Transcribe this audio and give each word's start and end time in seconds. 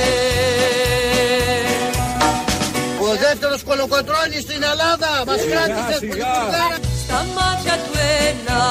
Ο 3.02 3.16
δεύτερος 3.20 3.64
κολοκοτρώνης 3.64 4.42
στην 4.42 4.64
Ελλάδα 4.64 5.24
μας 5.28 5.42
κράτησε 5.50 5.96
στην 5.96 6.10
τσιγάρα. 6.10 6.87
Στα 7.18 7.26
μάτια 7.26 7.74
του 7.74 7.98
ένα, 8.28 8.62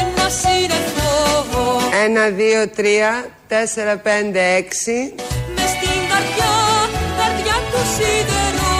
ένα 0.00 0.28
σύννεφο. 0.40 1.62
Ένα, 2.04 2.28
δύο, 2.28 2.68
τρία, 2.68 3.26
τέσσερα, 3.48 3.96
πέντε, 3.96 4.40
έξι. 4.54 5.14
Μες 5.54 5.70
στην 5.76 6.00
καρδιά, 6.10 6.54
καρδιά 7.18 7.56
του 7.70 7.80
σίδερο 7.94 8.74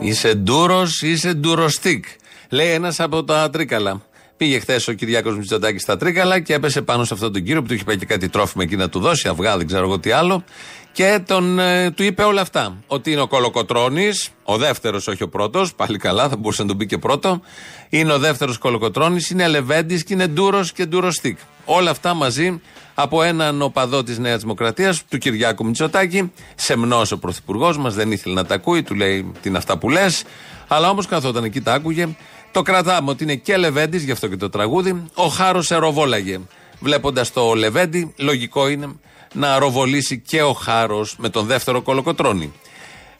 Είσαι 0.00 0.34
ντούρος, 0.34 1.02
είσαι 1.02 1.32
ντουροστικ. 1.32 2.04
Λέει 2.50 2.70
ένας 2.70 3.00
από 3.00 3.24
τα 3.24 3.50
τρίκαλα. 3.50 4.02
Πήγε 4.36 4.58
χθες 4.58 4.88
ο 4.88 4.92
Κυριάκος 4.92 5.36
Μητσοτάκης 5.36 5.82
στα 5.82 5.96
τρίκαλα 5.96 6.40
και 6.40 6.54
έπεσε 6.54 6.82
πάνω 6.82 7.04
σε 7.04 7.14
αυτόν 7.14 7.32
τον 7.32 7.42
κύριο 7.42 7.60
που 7.62 7.68
του 7.68 7.74
είχε 7.74 7.84
πάει 7.84 7.96
και 7.96 8.06
κάτι 8.06 8.28
τρόφιμα 8.28 8.62
εκεί 8.62 8.76
να 8.76 8.88
του 8.88 9.00
δώσει, 9.00 9.28
αυγά, 9.28 9.56
δεν 9.56 9.66
ξέρω 9.66 9.84
εγώ 9.84 9.98
τι 9.98 10.10
άλλο. 10.10 10.44
Και 10.92 11.20
τον, 11.26 11.58
ε, 11.58 11.90
του 11.90 12.02
είπε 12.02 12.22
όλα 12.22 12.40
αυτά. 12.40 12.76
Ότι 12.86 13.12
είναι 13.12 13.20
ο 13.20 13.26
Κολοκοτρόνη, 13.26 14.08
ο 14.42 14.56
δεύτερος, 14.56 15.06
όχι 15.06 15.22
ο 15.22 15.28
πρώτος. 15.28 15.74
Πάλι 15.74 15.98
καλά, 15.98 16.28
θα 16.28 16.36
μπορούσε 16.36 16.62
να 16.62 16.68
τον 16.68 16.76
πει 16.76 16.86
και 16.86 16.98
πρώτο. 16.98 17.40
Είναι 17.88 18.12
ο 18.12 18.18
δεύτερος 18.18 18.58
Κολοκοτρόνη, 18.58 19.20
είναι 19.30 19.42
Ελεβέντη 19.42 20.02
και 20.02 20.14
είναι 20.14 20.26
ντούρος 20.26 20.72
και 20.72 20.86
ντουροστικ. 20.86 21.38
Όλα 21.64 21.90
αυτά 21.90 22.14
μαζί 22.14 22.60
από 22.98 23.22
έναν 23.22 23.62
οπαδό 23.62 24.02
της 24.02 24.18
Νέας 24.18 24.40
Δημοκρατίας, 24.40 25.04
του 25.08 25.18
Κυριάκου 25.18 25.66
Μητσοτάκη. 25.66 26.32
Σεμνός 26.54 27.12
ο 27.12 27.18
πρωθυπουργός 27.18 27.78
μας, 27.78 27.94
δεν 27.94 28.12
ήθελε 28.12 28.34
να 28.34 28.44
τα 28.44 28.54
ακούει, 28.54 28.82
του 28.82 28.94
λέει 28.94 29.32
τι 29.42 29.48
είναι 29.48 29.58
αυτά 29.58 29.78
που 29.78 29.90
λες. 29.90 30.24
Αλλά 30.68 30.90
όμως 30.90 31.06
καθόταν 31.06 31.44
εκεί, 31.44 31.60
τα 31.60 31.72
άκουγε. 31.72 32.16
Το 32.52 32.62
κρατάμε 32.62 33.10
ότι 33.10 33.22
είναι 33.24 33.34
και 33.34 33.56
Λεβέντης, 33.56 34.04
γι' 34.04 34.10
αυτό 34.10 34.28
και 34.28 34.36
το 34.36 34.48
τραγούδι. 34.48 35.02
Ο 35.14 35.26
Χάρος 35.26 35.70
εροβόλαγε. 35.70 36.40
Βλέποντας 36.80 37.32
το 37.32 37.54
Λεβέντη, 37.54 38.14
λογικό 38.16 38.68
είναι 38.68 38.88
να 39.32 39.58
ροβολήσει 39.58 40.18
και 40.18 40.42
ο 40.42 40.52
Χάρος 40.52 41.16
με 41.18 41.28
τον 41.28 41.46
δεύτερο 41.46 41.82
κολοκοτρόνη. 41.82 42.52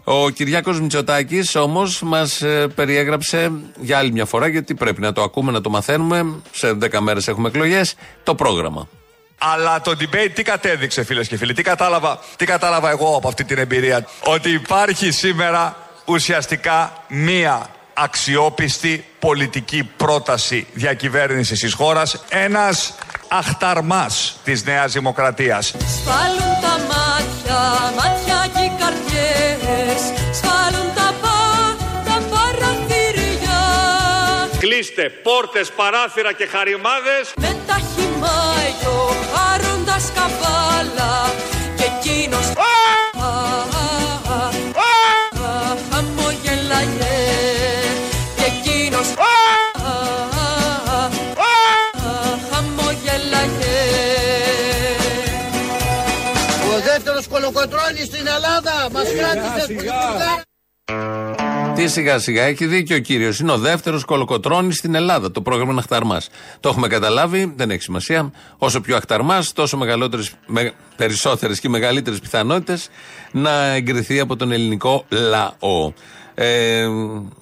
Ο 0.04 0.30
Κυριάκος 0.30 0.80
Μητσοτάκης 0.80 1.54
όμως 1.54 2.02
μας 2.02 2.42
περιέγραψε 2.74 3.52
για 3.80 3.98
άλλη 3.98 4.12
μια 4.12 4.24
φορά, 4.24 4.46
γιατί 4.46 4.74
πρέπει 4.74 5.00
να 5.00 5.12
το 5.12 5.22
ακούμε, 5.22 5.52
να 5.52 5.60
το 5.60 5.70
μαθαίνουμε. 5.70 6.34
Σε 6.52 6.72
10 6.72 7.00
μέρες 7.00 7.28
έχουμε 7.28 7.48
εκλογές. 7.48 7.94
Το 8.22 8.34
πρόγραμμα. 8.34 8.88
Αλλά 9.38 9.80
το 9.80 9.96
debate 10.00 10.30
τι 10.34 10.42
κατέδειξε 10.42 11.04
φίλες 11.04 11.28
και 11.28 11.36
φίλοι, 11.36 11.52
τι 11.52 11.62
κατάλαβα, 11.62 12.18
τι 12.36 12.44
κατάλαβα 12.44 12.90
εγώ 12.90 13.16
από 13.16 13.28
αυτή 13.28 13.44
την 13.44 13.58
εμπειρία; 13.58 14.06
Ότι 14.24 14.50
υπάρχει 14.50 15.10
σήμερα 15.10 15.76
ουσιαστικά 16.04 16.92
μία 17.08 17.66
αξιόπιστη 17.94 19.04
πολιτική 19.18 19.90
πρόταση 19.96 20.66
διακυβέρνησης 20.72 21.60
της 21.60 21.72
χώρας, 21.72 22.24
ένας 22.28 22.94
αχταρμάς 23.28 24.36
της 24.44 24.64
Νέας 24.64 24.92
Δημοκρατίας. 24.92 25.66
Σφάλουν 25.66 26.60
τα 26.60 26.78
μάτια, 26.90 27.92
μάτια 27.96 28.46
και 28.54 28.60
οι 28.62 28.72
καρδιές 28.78 30.00
Σφάλουν 30.32 30.65
Κλείστε 34.68 35.10
πόρτες, 35.22 35.70
παράθυρα 35.70 36.32
και 36.32 36.46
χαριμάδες. 36.46 37.24
Με 37.36 37.56
τα 37.66 37.74
χυμάγιο 37.74 38.98
χάροντας 39.32 40.12
καβάλα 40.16 41.14
Και 41.76 41.84
εκείνος 41.92 42.46
α, 42.46 42.76
α, 43.20 43.32
α, 44.32 44.40
α, 44.82 45.76
χαμογελάγε 45.90 47.18
Και 48.36 48.46
εκείνος 48.52 49.08
α, 49.08 49.36
α, 49.82 49.98
α, 50.46 51.04
α, 52.08 52.28
χαμογελάγε 52.50 53.78
Ο 56.74 56.80
δεύτερος 56.84 57.26
κολοκοτρώνης 57.28 58.06
στην 58.06 58.26
Ελλάδα 58.26 58.88
μας 58.92 59.08
κράτησε 59.18 59.60
στην 59.64 59.76
τσιγάρα. 59.76 60.46
Τι 61.76 61.88
σιγά 61.88 62.18
σιγά, 62.18 62.42
έχει 62.42 62.66
δίκιο 62.66 62.96
ο 62.96 62.98
κύριος. 62.98 63.38
Είναι 63.38 63.52
ο 63.52 63.58
δεύτερος 63.58 64.04
κολοκοτρόνη 64.04 64.72
στην 64.72 64.94
Ελλάδα. 64.94 65.30
Το 65.30 65.42
πρόγραμμα 65.42 65.70
είναι 65.70 65.80
αχταρμάς. 65.80 66.28
Το 66.60 66.68
έχουμε 66.68 66.88
καταλάβει, 66.88 67.52
δεν 67.56 67.70
έχει 67.70 67.82
σημασία. 67.82 68.32
Όσο 68.58 68.80
πιο 68.80 68.96
αχταρμάς, 68.96 69.52
τόσο 69.52 69.78
με, 70.46 70.72
περισσότερες 70.96 71.60
και 71.60 71.68
μεγαλύτερες 71.68 72.20
πιθανότητες 72.20 72.88
να 73.32 73.64
εγκριθεί 73.64 74.20
από 74.20 74.36
τον 74.36 74.52
ελληνικό 74.52 75.04
λαό. 75.08 75.92
Ε, 76.38 76.86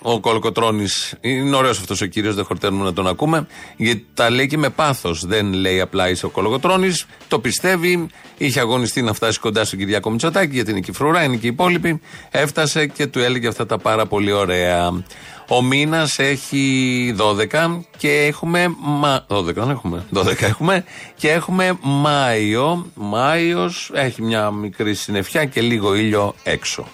ο 0.03 0.21
Κολοκοτρόνη 0.21 0.87
είναι 1.21 1.56
ωραίος 1.56 1.78
αυτός 1.78 2.00
ο 2.00 2.06
κύριος, 2.06 2.34
δεν 2.34 2.44
χορταίνουμε 2.44 2.84
να 2.84 2.93
τον 2.93 3.06
ακούμε, 3.06 3.47
γιατί 3.77 4.06
τα 4.15 4.31
λέει 4.31 4.47
και 4.47 4.59
με 4.59 4.69
πάθος. 4.69 5.27
Δεν 5.27 5.53
λέει 5.53 5.81
απλά 5.81 6.09
είσαι 6.09 6.27
ο 6.27 6.28
Κολοκοτρόνη, 6.28 6.93
το 7.28 7.38
πιστεύει. 7.38 8.06
Είχε 8.38 8.60
αγωνιστεί 8.60 9.03
να 9.03 9.12
φτάσει 9.12 9.38
κοντά 9.38 9.65
στον 9.65 9.78
Κυριάκο 9.78 10.10
Μητσοτάκη, 10.10 10.54
γιατί 10.54 10.71
είναι 10.71 10.81
και 10.81 10.91
η 10.91 10.94
φρουρά, 10.94 11.22
είναι 11.22 11.37
και 11.37 11.47
οι 11.47 11.49
υπόλοιποι. 11.49 12.00
Έφτασε 12.31 12.87
και 12.87 13.06
του 13.06 13.19
έλεγε 13.19 13.49
αυτά 13.49 13.66
τα 13.66 13.78
πάρα 13.78 14.06
πολύ 14.06 14.33
ωραία. 14.33 15.03
Ο 15.49 15.62
μήνας 15.62 16.19
έχει 16.19 17.15
12 17.53 17.81
και 17.97 18.25
έχουμε. 18.27 18.75
Μα... 18.78 19.27
12 19.28 19.44
δεν 19.44 19.71
έχουμε. 19.71 20.04
12 20.15 20.43
έχουμε 20.43 20.84
και 21.16 21.31
έχουμε 21.31 21.78
Μάιο. 21.83 22.87
Μάιος 22.94 23.91
έχει 23.94 24.22
μια 24.22 24.50
μικρή 24.50 24.94
συννεφιά 24.94 25.44
και 25.44 25.60
λίγο 25.60 25.94
ήλιο 25.94 26.34
έξω. 26.43 26.87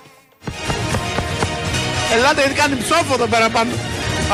Ελάτε 2.15 2.41
γιατί 2.41 2.55
κάνει 2.61 2.77
ψόφο 2.77 3.13
εδώ 3.15 3.27
πέρα 3.27 3.49
πάνω. 3.49 3.71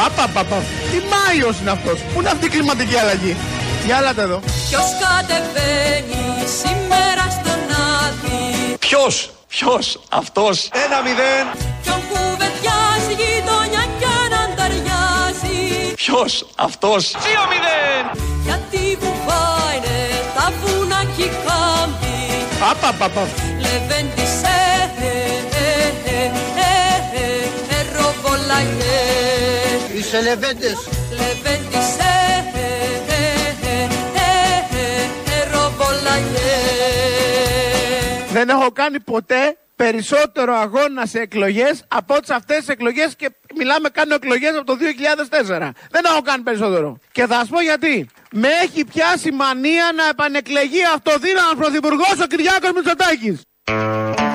Απα, 0.06 0.28
πα, 0.34 0.44
πα. 0.44 0.56
Τι 0.91 0.98
Μάιος 1.12 1.56
είναι 1.60 1.70
αυτός. 1.70 1.98
Πού 2.12 2.20
είναι 2.20 2.28
αυτή 2.28 2.47
η 2.47 2.48
κλιματική 2.48 2.97
αλλαγή; 2.97 3.37
Για 3.87 3.97
ελάτε 3.97 4.22
εδώ. 4.22 4.41
Ποιος 4.69 4.88
κατεβαίνει 5.04 6.25
σήμερα 6.60 7.25
στον 7.37 7.60
Άδη; 8.00 8.76
Ποιος, 8.78 9.31
ποιος, 9.48 10.00
αυτός; 10.09 10.69
Ένα 10.84 10.98
μηδέν. 11.06 11.47
Ποιον 11.82 12.00
κουβεντιάζει 12.09 13.12
γειτονιά 13.20 13.84
κι 13.98 14.08
αν 14.22 14.32
ανταριάζει; 14.44 15.58
Ποιος, 15.94 16.47
αυτός; 16.56 17.03
Δύο 17.26 17.43
μηδέν. 17.50 18.04
Γιατί 18.47 18.98
βουβάινε 19.00 19.98
τα 20.37 20.53
βουνά 20.60 21.00
κι 21.17 21.22
οι 21.22 21.31
κάμποι 21.44 22.17
Απα, 22.70 23.08
ροβολάγε 28.56 29.99
Είσαι 29.99 30.20
λεβέντες. 30.20 30.88
Λεβέντης 31.11 31.97
ε, 31.99 32.44
ε, 32.55 32.69
ε, 33.06 33.29
ε, 33.62 33.82
ε, 33.82 33.88
ε, 34.37 35.05
ε, 35.31 35.50
ροβολάγε 35.53 36.55
Δεν 38.32 38.49
έχω 38.49 38.70
κάνει 38.70 39.00
ποτέ 39.00 39.56
περισσότερο 39.76 40.55
αγώνα 40.55 41.06
σε 41.06 41.19
εκλογές 41.20 41.85
από 41.88 42.14
ό,τι 42.14 42.26
σε 42.26 42.35
αυτές 42.35 42.56
τις 42.58 42.69
εκλογές 42.69 43.17
και 43.17 43.31
μιλάμε 43.56 43.88
κάνω 43.88 44.14
εκλογές 44.14 44.56
από 44.56 44.64
το 44.64 44.76
2004. 44.76 45.70
Δεν 45.91 46.05
έχω 46.05 46.23
κάνει 46.23 46.43
περισσότερο. 46.43 46.99
Και 47.12 47.26
θα 47.26 47.35
σας 47.35 47.49
πω 47.49 47.61
γιατί. 47.61 48.08
Με 48.32 48.49
έχει 48.62 48.85
πιάσει 48.85 49.32
μανία 49.32 49.93
να 49.97 50.08
επανεκλεγεί 50.08 50.85
αυτοδύναμος 50.94 51.55
πρωθυπουργός 51.56 52.20
ο 52.23 52.26
Κυριάκος 52.26 52.70
Μητσοτάκης. 52.75 53.41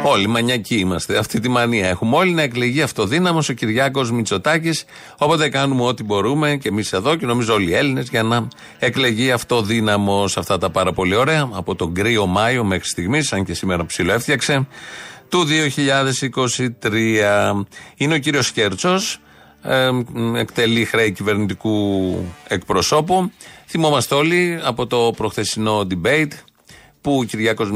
Όλοι 0.03 0.27
μανιακοί 0.27 0.75
είμαστε. 0.75 1.17
Αυτή 1.17 1.39
τη 1.39 1.49
μανία 1.49 1.87
έχουμε. 1.87 2.15
Όλοι 2.15 2.31
να 2.31 2.41
εκλεγεί 2.41 2.81
αυτοδύναμος 2.81 3.49
ο 3.49 3.53
Κυριάκος 3.53 4.11
Μητσοτάκης. 4.11 4.85
Οπότε 5.17 5.49
κάνουμε 5.49 5.83
ό,τι 5.83 6.03
μπορούμε 6.03 6.55
και 6.55 6.67
εμείς 6.67 6.93
εδώ 6.93 7.15
και 7.15 7.25
νομίζω 7.25 7.53
όλοι 7.53 7.69
οι 7.69 7.75
Έλληνες 7.75 8.09
για 8.09 8.23
να 8.23 8.47
εκλεγεί 8.79 9.31
αυτοδύναμος 9.31 10.37
αυτά 10.37 10.57
τα 10.57 10.69
πάρα 10.69 10.93
πολύ 10.93 11.15
ωραία. 11.15 11.49
Από 11.51 11.75
τον 11.75 11.93
κρύο 11.93 12.25
Μάιο 12.25 12.63
μέχρι 12.63 12.87
στιγμής, 12.87 13.33
αν 13.33 13.43
και 13.43 13.53
σήμερα 13.53 13.85
ψηλό 13.85 14.13
έφτιαξε, 14.13 14.67
του 15.29 15.45
2023. 15.45 17.65
Είναι 17.95 18.13
ο 18.13 18.17
κύριος 18.17 18.45
Σκέρτσο. 18.45 18.99
Ε, 19.63 19.89
εκτελεί 20.35 20.85
χρέη 20.85 21.11
κυβερνητικού 21.11 22.15
εκπροσώπου. 22.47 23.31
Θυμόμαστε 23.67 24.15
όλοι 24.15 24.59
από 24.63 24.87
το 24.87 25.13
προχθεσινό 25.17 25.87
debate 25.89 26.31
που 27.01 27.17
ο 27.17 27.23
Κυριάκος 27.23 27.69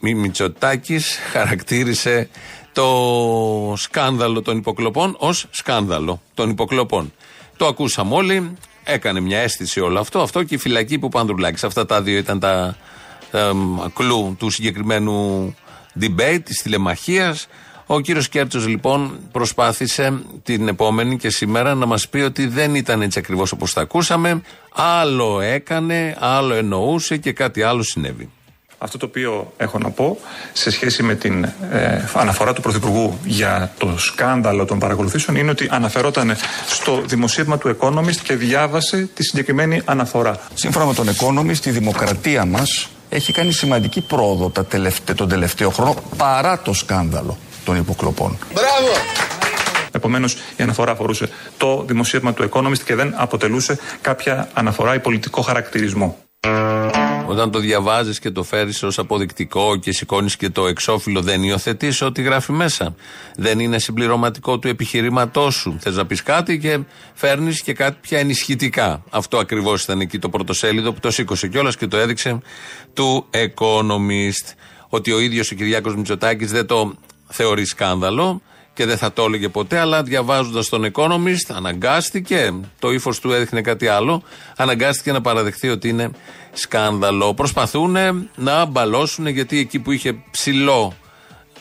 Μητσοτάκης 0.00 1.18
χαρακτήρισε 1.32 2.28
το 2.72 3.74
σκάνδαλο 3.76 4.42
των 4.42 4.56
υποκλοπών 4.56 5.16
ως 5.18 5.46
σκάνδαλο 5.50 6.22
των 6.34 6.50
υποκλοπών. 6.50 7.12
Το 7.56 7.66
ακούσαμε 7.66 8.14
όλοι, 8.14 8.56
έκανε 8.84 9.20
μια 9.20 9.38
αίσθηση 9.38 9.80
όλο 9.80 10.00
αυτό, 10.00 10.20
αυτό 10.20 10.42
και 10.42 10.54
η 10.54 10.58
φυλακή 10.58 10.98
που 10.98 11.08
Πανδρουλάκης. 11.08 11.64
Αυτά 11.64 11.86
τα 11.86 12.02
δύο 12.02 12.18
ήταν 12.18 12.40
τα 12.40 12.76
κλου 13.94 14.36
του 14.38 14.50
συγκεκριμένου 14.50 15.54
debate, 16.00 16.40
της 16.44 16.62
τηλεμαχίας. 16.62 17.46
Ο 17.86 18.00
κύριος 18.00 18.28
Κέρτσος 18.28 18.66
λοιπόν 18.66 19.18
προσπάθησε 19.32 20.22
την 20.42 20.68
επόμενη 20.68 21.16
και 21.16 21.30
σήμερα 21.30 21.74
να 21.74 21.86
μας 21.86 22.08
πει 22.08 22.18
ότι 22.18 22.46
δεν 22.46 22.74
ήταν 22.74 23.02
έτσι 23.02 23.18
ακριβώς 23.18 23.52
όπως 23.52 23.72
τα 23.72 23.80
ακούσαμε. 23.80 24.42
Άλλο 24.72 25.40
έκανε, 25.40 26.16
άλλο 26.18 26.54
εννοούσε 26.54 27.16
και 27.16 27.32
κάτι 27.32 27.62
άλλο 27.62 27.82
συνέβη. 27.82 28.30
Αυτό 28.84 28.98
το 28.98 29.06
οποίο 29.06 29.52
έχω 29.56 29.78
να 29.78 29.90
πω 29.90 30.18
σε 30.52 30.70
σχέση 30.70 31.02
με 31.02 31.14
την 31.14 31.44
ε, 31.44 32.04
αναφορά 32.14 32.52
του 32.52 32.60
Πρωθυπουργού 32.60 33.18
για 33.24 33.72
το 33.78 33.98
σκάνδαλο 33.98 34.64
των 34.64 34.78
παρακολουθήσεων 34.78 35.36
είναι 35.36 35.50
ότι 35.50 35.68
αναφερόταν 35.70 36.36
στο 36.66 37.02
δημοσίευμα 37.06 37.58
του 37.58 37.76
Economist 37.80 38.16
και 38.22 38.34
διάβασε 38.34 39.08
τη 39.14 39.22
συγκεκριμένη 39.22 39.82
αναφορά. 39.84 40.38
Σύμφωνα 40.54 40.84
με 40.84 40.94
τον 40.94 41.08
Economist, 41.08 41.66
η 41.66 41.70
δημοκρατία 41.70 42.44
μας 42.44 42.88
έχει 43.08 43.32
κάνει 43.32 43.52
σημαντική 43.52 44.00
πρόοδο 44.00 44.50
τα 44.50 44.66
τον 45.14 45.28
τελευταίο 45.28 45.70
χρόνο 45.70 45.94
παρά 46.16 46.60
το 46.60 46.72
σκάνδαλο 46.72 47.38
των 47.64 47.76
υποκλοπών. 47.76 48.38
Μπράβο! 48.52 48.92
Επομένως, 49.90 50.34
η 50.56 50.62
αναφορά 50.62 50.92
αφορούσε 50.92 51.28
το 51.56 51.84
δημοσίευμα 51.86 52.32
του 52.32 52.50
Economist 52.52 52.78
και 52.84 52.94
δεν 52.94 53.14
αποτελούσε 53.16 53.78
κάποια 54.00 54.48
αναφορά 54.52 54.94
ή 54.94 54.98
πολιτικό 54.98 55.42
χαρακτηρισμό. 55.42 56.18
Όταν 57.26 57.50
το 57.50 57.58
διαβάζεις 57.58 58.18
και 58.18 58.30
το 58.30 58.42
φέρεις 58.42 58.82
ως 58.82 58.98
αποδεικτικό 58.98 59.76
και 59.76 59.92
σηκώνεις 59.92 60.36
και 60.36 60.50
το 60.50 60.66
εξώφυλλο, 60.66 61.20
δεν 61.20 61.42
υιοθετείς 61.42 62.02
ό,τι 62.02 62.22
γράφει 62.22 62.52
μέσα. 62.52 62.94
Δεν 63.36 63.58
είναι 63.58 63.78
συμπληρωματικό 63.78 64.58
του 64.58 64.68
επιχειρήματός 64.68 65.54
σου. 65.54 65.76
Θες 65.80 65.96
να 65.96 66.06
πεις 66.06 66.22
κάτι 66.22 66.58
και 66.58 66.78
φέρνεις 67.14 67.62
και 67.62 67.72
κάτι 67.72 67.98
πια 68.00 68.18
ενισχυτικά. 68.18 69.02
Αυτό 69.10 69.38
ακριβώς 69.38 69.82
ήταν 69.82 70.00
εκεί 70.00 70.18
το 70.18 70.28
πρωτοσέλιδο 70.28 70.92
που 70.92 71.00
το 71.00 71.10
σήκωσε 71.10 71.48
κιόλας 71.48 71.76
και 71.76 71.86
το 71.86 71.96
έδειξε 71.96 72.40
του 72.92 73.26
Economist. 73.30 74.54
Ότι 74.88 75.12
ο 75.12 75.20
ίδιος 75.20 75.50
ο 75.50 75.54
Κυριάκος 75.54 75.96
Μητσοτάκης 75.96 76.50
δεν 76.50 76.66
το 76.66 76.94
θεωρεί 77.28 77.64
σκάνδαλο 77.64 78.42
και 78.74 78.86
δεν 78.86 78.96
θα 78.96 79.12
το 79.12 79.24
έλεγε 79.24 79.48
ποτέ, 79.48 79.78
αλλά 79.78 80.02
διαβάζοντας 80.02 80.68
τον 80.68 80.90
Economist, 80.92 81.54
αναγκάστηκε, 81.54 82.54
το 82.78 82.92
ύφος 82.92 83.20
του 83.20 83.32
έδειχνε 83.32 83.60
κάτι 83.60 83.86
άλλο, 83.86 84.22
αναγκάστηκε 84.56 85.12
να 85.12 85.20
παραδεχθεί 85.20 85.68
ότι 85.68 85.88
είναι 85.88 86.10
σκάνδαλο. 86.52 87.34
Προσπαθούν 87.34 87.96
να 88.34 88.64
μπαλώσουν 88.64 89.26
γιατί 89.26 89.58
εκεί 89.58 89.78
που 89.78 89.90
είχε 89.90 90.14
ψηλό 90.30 90.94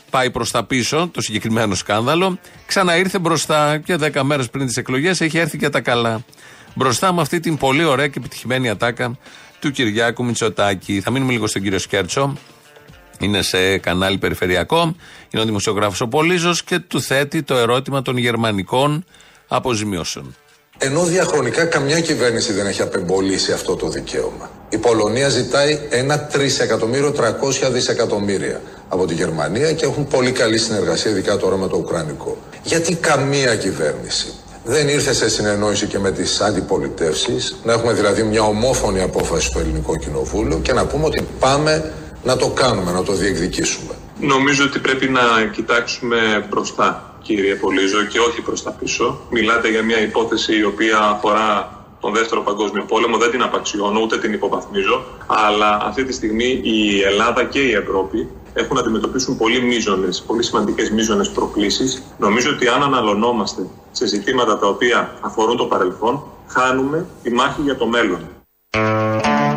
πάει 0.10 0.31
προς 0.31 0.51
τα 0.51 0.63
πίσω 0.63 1.10
το 1.13 1.21
συγκεκριμένο 1.21 1.75
σκάνδαλο, 1.75 2.39
ξαναήρθε 2.65 3.19
μπροστά 3.19 3.77
και 3.77 3.95
δέκα 3.95 4.24
μέρες 4.24 4.50
πριν 4.50 4.65
τις 4.65 4.77
εκλογές 4.77 5.21
έχει 5.21 5.38
έρθει 5.38 5.57
και 5.57 5.69
τα 5.69 5.81
καλά. 5.81 6.24
Μπροστά 6.74 7.13
με 7.13 7.21
αυτή 7.21 7.39
την 7.39 7.57
πολύ 7.57 7.83
ωραία 7.83 8.07
και 8.07 8.19
επιτυχημένη 8.19 8.69
ατάκα 8.69 9.18
του 9.60 9.71
Κυριάκου 9.71 10.25
Μητσοτάκη. 10.25 11.01
Θα 11.01 11.12
μείνουμε 11.12 11.31
λίγο 11.31 11.48
στον 11.48 11.62
κύριο 11.62 11.80
Σκέρτσο, 11.80 12.33
είναι 13.24 13.42
σε 13.42 13.78
κανάλι 13.78 14.18
περιφερειακό. 14.18 14.96
Είναι 15.30 15.42
ο 15.42 15.46
δημοσιογράφος 15.46 16.02
ο 16.02 16.08
Πολύζο 16.08 16.54
και 16.66 16.80
του 16.80 17.02
θέτει 17.02 17.44
το 17.44 17.56
ερώτημα 17.56 18.02
των 18.02 18.18
γερμανικών 18.18 19.06
αποζημιώσεων. 19.48 20.36
Ενώ 20.78 21.04
διαχρονικά 21.04 21.66
καμιά 21.66 22.00
κυβέρνηση 22.00 22.54
δεν 22.54 22.68
έχει 22.68 22.81
απεμπολίσει 22.81 23.52
αυτό 23.52 23.75
το 23.75 23.90
δικαίωμα. 23.90 24.52
Η 24.70 24.78
Πολωνία 24.78 25.30
ζητάει 25.30 25.80
ένα 25.90 26.25
τρισεκατομμύριο 26.25 27.14
300 27.18 27.72
δισεκατομμύρια 27.72 28.62
από 28.90 29.06
τη 29.06 29.14
Γερμανία 29.14 29.74
και 29.74 29.86
έχουν 29.86 30.08
πολύ 30.08 30.31
καλή 30.31 30.58
συνεργασία, 30.58 31.12
ειδικά 31.12 31.38
τώρα 31.38 31.58
με 31.58 31.68
το 31.68 31.78
Ουκρανικό. 31.78 32.38
Γιατί 32.64 32.96
καμία 32.96 33.56
κυβέρνηση 33.56 34.28
δεν 34.64 34.88
ήρθε 34.88 35.14
σε 35.14 35.30
συνεννόηση 35.30 35.86
και 35.88 36.00
με 36.00 36.12
τις 36.12 36.42
αντιπολιτεύσεις, 36.42 37.56
να 37.64 37.74
έχουμε 37.74 37.94
δηλαδή 37.94 38.24
μια 38.24 38.42
ομόφωνη 38.42 39.02
απόφαση 39.02 39.48
στο 39.48 39.60
Ελληνικό 39.60 39.98
Κοινοβούλιο 39.98 40.60
και 40.60 40.74
να 40.74 40.86
πούμε 40.86 41.06
ότι 41.06 41.28
πάμε 41.40 41.92
να 42.24 42.38
το 42.38 42.50
κάνουμε, 42.50 42.92
να 42.92 43.04
το 43.04 43.14
διεκδικήσουμε. 43.14 43.94
Νομίζω 44.20 44.64
ότι 44.64 44.80
πρέπει 44.80 45.10
να 45.10 45.22
κοιτάξουμε 45.52 46.48
μπροστά, 46.50 47.16
κύριε 47.22 47.56
Πολύζο, 47.56 48.04
και 48.04 48.20
όχι 48.20 48.42
προς 48.42 48.64
τα 48.64 48.72
πίσω. 48.72 49.20
Μιλάτε 49.30 49.70
για 49.70 49.84
μια 49.84 50.02
υπόθεση 50.02 50.58
η 50.58 50.64
οποία 50.64 51.00
αφορά 51.00 51.78
τον 52.00 52.14
Δεύτερο 52.14 52.42
Παγκόσμιο 52.42 52.84
Πόλεμο, 52.84 53.18
δεν 53.18 53.31
την 53.31 53.42
απαξιώνω 53.42 54.00
ούτε 54.00 54.18
την 54.18 54.34
υποβαθμίζω, 54.34 55.04
αλλά 55.28 55.81
αυτή 55.84 56.04
τη 56.04 56.14
στιγμή 56.14 56.60
η 56.64 57.02
Ελλάδα 57.02 57.44
και 57.44 57.60
η 57.60 57.72
Ευρώπη 57.72 58.28
έχουν 58.54 58.75
να 58.75 58.81
αντιμετωπίσουν 58.81 59.38
πολύ 59.38 59.62
μείζονες, 59.62 60.24
πολύ 60.28 60.44
σημαντικές 60.44 60.90
μείζονες 60.90 61.30
προκλήσεις. 61.30 62.04
Νομίζω 62.18 62.50
ότι 62.50 62.68
αν 62.68 62.84
αναλωνόμαστε 62.84 63.68
σε 63.92 64.06
ζητήματα 64.08 64.60
τα 64.60 64.68
οποία 64.68 65.14
αφορούν 65.22 65.58
το 65.58 65.66
παρελθόν, 65.66 66.24
χάνουμε 66.48 67.06
τη 67.24 67.31
μάχη 67.31 67.62
για 67.62 67.75
το 67.75 67.86
μέλλον 67.86 68.20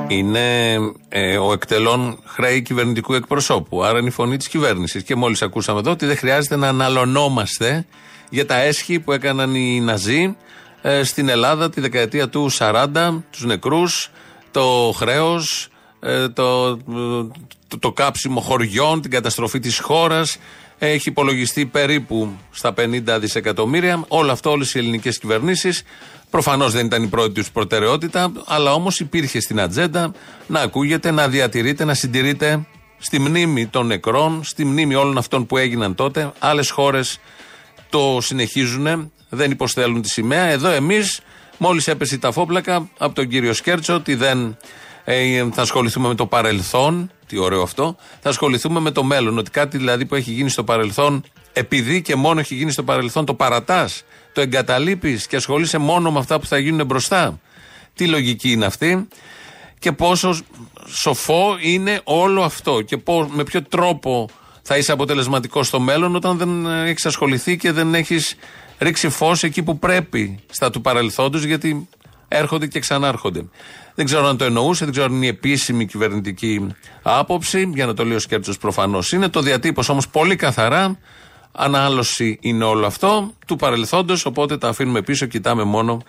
είναι 0.08 0.74
ε, 1.08 1.36
ο 1.38 1.52
εκτελών 1.52 2.18
χρέη 2.24 2.62
κυβερνητικού 2.62 3.14
εκπροσώπου. 3.14 3.84
Άρα 3.84 3.98
είναι 3.98 4.08
η 4.08 4.10
φωνή 4.10 4.36
της 4.36 4.48
κυβέρνησης. 4.48 5.02
Και 5.02 5.14
μόλις 5.14 5.42
ακούσαμε 5.42 5.78
εδώ 5.78 5.90
ότι 5.90 6.06
δεν 6.06 6.16
χρειάζεται 6.16 6.56
να 6.56 6.68
αναλωνόμαστε 6.68 7.86
για 8.30 8.46
τα 8.46 8.60
έσχη 8.60 9.00
που 9.00 9.12
έκαναν 9.12 9.54
οι 9.54 9.80
Ναζί 9.80 10.36
ε, 10.82 11.02
στην 11.02 11.28
Ελλάδα 11.28 11.70
τη 11.70 11.80
δεκαετία 11.80 12.28
του 12.28 12.50
40, 12.58 12.86
τους 13.30 13.44
νεκρούς, 13.44 14.10
το 14.50 14.92
χρέος, 14.96 15.68
ε, 16.00 16.28
το, 16.28 16.76
το, 16.76 17.78
το, 17.78 17.92
κάψιμο 17.92 18.40
χωριών, 18.40 19.00
την 19.00 19.10
καταστροφή 19.10 19.58
της 19.58 19.78
χώρας. 19.78 20.38
Έχει 20.78 21.08
υπολογιστεί 21.08 21.66
περίπου 21.66 22.36
στα 22.50 22.74
50 22.76 23.18
δισεκατομμύρια. 23.20 24.04
Όλο 24.08 24.32
αυτό 24.32 24.50
όλες 24.50 24.74
οι 24.74 24.78
ελληνικές 24.78 25.18
κυβερνήσεις 25.18 25.82
Προφανώς 26.30 26.72
δεν 26.72 26.86
ήταν 26.86 27.02
η 27.02 27.06
πρώτη 27.06 27.32
τους 27.32 27.50
προτεραιότητα, 27.50 28.32
αλλά 28.46 28.72
όμως 28.72 29.00
υπήρχε 29.00 29.40
στην 29.40 29.60
ατζέντα 29.60 30.12
να 30.46 30.60
ακούγεται, 30.60 31.10
να 31.10 31.28
διατηρείται, 31.28 31.84
να 31.84 31.94
συντηρείται 31.94 32.66
στη 32.98 33.18
μνήμη 33.18 33.66
των 33.66 33.86
νεκρών, 33.86 34.44
στη 34.44 34.64
μνήμη 34.64 34.94
όλων 34.94 35.18
αυτών 35.18 35.46
που 35.46 35.56
έγιναν 35.56 35.94
τότε. 35.94 36.32
Άλλες 36.38 36.70
χώρες 36.70 37.20
το 37.88 38.18
συνεχίζουν, 38.20 39.12
δεν 39.28 39.50
υποστέλουν 39.50 40.02
τη 40.02 40.08
σημαία. 40.08 40.44
Εδώ 40.44 40.68
εμείς, 40.68 41.20
μόλις 41.58 41.86
έπεσε 41.88 42.14
η 42.14 42.18
ταφόπλακα 42.18 42.88
από 42.98 43.14
τον 43.14 43.28
κύριο 43.28 43.52
Σκέρτσο, 43.52 43.94
ότι 43.94 44.14
δεν 44.14 44.56
ε, 45.04 45.48
θα 45.52 45.62
ασχοληθούμε 45.62 46.08
με 46.08 46.14
το 46.14 46.26
παρελθόν. 46.26 47.10
Τι 47.26 47.38
ωραίο 47.38 47.62
αυτό. 47.62 47.96
Θα 48.20 48.28
ασχοληθούμε 48.28 48.80
με 48.80 48.90
το 48.90 49.02
μέλλον. 49.02 49.38
Ότι 49.38 49.50
κάτι 49.50 49.78
δηλαδή 49.78 50.06
που 50.06 50.14
έχει 50.14 50.32
γίνει 50.32 50.50
στο 50.50 50.64
παρελθόν, 50.64 51.24
επειδή 51.52 52.02
και 52.02 52.14
μόνο 52.14 52.40
έχει 52.40 52.54
γίνει 52.54 52.70
στο 52.70 52.82
παρελθόν, 52.82 53.24
το 53.24 53.34
παρατάς 53.34 54.02
το 54.36 54.42
εγκαταλείπεις 54.42 55.26
και 55.26 55.36
ασχολείσαι 55.36 55.78
μόνο 55.78 56.12
με 56.12 56.18
αυτά 56.18 56.40
που 56.40 56.46
θα 56.46 56.58
γίνουν 56.58 56.86
μπροστά. 56.86 57.40
Τι 57.94 58.06
λογική 58.08 58.50
είναι 58.50 58.64
αυτή 58.64 59.08
και 59.78 59.92
πόσο 59.92 60.38
σοφό 60.86 61.56
είναι 61.60 62.00
όλο 62.04 62.42
αυτό 62.42 62.80
και 62.80 62.98
με 63.28 63.44
ποιο 63.44 63.62
τρόπο 63.62 64.28
θα 64.62 64.76
είσαι 64.76 64.92
αποτελεσματικός 64.92 65.66
στο 65.66 65.80
μέλλον 65.80 66.14
όταν 66.14 66.36
δεν 66.36 66.66
έχεις 66.66 67.06
ασχοληθεί 67.06 67.56
και 67.56 67.72
δεν 67.72 67.94
έχεις 67.94 68.36
ρίξει 68.78 69.08
φως 69.08 69.42
εκεί 69.42 69.62
που 69.62 69.78
πρέπει 69.78 70.38
στα 70.50 70.70
του 70.70 70.80
παρελθόντος 70.80 71.44
γιατί 71.44 71.88
έρχονται 72.28 72.66
και 72.66 72.78
ξανάρχονται. 72.78 73.44
Δεν 73.94 74.04
ξέρω 74.04 74.26
αν 74.26 74.36
το 74.36 74.44
εννοούσε, 74.44 74.84
δεν 74.84 74.92
ξέρω 74.92 75.08
αν 75.08 75.14
είναι 75.14 75.26
η 75.26 75.28
επίσημη 75.28 75.86
κυβερνητική 75.86 76.66
άποψη. 77.02 77.70
Για 77.74 77.86
να 77.86 77.94
το 77.94 78.04
λέω 78.04 78.16
ο 78.16 78.56
προφανώς 78.60 79.12
είναι. 79.12 79.28
Το 79.28 79.40
διατύπωσε 79.40 79.90
όμως 79.90 80.08
πολύ 80.08 80.36
καθαρά 80.36 80.98
Ανάλωση 81.58 82.38
είναι 82.40 82.64
όλο 82.64 82.86
αυτό 82.86 83.32
του 83.46 83.56
παρελθόντος, 83.56 84.24
οπότε 84.24 84.58
τα 84.58 84.68
αφήνουμε 84.68 85.02
πίσω, 85.02 85.26
κοιτάμε 85.26 85.64
μόνο 85.64 86.02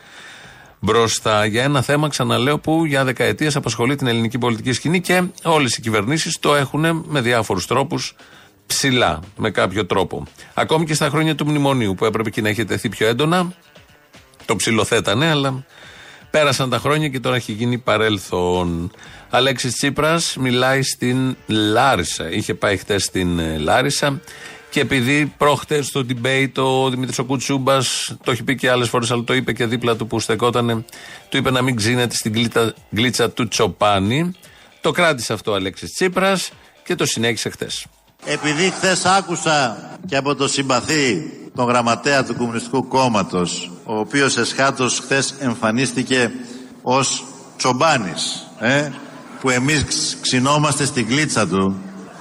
μπροστά. 0.79 1.45
Για 1.45 1.63
ένα 1.63 1.81
θέμα, 1.81 2.07
ξαναλέω, 2.07 2.59
που 2.59 2.85
για 2.85 3.03
δεκαετίες 3.03 3.55
απασχολεί 3.55 3.95
την 3.95 4.07
ελληνική 4.07 4.37
πολιτική 4.37 4.71
σκηνή 4.71 5.01
και 5.01 5.23
όλες 5.43 5.75
οι 5.75 5.81
κυβερνήσεις 5.81 6.39
το 6.39 6.55
έχουν 6.55 7.03
με 7.07 7.21
διάφορους 7.21 7.67
τρόπους 7.67 8.15
ψηλά, 8.65 9.19
με 9.37 9.51
κάποιο 9.51 9.85
τρόπο. 9.85 10.23
Ακόμη 10.53 10.85
και 10.85 10.93
στα 10.93 11.09
χρόνια 11.09 11.35
του 11.35 11.45
μνημονίου, 11.47 11.95
που 11.95 12.05
έπρεπε 12.05 12.29
και 12.29 12.41
να 12.41 12.49
έχει 12.49 12.65
τεθεί 12.65 12.89
πιο 12.89 13.07
έντονα, 13.07 13.53
το 14.45 14.55
ψηλοθέτανε, 14.55 15.29
αλλά 15.29 15.65
πέρασαν 16.29 16.69
τα 16.69 16.77
χρόνια 16.77 17.07
και 17.07 17.19
τώρα 17.19 17.35
έχει 17.35 17.51
γίνει 17.51 17.77
παρέλθον. 17.77 18.91
Αλέξης 19.29 19.73
Τσίπρας 19.73 20.35
μιλάει 20.39 20.81
στην 20.81 21.35
Λάρισα. 21.47 22.31
Είχε 22.31 22.53
πάει 22.53 22.77
χτες 22.77 23.03
στην 23.03 23.59
Λάρισα 23.59 24.21
και 24.69 24.79
επειδή 24.79 25.33
πρόχτε 25.37 25.81
στο 25.81 26.05
debate 26.09 26.51
ο 26.55 26.89
Δημήτρης 26.89 27.19
Κουτσούμπας, 27.27 28.15
το 28.23 28.31
έχει 28.31 28.43
πει 28.43 28.55
και 28.55 28.69
άλλες 28.69 28.89
φορές, 28.89 29.11
αλλά 29.11 29.23
το 29.23 29.33
είπε 29.33 29.53
και 29.53 29.65
δίπλα 29.65 29.95
του 29.95 30.07
που 30.07 30.19
στεκότανε, 30.19 30.85
του 31.29 31.37
είπε 31.37 31.51
να 31.51 31.61
μην 31.61 31.75
ξύνεται 31.75 32.15
στην 32.15 32.33
γλίτσα, 32.33 32.73
γλίτσα 32.89 33.29
του 33.29 33.47
Τσοπάνη. 33.47 34.31
Το 34.81 34.91
κράτησε 34.91 35.33
αυτό 35.33 35.51
ο 35.51 35.55
Αλέξης 35.55 35.93
Τσίπρας 35.93 36.49
και 36.83 36.95
το 36.95 37.05
συνέχισε 37.05 37.49
χθες. 37.49 37.85
Επειδή 38.25 38.69
χθες 38.69 39.05
άκουσα 39.05 39.77
και 40.07 40.17
από 40.17 40.35
το 40.35 40.47
συμπαθή 40.47 41.31
τον 41.55 41.65
γραμματέα 41.65 42.23
του 42.23 42.35
Κομμουνιστικού 42.35 42.87
Κόμματος, 42.87 43.71
ο 43.83 43.97
οποίος 43.97 44.37
εσχάτως 44.37 44.99
χθες 44.99 45.35
εμφανίστηκε 45.39 46.31
ως 46.81 47.23
Τσομπάνης, 47.57 48.47
ε, 48.59 48.89
που 49.39 49.49
εμείς 49.49 50.17
ξινόμαστε 50.21 50.85
στην 50.85 51.07
κλίτσα 51.07 51.47
του, 51.47 51.75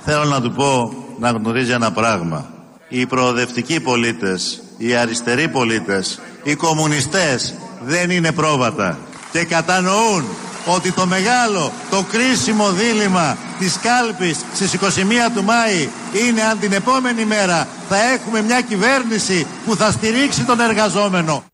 θέλω 0.05 0.25
να 0.25 0.41
του 0.41 0.53
πω 0.53 0.93
να 1.19 1.31
γνωρίζει 1.31 1.73
ένα 1.73 1.93
πράγμα. 1.93 2.51
Οι 2.89 3.07
προοδευτικοί 3.07 3.81
πολίτες, 3.81 4.63
οι 4.77 4.95
αριστεροί 4.95 5.49
πολίτες, 5.49 6.21
οι 6.43 6.55
κομμουνιστές 6.55 7.55
δεν 7.85 8.11
είναι 8.11 8.33
πρόβατα 8.33 8.99
και 9.33 9.45
κατανοούν 9.45 10.25
ότι 10.67 10.93
το 10.93 11.07
μεγάλο, 11.07 11.73
το 11.91 12.05
κρίσιμο 12.11 12.71
δίλημα 12.73 13.37
της 13.59 13.79
κάλπης 13.79 14.45
στις 14.55 14.73
21 14.73 14.79
του 15.35 15.43
Μάη 15.45 15.89
είναι 16.27 16.43
αν 16.43 16.59
την 16.59 16.73
επόμενη 16.73 17.25
μέρα 17.25 17.69
θα 17.89 17.97
έχουμε 18.13 18.43
μια 18.43 18.61
κυβέρνηση 18.61 19.47
που 19.65 19.77
θα 19.77 19.91
στηρίξει 19.91 20.45
τον 20.45 20.61
εργαζόμενο. 20.61 21.45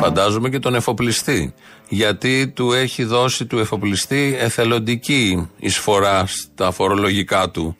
Φαντάζομαι 0.00 0.48
και 0.48 0.58
τον 0.58 0.74
εφοπλιστή. 0.74 1.54
Γιατί 1.88 2.48
του 2.54 2.72
έχει 2.72 3.04
δώσει 3.04 3.46
του 3.46 3.58
εφοπλιστή 3.58 4.36
εθελοντική 4.38 5.48
εισφορά 5.56 6.26
στα 6.26 6.70
φορολογικά 6.70 7.50
του. 7.50 7.76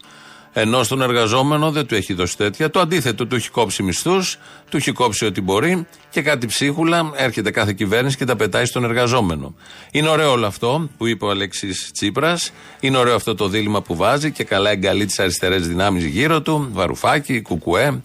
Ενώ 0.58 0.82
στον 0.82 1.02
εργαζόμενο 1.02 1.70
δεν 1.70 1.86
του 1.86 1.94
έχει 1.94 2.14
δώσει 2.14 2.36
τέτοια. 2.36 2.70
Το 2.70 2.80
αντίθετο, 2.80 3.26
του 3.26 3.34
έχει 3.34 3.50
κόψει 3.50 3.82
μισθούς, 3.82 4.38
του 4.70 4.76
έχει 4.76 4.92
κόψει 4.92 5.24
ό,τι 5.24 5.40
μπορεί 5.40 5.86
και 6.10 6.22
κάτι 6.22 6.46
ψίχουλα 6.46 7.10
έρχεται 7.14 7.50
κάθε 7.50 7.72
κυβέρνηση 7.72 8.16
και 8.16 8.24
τα 8.24 8.36
πετάει 8.36 8.64
στον 8.64 8.84
εργαζόμενο. 8.84 9.54
Είναι 9.90 10.08
ωραίο 10.08 10.30
όλο 10.30 10.46
αυτό 10.46 10.88
που 10.98 11.06
είπε 11.06 11.24
ο 11.24 11.30
Αλέξης 11.30 11.90
Τσίπρας. 11.92 12.52
Είναι 12.80 12.96
ωραίο 12.96 13.14
αυτό 13.14 13.34
το 13.34 13.48
δίλημα 13.48 13.82
που 13.82 13.96
βάζει 13.96 14.30
και 14.32 14.44
καλά 14.44 14.70
εγκαλεί 14.70 15.06
τις 15.06 15.18
αριστερές 15.18 15.68
δυνάμεις 15.68 16.04
γύρω 16.04 16.42
του. 16.42 16.68
Βαρουφάκι, 16.72 17.40
Κουκουέ, 17.40 18.02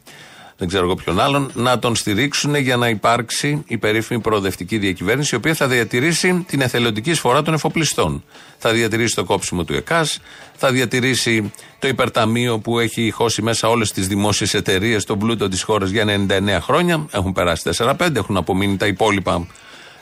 δεν 0.62 0.70
ξέρω 0.70 0.86
εγώ 0.86 0.96
ποιον 0.96 1.20
άλλον, 1.20 1.52
να 1.54 1.80
τον 1.80 1.96
στηρίξουν 1.96 2.56
για 2.56 2.78
να 2.78 2.90
υπάρξει 2.90 3.64
η 3.68 3.78
περίφημη 3.78 4.20
προοδευτική 4.20 4.78
διακυβέρνηση, 4.78 5.36
η 5.36 5.38
οποία 5.38 5.54
θα 5.54 5.68
διατηρήσει 5.68 6.46
την 6.48 6.62
εθελοντική 6.62 7.10
εισφορά 7.10 7.42
των 7.42 7.54
εφοπλιστών. 7.54 8.24
Θα 8.58 8.72
διατηρήσει 8.72 9.16
το 9.16 9.24
κόψιμο 9.24 9.64
του 9.64 9.74
ΕΚΑΣ, 9.74 10.20
θα 10.56 10.72
διατηρήσει 10.72 11.52
το 11.80 11.88
υπερταμείο 11.88 12.60
που 12.60 12.80
έχει 12.80 13.12
χώσει 13.12 13.42
μέσα 13.42 13.70
όλες 13.70 13.92
τις 13.92 14.08
δημόσιες 14.08 14.54
εταιρείες, 14.54 15.04
τον 15.06 15.20
πλούτο 15.20 15.48
της 15.48 15.64
χώρας 15.64 15.90
για 15.90 16.06
99 16.06 16.60
χρόνια. 16.62 17.06
Έχουν 17.12 17.34
περάσει 17.34 17.64
4-5, 17.78 18.16
έχουν 18.16 18.38
απομείνει 18.38 18.78
τα 18.78 18.88
υπόλοιπα 18.88 19.48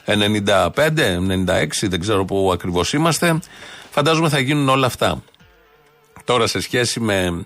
95, 0.06 1.20
96, 1.20 1.68
δεν 1.82 2.00
ξέρω 2.00 2.26
πού 2.26 2.50
ακριβώς 2.54 2.94
είμαστε. 2.94 3.40
Φαντάζομαι 3.90 4.30
θα 4.30 4.40
γίνουν 4.40 4.70
όλα 4.70 4.86
αυτά. 4.86 5.24
Τώρα 6.24 6.48
σε 6.48 6.62
σχέση 6.62 7.00
με 7.00 7.46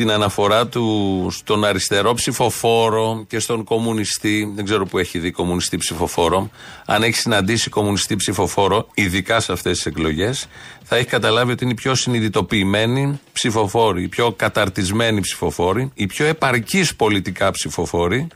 την 0.00 0.10
αναφορά 0.10 0.66
του 0.66 1.26
στον 1.30 1.64
αριστερό 1.64 2.14
ψηφοφόρο 2.14 3.24
και 3.28 3.38
στον 3.38 3.64
κομμουνιστή. 3.64 4.52
Δεν 4.54 4.64
ξέρω 4.64 4.86
που 4.86 4.98
έχει 4.98 5.18
δει 5.18 5.30
κομμουνιστή 5.30 5.76
ψηφοφόρο. 5.76 6.50
Αν 6.86 7.02
έχει 7.02 7.16
συναντήσει 7.16 7.70
κομμουνιστή 7.70 8.16
ψηφοφόρο, 8.16 8.88
ειδικά 8.94 9.40
σε 9.40 9.52
αυτές 9.52 9.76
τις 9.76 9.86
εκλογές, 9.86 10.46
θα 10.82 10.96
έχει 10.96 11.06
καταλάβει 11.06 11.52
ότι 11.52 11.64
είναι 11.64 11.72
οι 11.72 11.76
πιο 11.76 11.94
συνειδητοποιημένοι 11.94 13.20
ψηφοφόροι, 13.32 14.02
οι 14.02 14.08
πιο 14.08 14.32
καταρτισμένοι 14.32 15.20
ψηφοφόροι, 15.20 15.90
οι 15.94 16.06
πιο 16.06 16.26
επαρκείς 16.26 16.96
πολιτικά 16.96 17.50
ψηφοφόροι. 17.50 18.26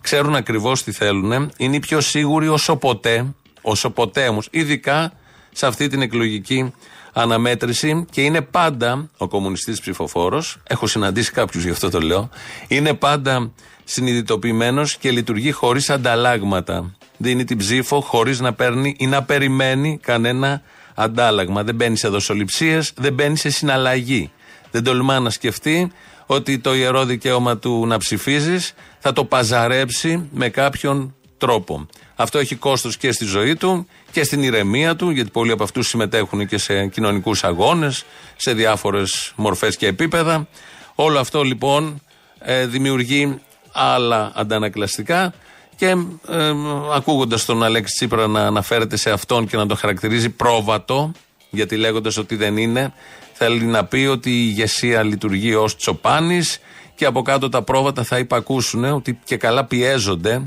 Ξέρουν 0.00 0.34
ακριβώς 0.34 0.82
τι 0.82 0.92
θέλουν. 0.92 1.50
Είναι 1.56 1.76
οι 1.76 1.80
πιο 1.80 2.00
σίγουροι 2.00 2.48
όσο 2.48 2.76
ποτέ, 2.76 3.34
όσο 3.62 3.90
ποτέ 3.90 4.28
όμως, 4.28 4.48
ειδικά 4.50 5.12
σε 5.52 5.66
αυτή 5.66 5.88
την 5.88 6.02
εκλογική 6.02 6.72
αναμέτρηση 7.12 8.04
και 8.10 8.20
είναι 8.20 8.40
πάντα 8.40 9.10
ο 9.16 9.28
κομμουνιστής 9.28 9.80
ψηφοφόρος, 9.80 10.58
έχω 10.66 10.86
συναντήσει 10.86 11.32
κάποιους 11.32 11.64
γι' 11.64 11.70
αυτό 11.70 11.90
το 11.90 12.00
λέω, 12.00 12.28
είναι 12.68 12.94
πάντα 12.94 13.52
συνειδητοποιημένος 13.84 14.96
και 14.96 15.10
λειτουργεί 15.10 15.50
χωρίς 15.50 15.90
ανταλλάγματα. 15.90 16.94
Δίνει 17.16 17.44
την 17.44 17.58
ψήφο 17.58 18.00
χωρίς 18.00 18.40
να 18.40 18.52
παίρνει 18.52 18.94
ή 18.98 19.06
να 19.06 19.22
περιμένει 19.22 19.98
κανένα 20.02 20.62
αντάλλαγμα. 20.94 21.62
Δεν 21.62 21.74
μπαίνει 21.74 21.96
σε 21.96 22.08
δοσοληψίες, 22.08 22.92
δεν 22.96 23.12
μπαίνει 23.12 23.36
σε 23.36 23.50
συναλλαγή. 23.50 24.30
Δεν 24.70 24.84
τολμά 24.84 25.20
να 25.20 25.30
σκεφτεί 25.30 25.92
ότι 26.26 26.58
το 26.58 26.74
ιερό 26.74 27.04
δικαίωμα 27.04 27.58
του 27.58 27.86
να 27.86 27.98
ψηφίζεις 27.98 28.74
θα 28.98 29.12
το 29.12 29.24
παζαρέψει 29.24 30.28
με 30.32 30.48
κάποιον 30.48 31.14
τρόπο. 31.38 31.86
Αυτό 32.16 32.38
έχει 32.38 32.54
κόστος 32.54 32.96
και 32.96 33.12
στη 33.12 33.24
ζωή 33.24 33.56
του 33.56 33.86
και 34.10 34.24
στην 34.24 34.42
ηρεμία 34.42 34.96
του, 34.96 35.10
γιατί 35.10 35.30
πολλοί 35.30 35.50
από 35.50 35.62
αυτούς 35.62 35.88
συμμετέχουν 35.88 36.46
και 36.46 36.58
σε 36.58 36.86
κοινωνικούς 36.86 37.44
αγώνες, 37.44 38.04
σε 38.36 38.52
διάφορες 38.52 39.32
μορφές 39.36 39.76
και 39.76 39.86
επίπεδα. 39.86 40.48
Όλο 40.94 41.18
αυτό 41.18 41.42
λοιπόν 41.42 42.02
ε, 42.38 42.66
δημιουργεί 42.66 43.40
άλλα 43.72 44.32
αντανακλαστικά 44.34 45.34
και 45.76 45.86
ε, 46.28 46.52
ακούγοντας 46.94 47.44
τον 47.44 47.62
Αλέξη 47.62 47.94
Τσίπρα 47.94 48.26
να 48.26 48.40
αναφέρεται 48.40 48.96
σε 48.96 49.10
αυτόν 49.10 49.46
και 49.46 49.56
να 49.56 49.66
τον 49.66 49.76
χαρακτηρίζει 49.76 50.30
πρόβατο, 50.30 51.12
γιατί 51.50 51.76
λέγοντας 51.76 52.16
ότι 52.16 52.36
δεν 52.36 52.56
είναι, 52.56 52.92
θέλει 53.32 53.64
να 53.64 53.84
πει 53.84 54.06
ότι 54.10 54.30
η 54.30 54.46
ηγεσία 54.48 55.02
λειτουργεί 55.02 55.54
ως 55.54 55.76
τσοπάνης 55.76 56.58
και 56.94 57.04
από 57.04 57.22
κάτω 57.22 57.48
τα 57.48 57.62
πρόβατα 57.62 58.04
θα 58.04 58.18
υπακούσουν 58.18 58.84
ότι 58.84 59.18
και 59.24 59.36
καλά 59.36 59.64
πιέζονται 59.64 60.42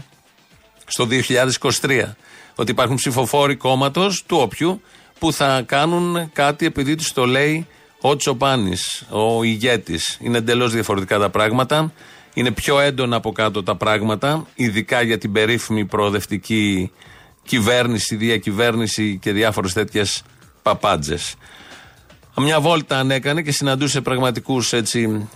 στο 0.85 1.07
2023. 1.81 2.15
Ότι 2.55 2.71
υπάρχουν 2.71 2.95
ψηφοφόροι 2.95 3.55
κόμματος 3.55 4.23
του 4.25 4.37
όποιου 4.37 4.81
που 5.19 5.33
θα 5.33 5.63
κάνουν 5.65 6.29
κάτι 6.33 6.65
επειδή 6.65 6.95
τους 6.95 7.13
το 7.13 7.25
λέει 7.25 7.67
ο 8.01 8.15
Τσοπάνης, 8.15 9.05
ο 9.09 9.43
ηγέτης. 9.43 10.17
Είναι 10.21 10.37
εντελώς 10.37 10.73
διαφορετικά 10.73 11.17
τα 11.17 11.29
πράγματα. 11.29 11.93
Είναι 12.33 12.51
πιο 12.51 12.79
έντονα 12.79 13.15
από 13.15 13.31
κάτω 13.31 13.63
τα 13.63 13.75
πράγματα, 13.75 14.47
ειδικά 14.55 15.01
για 15.01 15.17
την 15.17 15.31
περίφημη 15.31 15.85
προοδευτική 15.85 16.91
κυβέρνηση, 17.43 18.15
διακυβέρνηση 18.15 19.17
και 19.21 19.31
διάφορες 19.31 19.73
τέτοιες 19.73 20.23
παπάντζες. 20.61 21.35
Μια 22.37 22.59
βόλτα 22.59 22.99
αν 22.99 23.11
έκανε 23.11 23.41
και 23.41 23.51
συναντούσε 23.51 24.01
πραγματικούς 24.01 24.73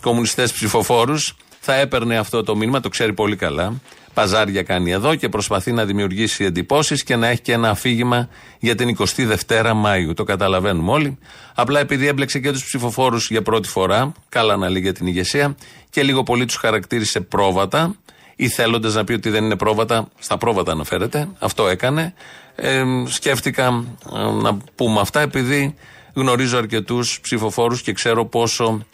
κομμουνιστές 0.02 0.52
ψηφοφόρους, 0.52 1.36
θα 1.72 1.78
έπαιρνε 1.78 2.18
αυτό 2.18 2.44
το 2.44 2.56
μήνυμα, 2.56 2.80
το 2.80 2.90
ξέρει 2.90 3.14
πολύ 3.14 3.36
καλά 3.36 3.82
παζάρια 4.14 4.64
κάνει 4.64 4.92
εδώ 4.92 5.16
και 5.16 5.30
προσπαθεί 5.30 5.72
να 5.72 5.86
δημιουργήσει 5.86 6.44
εντυπώσεις 6.44 7.04
και 7.04 7.16
να 7.16 7.28
έχει 7.28 7.42
και 7.42 7.54
ένα 7.54 7.70
αφήγημα 7.70 8.30
για 8.60 8.76
την 8.76 8.98
22η 8.98 9.72
Μάιου. 9.76 10.14
Το 10.14 10.24
καταλαβαίνουμε 10.24 10.92
όλοι. 10.92 11.18
Απλά 11.56 11.80
επειδή 11.80 12.08
έμπλεξε 12.08 12.40
και 12.40 12.52
τους 12.52 12.64
ψηφοφόρους 12.64 13.30
για 13.30 13.42
πρώτη 13.42 13.68
φορά, 13.68 14.12
καλά 14.30 14.58
να 14.58 14.70
λέει 14.70 14.82
για 14.82 14.94
την 14.94 15.08
ηγεσία, 15.08 15.56
και 15.90 16.04
λίγο 16.04 16.24
πολύ 16.24 16.46
τους 16.46 16.56
χαρακτήρισε 16.56 17.20
πρόβατα, 17.20 17.96
ή 18.36 18.48
θέλοντας 18.48 18.94
να 18.94 19.04
πει 19.04 19.14
ότι 19.14 19.30
δεν 19.30 19.44
είναι 19.44 19.56
πρόβατα, 19.56 20.08
στα 20.20 20.38
πρόβατα 20.38 20.72
αναφέρεται. 20.72 21.28
Αυτό 21.40 21.68
έκανε. 21.68 22.14
Ε, 22.56 22.84
σκέφτηκα 23.08 23.84
ε, 24.16 24.32
να 24.42 24.58
πούμε 24.76 25.00
αυτά 25.00 25.20
επειδή 25.20 25.76
γνωρίζω 26.14 26.58
αρκετούς 26.58 27.20
ψηφοφόρους 27.22 27.82
και 27.82 27.94
ξέρω 27.94 28.26
πόσο 28.26 28.86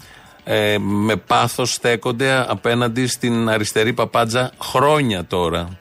ε, 0.47 0.77
με 0.79 1.15
πάθος 1.15 1.73
στέκονται 1.73 2.45
απέναντι 2.47 3.07
στην 3.07 3.49
αριστερή 3.49 3.93
παπάντζα 3.93 4.51
χρόνια 4.61 5.25
τώρα. 5.25 5.77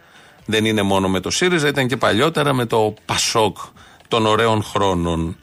Δεν 0.46 0.64
είναι 0.64 0.82
μόνο 0.82 1.08
με 1.08 1.20
το 1.20 1.30
ΣΥΡΙΖΑ, 1.30 1.68
ήταν 1.68 1.86
και 1.86 1.96
παλιότερα 1.96 2.52
με 2.52 2.66
το 2.66 2.94
ΠΑΣΟΚ 3.04 3.56
των 4.08 4.26
ωραίων 4.26 4.62
χρόνων. 4.62 5.36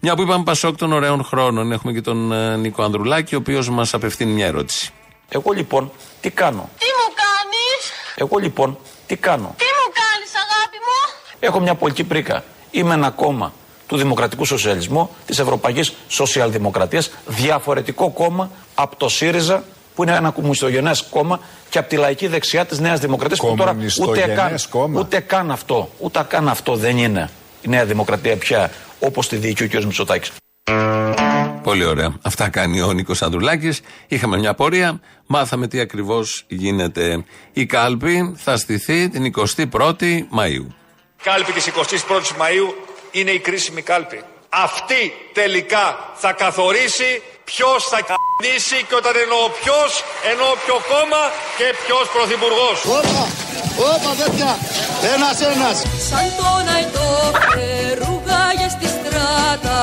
Μια 0.00 0.14
που 0.14 0.22
είπαμε 0.22 0.44
Πασόκ 0.44 0.76
των 0.76 0.92
ωραίων 0.92 1.24
χρόνων, 1.24 1.72
έχουμε 1.72 1.92
και 1.92 2.00
τον 2.00 2.32
ε, 2.32 2.56
Νίκο 2.56 2.82
Ανδρουλάκη, 2.82 3.34
ο 3.34 3.38
οποίος 3.38 3.70
μας 3.70 3.94
απευθύνει 3.94 4.32
μια 4.32 4.46
ερώτηση. 4.46 4.90
Εγώ 5.28 5.52
λοιπόν 5.52 5.92
τι 6.20 6.30
κάνω; 6.30 6.68
Τι 6.78 6.84
μου 6.84 7.14
κάνεις; 7.14 7.92
Εγώ 8.14 8.38
λοιπόν 8.38 8.78
τι 9.06 9.16
κάνω; 9.16 9.54
Τι 9.56 9.64
μου 9.64 9.92
κάνεις, 9.92 10.30
αγάπη 10.34 10.76
μου; 10.76 11.36
Έχω 11.38 11.60
μια 11.60 11.74
πολιτική 11.74 12.08
πρίκα. 12.08 12.44
Είμαι 12.70 12.94
ένα 12.94 13.10
κόμμα 13.10 13.52
του 13.86 13.96
Δημοκρατικού 13.96 14.44
Σοσιαλισμού, 14.44 15.10
της 15.26 15.38
Ευρωπαϊκής 15.38 15.94
Σοσιαλδημοκρατίας, 16.08 17.10
διαφορετικό 17.26 18.10
κόμμα 18.10 18.50
από 18.74 18.96
το 18.96 19.08
ΣΥΡΙΖΑ 19.08 19.64
που 19.94 20.02
είναι 20.02 20.12
ένα 20.12 20.30
κομμουνιστογενές 20.30 21.02
κόμμα 21.10 21.40
και 21.68 21.78
από 21.78 21.88
τη 21.88 21.96
λαϊκή 21.96 22.26
δεξιά 22.26 22.64
της 22.66 22.78
Νέας 22.78 23.00
Δημοκρατίας 23.00 23.40
που 23.40 23.54
τώρα 23.56 23.76
ούτε 24.00 24.20
καν, 24.20 24.56
ούτε 24.94 25.20
καν 25.20 25.50
αυτό, 25.50 25.90
ούτε 25.98 26.24
καν 26.28 26.48
αυτό 26.48 26.76
δεν 26.76 26.98
είναι 26.98 27.30
η 27.62 27.68
Νέα 27.68 27.84
Δημοκρατία 27.84 28.36
πια 28.36 28.70
όπως 29.00 29.28
τη 29.28 29.36
διοικεί 29.36 29.62
ο 29.64 29.68
κ. 29.68 29.74
Μητσοτάκης. 29.74 30.32
Πολύ 31.62 31.84
ωραία. 31.84 32.14
Αυτά 32.22 32.48
κάνει 32.48 32.80
ο 32.80 32.92
Νίκος 32.92 33.22
Ανδρουλάκης. 33.22 33.80
Είχαμε 34.08 34.38
μια 34.38 34.54
πορεία. 34.54 35.00
Μάθαμε 35.26 35.68
τι 35.68 35.80
ακριβώς 35.80 36.44
γίνεται. 36.48 37.24
Η 37.52 37.66
κάλπη 37.66 38.34
θα 38.36 38.56
στηθεί 38.56 39.08
την 39.08 39.32
21η 39.70 40.24
Μαου. 40.28 40.74
Κάλπη 41.22 41.52
της 41.52 41.66
21η 41.66 42.36
Μαου 42.38 42.74
είναι 43.18 43.30
η 43.30 43.40
κρίσιμη 43.46 43.82
κάλπη. 43.82 44.20
Αυτή 44.48 45.02
τελικά 45.32 45.86
θα 46.22 46.32
καθορίσει 46.32 47.22
ποιος 47.44 47.80
θα 47.92 47.98
κινήσει 48.08 48.78
και 48.88 48.94
όταν 49.00 49.14
εννοώ 49.24 49.42
ποιος, 49.60 49.90
εννοώ 50.30 50.50
ποιο 50.62 50.76
κόμμα 50.90 51.22
και 51.58 51.66
ποιος 51.82 52.04
πρωθυπουργός. 52.14 52.78
Όπα, 52.98 53.22
όπα 53.92 54.10
τέτοια, 54.22 54.50
ένας 55.14 55.36
ένας. 55.52 55.76
Σαν 56.08 56.26
τον 56.38 56.64
αετό 56.74 57.10
ρούγαγε 58.00 58.68
στη 58.76 58.86
στράτα 58.94 59.80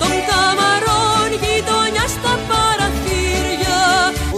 των 0.00 0.12
καμαρών 0.28 1.28
γειτονιά 1.42 2.06
στα 2.16 2.32
παραθύρια. 2.48 3.80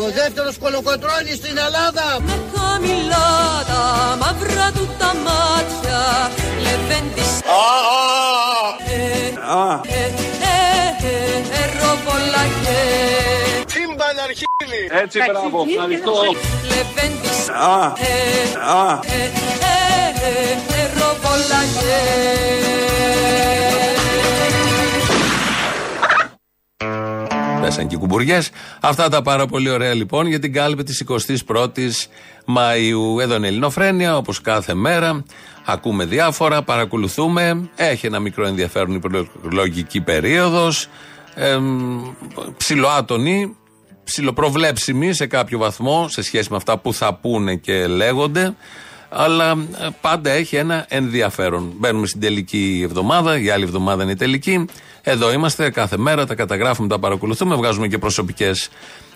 Ο 0.02 0.04
δεύτερος 0.18 0.54
κολοκοτρόνης 0.62 1.36
στην 1.42 1.56
Ελλάδα. 1.66 2.06
Με 2.26 2.34
χαμηλά 2.52 3.30
τα 3.70 3.82
μαύρα 4.20 4.68
του 4.76 4.84
τα 5.00 5.10
μάτια, 5.26 6.00
λεβέντης. 6.64 7.32
Α, 7.60 7.66
α, 8.00 8.13
Σύμπαν 13.66 14.16
αρχίδι. 14.26 15.02
Έτσι, 15.02 15.18
μπράβο, 15.30 15.64
ευχαριστώ. 15.68 16.12
Λεβέντης. 16.68 17.48
Α, 17.48 17.92
α. 18.76 18.98
Πέσαν 27.64 27.86
και 27.86 27.96
κουμπουριές. 27.96 28.50
Αυτά 28.80 29.08
τα 29.08 29.22
πάρα 29.22 29.46
πολύ 29.46 29.70
ωραία 29.70 29.94
λοιπόν 29.94 30.26
για 30.26 30.38
την 30.38 30.52
κάλπη 30.52 30.82
της 30.82 31.04
21η 31.08 31.88
Μαου. 32.44 33.18
Εδώ 33.20 33.34
είναι 33.34 33.46
Ελληνοφρένια, 33.46 34.16
όπως 34.16 34.40
κάθε 34.40 34.74
μέρα. 34.74 35.24
Ακούμε 35.64 36.04
διάφορα, 36.04 36.62
παρακολουθούμε. 36.62 37.70
Έχει 37.76 38.06
ένα 38.06 38.20
μικρό 38.20 38.46
ενδιαφέρον 38.46 38.94
η 38.94 39.00
προλογική 39.42 40.00
περίοδος. 40.00 40.88
Ε, 41.34 41.58
ψιλοάτονη, 42.56 43.56
ψιλοπροβλέψιμη 44.04 45.12
σε 45.12 45.26
κάποιο 45.26 45.58
βαθμό 45.58 46.08
σε 46.08 46.22
σχέση 46.22 46.48
με 46.50 46.56
αυτά 46.56 46.78
που 46.78 46.94
θα 46.94 47.14
πούνε 47.14 47.54
και 47.54 47.86
λέγονται. 47.86 48.54
Αλλά 49.16 49.50
ε, 49.50 49.88
πάντα 50.00 50.30
έχει 50.30 50.56
ένα 50.56 50.86
ενδιαφέρον. 50.88 51.72
Μπαίνουμε 51.76 52.06
στην 52.06 52.20
τελική 52.20 52.80
εβδομάδα, 52.84 53.38
η 53.38 53.50
άλλη 53.50 53.64
εβδομάδα 53.64 54.02
είναι 54.02 54.12
η 54.12 54.16
τελική. 54.16 54.64
Εδώ 55.02 55.32
είμαστε 55.32 55.70
κάθε 55.70 55.96
μέρα, 55.96 56.26
τα 56.26 56.34
καταγράφουμε, 56.34 56.88
τα 56.88 56.98
παρακολουθούμε, 56.98 57.56
βγάζουμε 57.56 57.88
και 57.88 57.98
προσωπικές 57.98 58.68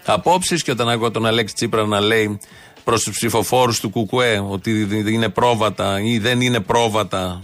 απόψεις. 0.06 0.62
Και 0.62 0.70
όταν 0.70 0.88
ακούω 0.88 1.10
τον 1.10 1.26
Αλέξη 1.26 1.54
Τσίπρα 1.54 1.86
να 1.86 2.00
λέει 2.00 2.38
προς 2.84 3.02
τους 3.02 3.14
ψηφοφόρους 3.14 3.80
του 3.80 3.90
Κουκουέ 3.90 4.44
ότι 4.48 4.88
είναι 5.12 5.28
πρόβατα 5.28 6.00
ή 6.00 6.18
δεν 6.18 6.40
είναι 6.40 6.60
πρόβατα 6.60 7.42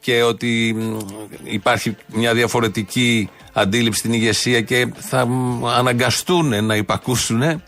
και 0.00 0.22
ότι 0.22 0.76
υπάρχει 1.44 1.96
μια 2.06 2.34
διαφορετική 2.34 3.30
αντίληψη 3.52 3.98
στην 3.98 4.12
ηγεσία 4.12 4.60
και 4.60 4.88
θα 4.98 5.28
αναγκαστούν 5.76 6.64
να 6.64 6.76
υπακούσουν. 6.76 7.62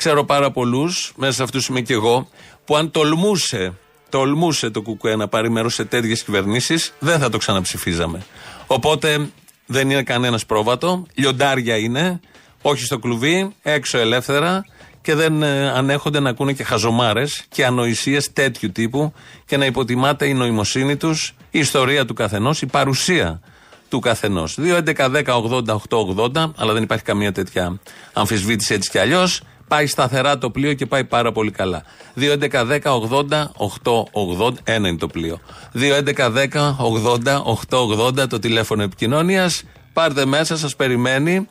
Ξέρω 0.00 0.24
πάρα 0.24 0.50
πολλούς, 0.50 1.12
μέσα 1.16 1.32
σε 1.32 1.42
αυτούς 1.42 1.66
είμαι 1.66 1.80
και 1.80 1.92
εγώ, 1.92 2.28
που 2.64 2.76
αν 2.76 2.90
τολμούσε, 2.90 3.72
τολμούσε 4.08 4.70
το 4.70 4.82
Κουκουέ 4.82 5.16
να 5.16 5.28
πάρει 5.28 5.50
μέρος 5.50 5.74
σε 5.74 5.84
τέτοιες 5.84 6.22
κυβερνήσεις, 6.22 6.92
δεν 6.98 7.18
θα 7.18 7.28
το 7.28 7.38
ξαναψηφίζαμε. 7.38 8.22
Οπότε 8.66 9.30
δεν 9.66 9.90
είναι 9.90 10.02
κανένας 10.02 10.46
πρόβατο. 10.46 11.06
Λιοντάρια 11.14 11.76
είναι, 11.76 12.20
όχι 12.62 12.84
στο 12.84 12.98
κλουβί, 12.98 13.54
έξω 13.62 13.98
ελεύθερα 13.98 14.64
και 15.00 15.14
δεν 15.14 15.42
ε, 15.42 15.70
ανέχονται 15.70 16.20
να 16.20 16.30
ακούνε 16.30 16.52
και 16.52 16.64
χαζομάρες 16.64 17.44
και 17.48 17.64
ανοησίες 17.64 18.32
τέτοιου 18.32 18.72
τύπου 18.72 19.12
και 19.46 19.56
να 19.56 19.64
υποτιμάται 19.64 20.26
η 20.26 20.34
νοημοσύνη 20.34 20.96
τους, 20.96 21.34
η 21.50 21.58
ιστορία 21.58 22.04
του 22.04 22.14
καθενός, 22.14 22.62
η 22.62 22.66
παρουσία 22.66 23.40
του 23.88 24.00
καθενός. 24.00 24.58
2.11.10.80.880, 24.60 26.50
αλλά 26.56 26.72
δεν 26.72 26.82
υπάρχει 26.82 27.04
καμία 27.04 27.32
τέτοια 27.32 27.80
αμφισβήτηση 28.12 28.74
έτσι 28.74 28.90
κι 28.90 28.98
αλλιώς. 28.98 29.42
Πάει 29.70 29.86
σταθερά 29.86 30.38
το 30.38 30.50
πλοίο 30.50 30.74
και 30.74 30.86
πάει 30.86 31.04
πάρα 31.04 31.32
πολύ 31.32 31.50
καλά. 31.50 31.82
2.11.10.80.880, 32.16 34.52
ένα 34.64 34.88
είναι 34.88 34.98
το 34.98 35.06
πλοίο. 35.06 35.40
2.11.10.80.880 35.74 38.28
το 38.28 38.38
τηλέφωνο 38.38 38.82
επικοινωνίας. 38.82 39.62
Πάρτε 39.92 40.26
μέσα, 40.26 40.56
σας 40.56 40.76
περιμένει. 40.76 41.48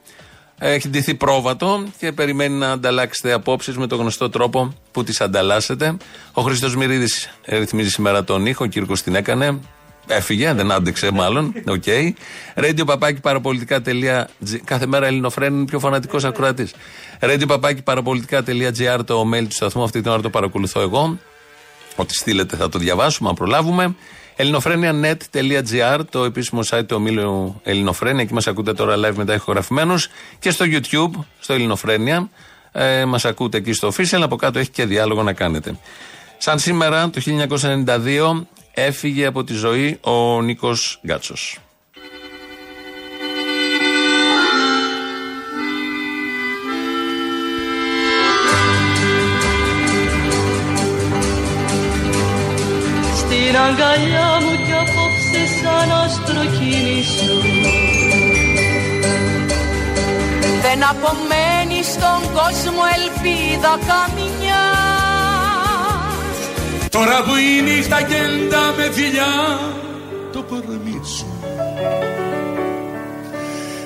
Έχει 0.57 0.89
ντυθεί 0.89 1.15
πρόβατο 1.15 1.83
και 1.99 2.11
περιμένει 2.11 2.55
να 2.55 2.71
ανταλλάξετε 2.71 3.31
απόψεις 3.31 3.77
με 3.77 3.87
τον 3.87 3.99
γνωστό 3.99 4.29
τρόπο 4.29 4.73
που 4.91 5.03
τις 5.03 5.21
ανταλλάσσετε. 5.21 5.97
Ο 6.33 6.41
Χρήστος 6.41 6.75
Μυρίδης 6.75 7.29
ρυθμίζει 7.45 7.89
σήμερα 7.89 8.23
τον 8.23 8.45
ήχο, 8.45 8.63
ο 8.63 8.67
Κύρκος 8.67 9.01
την 9.01 9.15
έκανε. 9.15 9.59
Έφυγε, 10.11 10.53
δεν 10.53 10.71
άντεξε 10.71 11.11
μάλλον. 11.11 11.53
OK. 11.67 11.83
Okay. 11.85 12.11
Radio 12.55 12.85
παπάκι 12.85 13.19
παραπολιτικά.gr. 13.19 14.23
Κάθε 14.63 14.85
μέρα 14.85 15.07
Ελληνοφρένεια 15.07 15.53
ο 15.53 15.65
πιο 15.65 15.79
φανατικός 15.79 16.23
ακροατής. 16.23 16.73
Radio 17.19 17.43
παπάκι 17.47 17.81
παραπολιτικά.gr 17.81 18.99
το 19.05 19.29
mail 19.33 19.43
του 19.43 19.55
σταθμού. 19.55 19.83
Αυτή 19.83 20.01
την 20.01 20.11
ώρα 20.11 20.21
το 20.21 20.29
παρακολουθώ 20.29 20.81
εγώ. 20.81 21.19
Ό,τι 21.95 22.13
στείλετε 22.13 22.55
θα 22.55 22.69
το 22.69 22.79
διαβάσουμε, 22.79 23.29
αν 23.29 23.35
προλάβουμε. 23.35 23.95
ελληνοφρένεια.net.gr 24.35 25.99
το 26.09 26.23
επίσημο 26.23 26.61
site 26.69 26.87
του 26.87 26.95
ομίλου 26.95 27.61
Ελληνοφρένεια. 27.63 28.21
Εκεί 28.21 28.33
μας 28.33 28.47
ακούτε 28.47 28.73
τώρα 28.73 28.95
live 28.95 29.15
μετά 29.15 29.33
ηχογραφημένους. 29.33 30.09
Και 30.39 30.49
στο 30.51 30.65
YouTube, 30.67 31.11
στο 31.39 31.53
Ελληνοφρένεια. 31.53 32.29
Ε, 32.71 33.05
μας 33.05 33.25
ακούτε 33.25 33.57
εκεί 33.57 33.73
στο 33.73 33.91
official. 33.95 34.19
Από 34.21 34.35
κάτω 34.35 34.59
έχει 34.59 34.69
και 34.69 34.85
διάλογο 34.85 35.23
να 35.23 35.33
κάνετε. 35.33 35.79
Σαν 36.37 36.59
σήμερα 36.59 37.09
το 37.09 37.21
1992 37.21 38.47
έφυγε 38.85 39.25
από 39.25 39.43
τη 39.43 39.53
ζωή 39.53 39.97
ο 40.01 40.41
Νίκος 40.41 40.99
Γκάτσος. 41.05 41.57
Στην 53.17 53.57
αγκαλιά 53.57 54.37
μου 54.41 54.55
κι 54.65 54.73
απόψε 54.73 55.41
σαν 55.61 55.91
άστρο 55.91 56.43
κίνησου 56.57 57.37
Δεν 60.61 60.83
απομένει 60.83 61.83
στον 61.83 62.19
κόσμο 62.33 62.81
ελπίδα 62.97 63.79
καμιά 63.87 64.48
Τώρα 66.89 67.23
που 67.23 67.35
η 67.35 67.61
νύχτα 67.61 68.01
κέντα 68.01 68.73
με 68.77 68.89
φιλιά 68.91 69.59
το 70.31 70.43
κορμί 70.43 71.01
σου. 71.15 71.27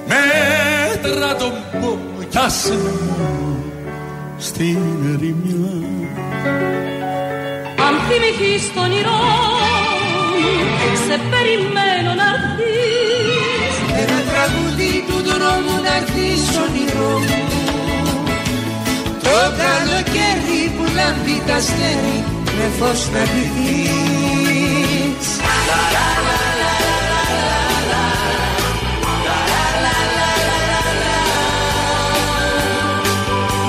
Μέτρα 0.08 1.36
τον 1.36 1.54
πόνο 1.82 2.24
κι 2.30 2.38
άσε 2.38 2.74
με 2.74 2.92
μόνο 3.00 3.58
στην 4.38 4.80
ερημιά. 5.14 5.88
Αν 7.86 7.96
θυμηθείς 8.08 8.74
τον 8.74 8.84
όνειρό 8.84 9.22
σε 11.06 11.16
περιμένω 11.32 12.12
να 12.22 12.28
έρθεις. 12.34 13.76
Ένα 14.02 14.20
τραγούδι 14.30 15.04
του 15.08 15.18
δρόμου 15.28 15.76
να 15.86 15.96
έρθεις 15.96 16.44
όνειρό 16.64 17.14
μου. 17.20 17.42
Το 19.24 19.38
καλοκαίρι 19.62 20.62
που 20.76 20.84
λάμπει 20.96 21.42
τα 21.48 21.56
αστέρι 21.56 22.43
με 22.58 22.70
φως 22.80 23.10
να 23.14 23.20
ντυθείς 23.20 23.74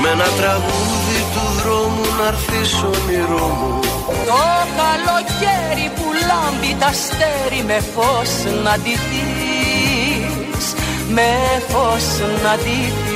Με 0.01 0.09
ένα 0.11 0.25
τραγούδι 0.25 1.21
του 1.35 1.45
δρόμου 1.63 2.05
να 2.19 2.27
έρθεις 2.27 2.83
όνειρό 2.83 3.47
μου. 3.61 3.81
Το 4.07 4.45
καλοκαίρι 4.81 5.91
που 5.95 6.07
λάμπει 6.29 6.77
τα 6.79 6.87
αστέρι 6.87 7.63
με 7.67 7.81
φως 7.95 8.33
να 8.65 8.77
ντυθείς. 8.79 10.67
Με 11.09 11.31
φως 11.69 12.07
να 12.43 12.57
ντυθείς 12.57 13.15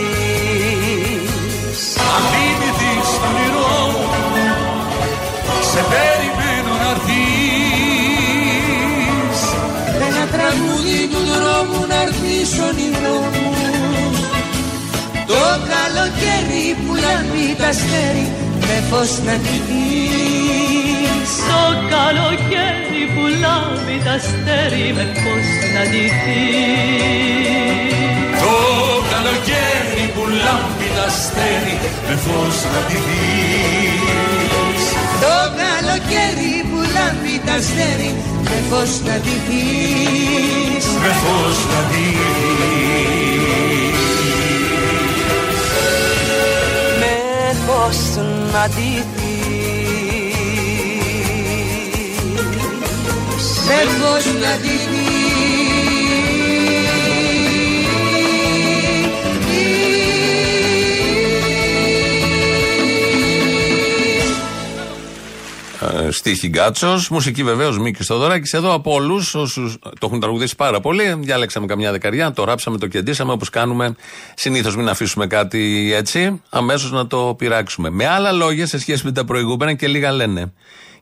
σε 5.78 5.84
περιμένω 5.94 6.72
να 6.82 6.88
έρθεις 6.94 7.40
Ένα 10.06 10.24
τραγούδι 10.34 11.00
του 11.12 11.20
δρόμου 11.30 11.80
να 11.90 11.98
έρθεις 12.06 12.50
όνειρό 12.68 13.18
μου. 13.34 13.50
Το 15.30 15.44
καλοκαίρι 15.72 16.66
που 16.82 16.92
λάμπει 17.04 17.46
τα 17.60 17.68
αστέρι 17.74 18.26
με 18.66 18.76
φως 18.88 19.12
να 19.26 19.34
ντυθείς 19.42 21.30
Το 21.50 21.62
καλοκαίρι 21.94 23.02
που 23.14 23.24
λάμπει 23.42 23.96
τα 24.04 24.14
αστέρι 24.20 24.86
με 24.96 25.04
φως 25.20 25.48
να 25.74 25.82
ντυθείς 25.90 27.58
Το 28.42 28.56
καλοκαίρι 29.12 30.04
που 30.14 30.22
λάμπει 30.42 30.88
τα 30.96 31.04
αστέρι 31.10 31.74
με 32.06 32.14
φως 32.24 32.58
να 32.72 32.80
ντυθείς 32.86 34.07
Το 34.07 34.07
καλοκαίρι 35.88 36.54
που 36.70 36.78
λάμπει 36.94 37.34
τα 37.46 37.52
αστέρι 37.52 38.14
με 38.42 38.58
φως 38.70 39.00
να 39.06 39.14
ντυθείς 39.18 40.86
Με 41.02 41.12
φως 41.22 41.58
να 41.72 41.80
ντυθείς 41.88 42.18
Με 47.00 47.14
φως 47.66 48.00
να 48.52 48.68
ντυθείς 48.68 49.28
Με 53.66 53.80
φως 53.98 54.24
να 54.42 54.52
στη 54.56 55.07
Στίχη 66.10 66.48
Γκάτσο, 66.48 67.00
μουσική 67.10 67.42
βεβαίως 67.42 67.78
Μίκης 67.78 68.04
Στοδωράκη. 68.04 68.56
Εδώ 68.56 68.72
από 68.72 68.92
όλους 68.92 69.34
όσους 69.34 69.78
το 69.78 70.06
έχουν 70.06 70.20
τραγουδήσει 70.20 70.56
πάρα 70.56 70.80
πολύ, 70.80 71.14
διάλεξαμε 71.18 71.66
καμιά 71.66 71.90
δεκαριά, 71.90 72.32
το 72.32 72.44
ράψαμε, 72.44 72.78
το 72.78 72.86
κεντήσαμε 72.86 73.32
όπως 73.32 73.50
κάνουμε 73.50 73.94
συνήθως. 74.34 74.76
Μην 74.76 74.88
αφήσουμε 74.88 75.26
κάτι 75.26 75.92
έτσι, 75.94 76.42
αμέσως 76.50 76.90
να 76.90 77.06
το 77.06 77.34
πειράξουμε. 77.38 77.90
Με 77.90 78.06
άλλα 78.06 78.32
λόγια, 78.32 78.66
σε 78.66 78.78
σχέση 78.78 79.04
με 79.04 79.12
τα 79.12 79.24
προηγούμενα 79.24 79.74
και 79.74 79.88
λίγα 79.88 80.12
λένε. 80.12 80.52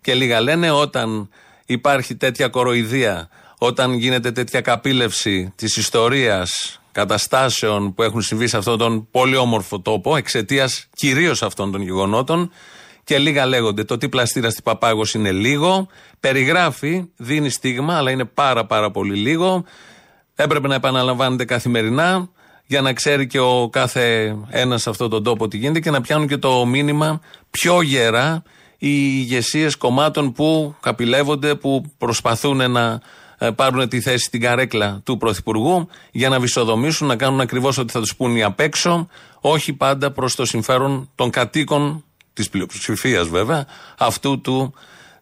Και 0.00 0.14
λίγα 0.14 0.40
λένε 0.40 0.70
όταν 0.70 1.28
υπάρχει 1.66 2.14
τέτοια 2.14 2.48
κοροϊδία, 2.48 3.28
όταν 3.58 3.92
γίνεται 3.92 4.32
τέτοια 4.32 4.60
καπήλευση 4.60 5.52
της 5.56 5.76
ιστορίας, 5.76 6.80
καταστάσεων 6.92 7.94
που 7.94 8.02
έχουν 8.02 8.22
συμβεί 8.22 8.46
σε 8.46 8.56
αυτόν 8.56 8.78
τον 8.78 9.08
πολύ 9.10 9.36
όμορφο 9.36 9.80
τόπο, 9.80 10.16
εξαιτίας 10.16 10.86
κυρίως 10.96 11.42
αυτών 11.42 11.72
των 11.72 11.82
γεγονότων, 11.82 12.50
και 13.06 13.18
λίγα 13.18 13.46
λέγονται. 13.46 13.84
Το 13.84 13.96
τι 13.96 14.08
πλαστήρα 14.08 14.50
στην 14.50 14.62
Παπάγος 14.62 15.14
είναι 15.14 15.32
λίγο. 15.32 15.86
Περιγράφει, 16.20 17.04
δίνει 17.16 17.50
στίγμα, 17.50 17.96
αλλά 17.96 18.10
είναι 18.10 18.24
πάρα 18.24 18.66
πάρα 18.66 18.90
πολύ 18.90 19.14
λίγο. 19.14 19.64
Έπρεπε 20.34 20.68
να 20.68 20.74
επαναλαμβάνεται 20.74 21.44
καθημερινά 21.44 22.28
για 22.66 22.80
να 22.80 22.92
ξέρει 22.92 23.26
και 23.26 23.38
ο 23.38 23.68
κάθε 23.72 24.36
ένας 24.50 24.82
σε 24.82 24.90
αυτόν 24.90 25.10
τον 25.10 25.22
τόπο 25.22 25.48
τι 25.48 25.56
γίνεται 25.56 25.80
και 25.80 25.90
να 25.90 26.00
πιάνουν 26.00 26.28
και 26.28 26.36
το 26.36 26.64
μήνυμα 26.64 27.20
πιο 27.50 27.82
γερά 27.82 28.42
οι 28.78 28.88
ηγεσίες 28.90 29.76
κομμάτων 29.76 30.32
που 30.32 30.74
καπηλεύονται, 30.80 31.54
που 31.54 31.84
προσπαθούν 31.98 32.70
να 32.70 33.00
ε, 33.38 33.50
πάρουν 33.50 33.88
τη 33.88 34.00
θέση 34.00 34.24
στην 34.24 34.40
καρέκλα 34.40 35.00
του 35.04 35.16
Πρωθυπουργού 35.16 35.88
για 36.10 36.28
να 36.28 36.40
βυσοδομήσουν, 36.40 37.06
να 37.06 37.16
κάνουν 37.16 37.40
ακριβώς 37.40 37.78
ό,τι 37.78 37.92
θα 37.92 38.00
τους 38.00 38.16
πούν 38.16 38.36
οι 38.36 38.42
απ' 38.42 38.60
έξω, 38.60 39.08
όχι 39.40 39.72
πάντα 39.72 40.10
προς 40.10 40.34
το 40.34 40.44
συμφέρον 40.44 41.10
των 41.14 41.30
κατοίκων 41.30 42.04
της 42.36 42.48
πλειοψηφίας 42.48 43.28
βέβαια, 43.28 43.66
αυτού 43.98 44.40
του 44.40 44.74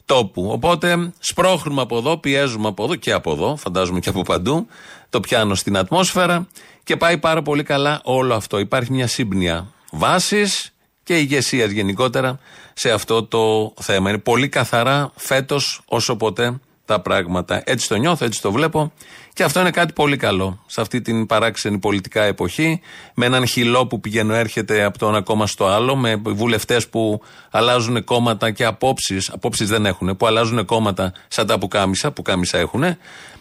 τόπου. 0.05 0.49
Οπότε 0.51 1.13
σπρώχνουμε 1.19 1.83
από 1.83 1.97
εδώ, 1.97 2.17
πιέζουμε 2.17 2.69
από 2.69 2.85
εδώ 2.85 2.95
και 2.95 3.13
από 3.13 3.33
εδώ, 3.33 3.57
φαντάζομαι 3.57 4.01
και 4.01 4.09
από 4.09 4.23
παντού, 4.23 4.67
το 5.11 5.21
πιάνω 5.21 5.55
στην 5.55 5.77
ατμόσφαιρα 5.77 6.47
και 6.85 6.97
πάει 6.97 7.19
πάρα 7.19 7.43
πολύ 7.43 7.63
καλά 7.63 8.01
όλο 8.05 8.35
αυτό. 8.35 8.59
Υπάρχει 8.59 8.93
μια 8.93 9.07
σύμπνοια 9.07 9.67
βάσης 9.91 10.75
και 11.03 11.19
ηγεσίας 11.19 11.71
γενικότερα 11.71 12.39
σε 12.75 12.91
αυτό 12.91 13.25
το 13.25 13.75
θέμα. 13.81 14.09
Είναι 14.09 14.19
πολύ 14.19 14.49
καθαρά 14.49 15.13
φέτος 15.17 15.81
όσο 15.85 16.17
ποτέ 16.17 16.59
τα 16.85 17.01
πράγματα. 17.01 17.63
Έτσι 17.65 17.89
το 17.89 17.95
νιώθω, 17.97 18.25
έτσι 18.25 18.41
το 18.41 18.53
βλέπω. 18.53 18.93
Και 19.33 19.43
αυτό 19.43 19.61
είναι 19.61 19.71
κάτι 19.71 19.93
πολύ 19.93 20.17
καλό 20.17 20.63
σε 20.67 20.81
αυτή 20.81 21.01
την 21.01 21.27
παράξενη 21.27 21.79
πολιτικά 21.79 22.23
εποχή. 22.23 22.81
Με 23.15 23.27
έναν 23.27 23.47
χυλό 23.47 23.87
που 23.87 24.01
πηγαίνει 24.01 24.37
έρχεται 24.37 24.85
από 24.85 24.99
το 24.99 25.09
ένα 25.09 25.23
κόμμα 25.23 25.47
στο 25.47 25.67
άλλο. 25.67 25.97
Με 25.97 26.17
βουλευτές 26.25 26.89
που 26.89 27.21
αλλάζουν 27.51 28.05
κόμματα 28.05 28.51
και 28.51 28.65
απόψεις. 28.65 29.31
Απόψεις 29.31 29.69
δεν 29.69 29.87
έχουν. 29.87 30.17
Που 30.17 30.27
αλλάζουν 30.27 30.65
κόμματα 30.65 31.13
σαν 31.29 31.47
τα 31.47 31.59
πουκάμισα. 31.59 32.13
Πουκάμισα 32.13 32.59
έχουν. 32.59 32.85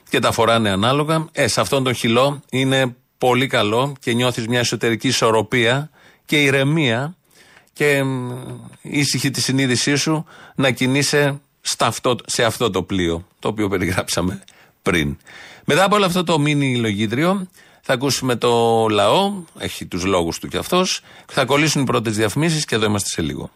Και 0.10 0.20
τα 0.20 0.32
φοράνε 0.32 0.70
ανάλογα. 0.70 1.28
Ε, 1.32 1.48
σε 1.48 1.62
αυτόν 1.62 1.84
τον 1.84 1.94
χυλό 1.94 2.42
είναι 2.50 2.96
πολύ 3.18 3.48
καλό 3.48 3.94
και 4.00 4.14
νιώθεις 4.14 4.48
μια 4.48 4.60
εσωτερική 4.60 5.08
ισορροπία 5.08 5.90
και 6.26 6.42
ηρεμία 6.42 7.16
και 7.74 8.04
ήσυχη 8.82 9.30
τη 9.30 9.42
συνείδησή 9.42 9.96
σου 9.96 10.26
να 10.56 10.72
κινείσαι 10.72 11.42
αυτό, 11.80 12.16
σε 12.26 12.44
αυτό 12.44 12.70
το 12.70 12.84
πλοίο 12.84 13.26
το 13.40 13.48
οποίο 13.48 13.68
περιγράψαμε 13.68 14.44
πριν. 14.82 15.18
Μετά 15.66 15.84
από 15.84 15.96
όλο 15.96 16.06
αυτό 16.06 16.24
το 16.24 16.40
μίνι 16.40 16.78
λογίδριο 16.78 17.48
θα 17.82 17.94
ακούσουμε 17.94 18.36
το 18.36 18.86
λαό, 18.90 19.34
έχει 19.60 19.86
τους 19.86 20.06
λόγους 20.06 20.40
του 20.40 20.48
κι 20.48 20.58
αυτός, 20.58 21.02
θα 21.32 21.46
κολλήσουν 21.46 21.82
οι 21.82 21.86
πρώτες 21.86 22.16
διαφημίσεις 22.16 22.66
και 22.66 22.76
εδώ 22.76 22.86
είμαστε 22.86 23.10
σε 23.10 23.22
λίγο. 23.22 23.50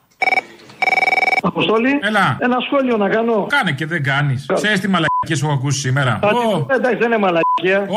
Αποστόλη. 1.41 1.99
Έλα. 2.01 2.37
Ένα 2.39 2.57
σχόλιο 2.59 2.97
να 2.97 3.09
κάνω. 3.09 3.45
Κάνε 3.49 3.71
και 3.71 3.85
δεν 3.85 4.03
κάνεις. 4.03 4.45
Ξέρεις 4.53 4.79
τι 4.79 4.87
μαλακίες 4.87 5.41
έχω 5.41 5.51
ακούσει 5.51 5.79
σήμερα. 5.79 6.11
Α, 6.11 6.29
Εντάξει, 6.67 6.97
δεν 6.97 7.07
είναι 7.07 7.17
μαλακία. 7.17 7.46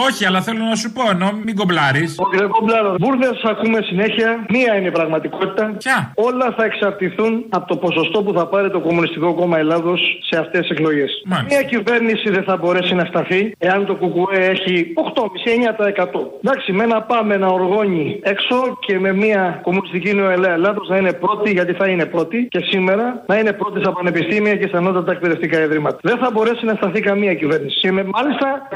Όχι, 0.06 0.26
αλλά 0.26 0.40
θέλω 0.40 0.64
να 0.64 0.74
σου 0.74 0.92
πω 0.92 1.02
ενώ 1.10 1.28
μην 1.44 1.56
κομπλάρεις. 1.56 2.14
Όχι, 2.18 2.36
δεν 2.36 2.48
κομπλάρω. 2.48 2.94
Μπούρδε 3.00 3.30
ακούμε 3.44 3.78
συνέχεια. 3.82 4.46
Μία 4.48 4.76
είναι 4.76 4.86
η 4.86 4.90
πραγματικότητα. 4.90 5.74
Ποια; 5.78 6.12
Όλα 6.14 6.54
θα 6.56 6.64
εξαρτηθούν 6.64 7.44
από 7.48 7.66
το 7.66 7.76
ποσοστό 7.76 8.22
που 8.22 8.32
θα 8.32 8.46
πάρει 8.46 8.70
το 8.70 8.80
Κομμουνιστικό 8.80 9.34
Κόμμα 9.34 9.58
Ελλάδος 9.58 10.00
σε 10.28 10.38
αυτές 10.38 10.60
τις 10.60 10.70
εκλογές. 10.70 11.10
Μία 11.48 11.62
κυβέρνηση 11.62 12.30
δεν 12.30 12.42
θα 12.42 12.56
μπορέσει 12.56 12.94
να 12.94 13.04
σταθεί 13.04 13.54
εάν 13.58 13.86
το 13.86 13.94
ΚΚΕ 13.94 14.38
έχει 14.38 14.92
8,5-9%. 14.94 16.20
Εντάξει, 16.44 16.72
με 16.72 16.82
ένα 16.84 17.02
πάμε 17.02 17.36
να 17.36 17.46
οργώνει 17.46 18.20
έξω 18.22 18.78
και 18.86 18.98
με 18.98 19.12
μια 19.12 19.60
Κομμουνιστική 19.62 20.14
Νεοελέα 20.14 20.52
Ελλάδος 20.52 20.88
να 20.88 20.96
είναι 20.96 21.12
πρώτη, 21.12 21.50
γιατί 21.50 21.72
θα 21.72 21.86
είναι 21.86 22.06
πρώτη 22.06 22.46
και 22.50 22.60
σήμερα 22.70 23.22
να 23.26 23.38
είναι 23.38 23.52
πρώτη 23.52 23.80
στα 23.80 23.92
πανεπιστήμια 23.92 24.56
και 24.56 24.66
στα 24.68 24.78
ανώτατα 24.78 25.12
εκπαιδευτικά 25.12 25.62
ιδρύματα. 25.62 25.98
Δεν 26.02 26.18
θα 26.18 26.30
μπορέσει 26.32 26.64
να 26.64 26.74
σταθεί 26.74 27.00
καμία 27.00 27.34
κυβέρνηση. 27.34 27.80
Και 27.80 27.92
με 27.92 28.04
μάλιστα 28.04 28.68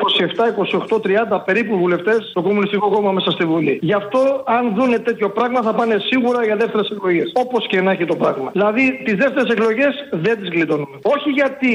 27, 0.45 0.49
28, 0.75 1.01
30 1.01 1.43
περίπου 1.45 1.79
βουλευτές 1.79 2.19
στο 2.31 2.43
Κομμουνιστικό 2.43 2.89
Κόμμα 2.91 3.13
μέσα 3.13 3.31
στη 3.31 3.45
Βουλή. 3.45 3.79
Γι' 3.83 3.93
αυτό, 3.93 4.43
αν 4.47 4.75
δούνε 4.77 4.99
τέτοιο 4.99 5.29
πράγμα, 5.31 5.63
θα 5.63 5.73
πάνε 5.75 5.97
σίγουρα 6.11 6.45
για 6.45 6.57
δεύτερες 6.57 6.89
εκλογές. 6.91 7.31
Όπως 7.35 7.67
και 7.67 7.81
να 7.81 7.91
έχει 7.91 8.05
το 8.05 8.17
πράγμα. 8.17 8.49
Δηλαδή, 8.53 9.03
τις 9.05 9.15
δεύτερες 9.15 9.49
εκλογές 9.55 9.93
δεν 10.11 10.35
τις 10.41 10.49
γλιτώνουμε. 10.49 10.97
Όχι 11.03 11.31
γιατί 11.31 11.73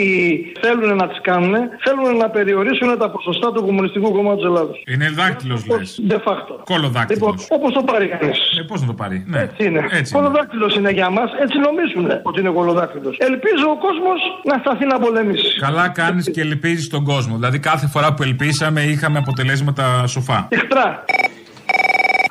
θέλουν 0.62 0.96
να 0.96 1.08
τις 1.08 1.20
κάνουν, 1.22 1.54
θέλουν 1.86 2.18
να 2.18 2.30
περιορίσουν 2.30 2.98
τα 2.98 3.10
ποσοστά 3.10 3.52
του 3.52 3.62
Κομμουνιστικού 3.66 4.12
Κόμματος 4.12 4.46
Ελλάδος. 4.46 4.84
Είναι 4.88 5.10
δάκτυλος, 5.20 5.66
λες. 5.68 6.02
De 6.12 6.16
facto. 6.28 6.54
Κολοδάκτυλος. 6.64 7.20
Λοιπόν, 7.20 7.34
όπως 7.50 7.74
το 7.74 7.82
πάρει 7.84 8.08
κανείς. 8.08 8.38
Ε, 8.60 8.62
Πώς 8.68 8.82
να 8.82 8.88
το 8.88 8.94
πάρει. 8.94 9.24
Ναι. 9.28 9.40
Έτσι 9.40 9.66
είναι. 9.66 9.82
Έτσι 9.92 10.14
Κολοδάκτυλος 10.14 10.76
είναι 10.76 10.92
για 10.92 11.10
μας, 11.10 11.30
έτσι 11.44 11.58
νομίζουν 11.68 12.20
ότι 12.24 12.40
είναι 12.40 12.50
κολοδάκτυλος. 12.50 13.16
Ελπίζω 13.20 13.66
ο 13.76 13.78
κόσμος 13.86 14.20
να 14.44 14.56
σταθεί 14.58 14.86
να 14.86 15.00
πολεμήσει. 15.00 15.60
Καλά 15.60 15.90
κάνεις 15.90 16.32
και 16.32 16.42
ελπίζεις 16.42 16.88
τον 16.90 17.04
κόσμο. 17.04 17.36
Δηλαδή 17.36 17.60
κάθε 17.60 17.88
φορά 17.88 18.14
που 18.14 18.24
ελπίσαμε 18.24 18.82
είχαμε 18.90 19.18
αποτελέσματα 19.18 20.08
σοφά. 20.08 20.48
Εχθρά. 20.50 20.88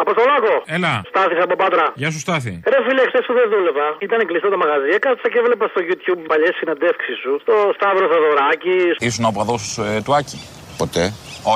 Αποστολάκο! 0.05 0.55
Έλα. 0.77 1.03
Στάθη 1.11 1.35
από 1.47 1.57
Πάτρα. 1.57 1.87
Γεια 1.95 2.11
σου, 2.11 2.19
Στάθη. 2.19 2.61
Ρε 2.73 2.79
φίλε, 2.87 3.03
χθες 3.11 3.25
που 3.27 3.35
δεν 3.39 3.47
δούλευα, 3.53 3.87
ήταν 4.07 4.27
κλειστό 4.27 4.49
το 4.55 4.59
μαγαζί. 4.63 4.89
Έκατσα 4.99 5.27
και 5.33 5.39
έβλεπα 5.43 5.67
στο 5.73 5.81
YouTube 5.89 6.23
παλιές 6.31 6.55
συναντεύξει 6.61 7.13
σου. 7.23 7.33
Στο 7.45 7.55
Σταύρο 7.77 8.07
Θοδωράκη. 8.13 8.79
Ήσουν 9.09 9.25
ο 9.25 9.33
παδός 9.39 9.79
ε, 9.79 10.01
του 10.05 10.15
Άκη; 10.19 10.39
Ποτέ. 10.81 11.05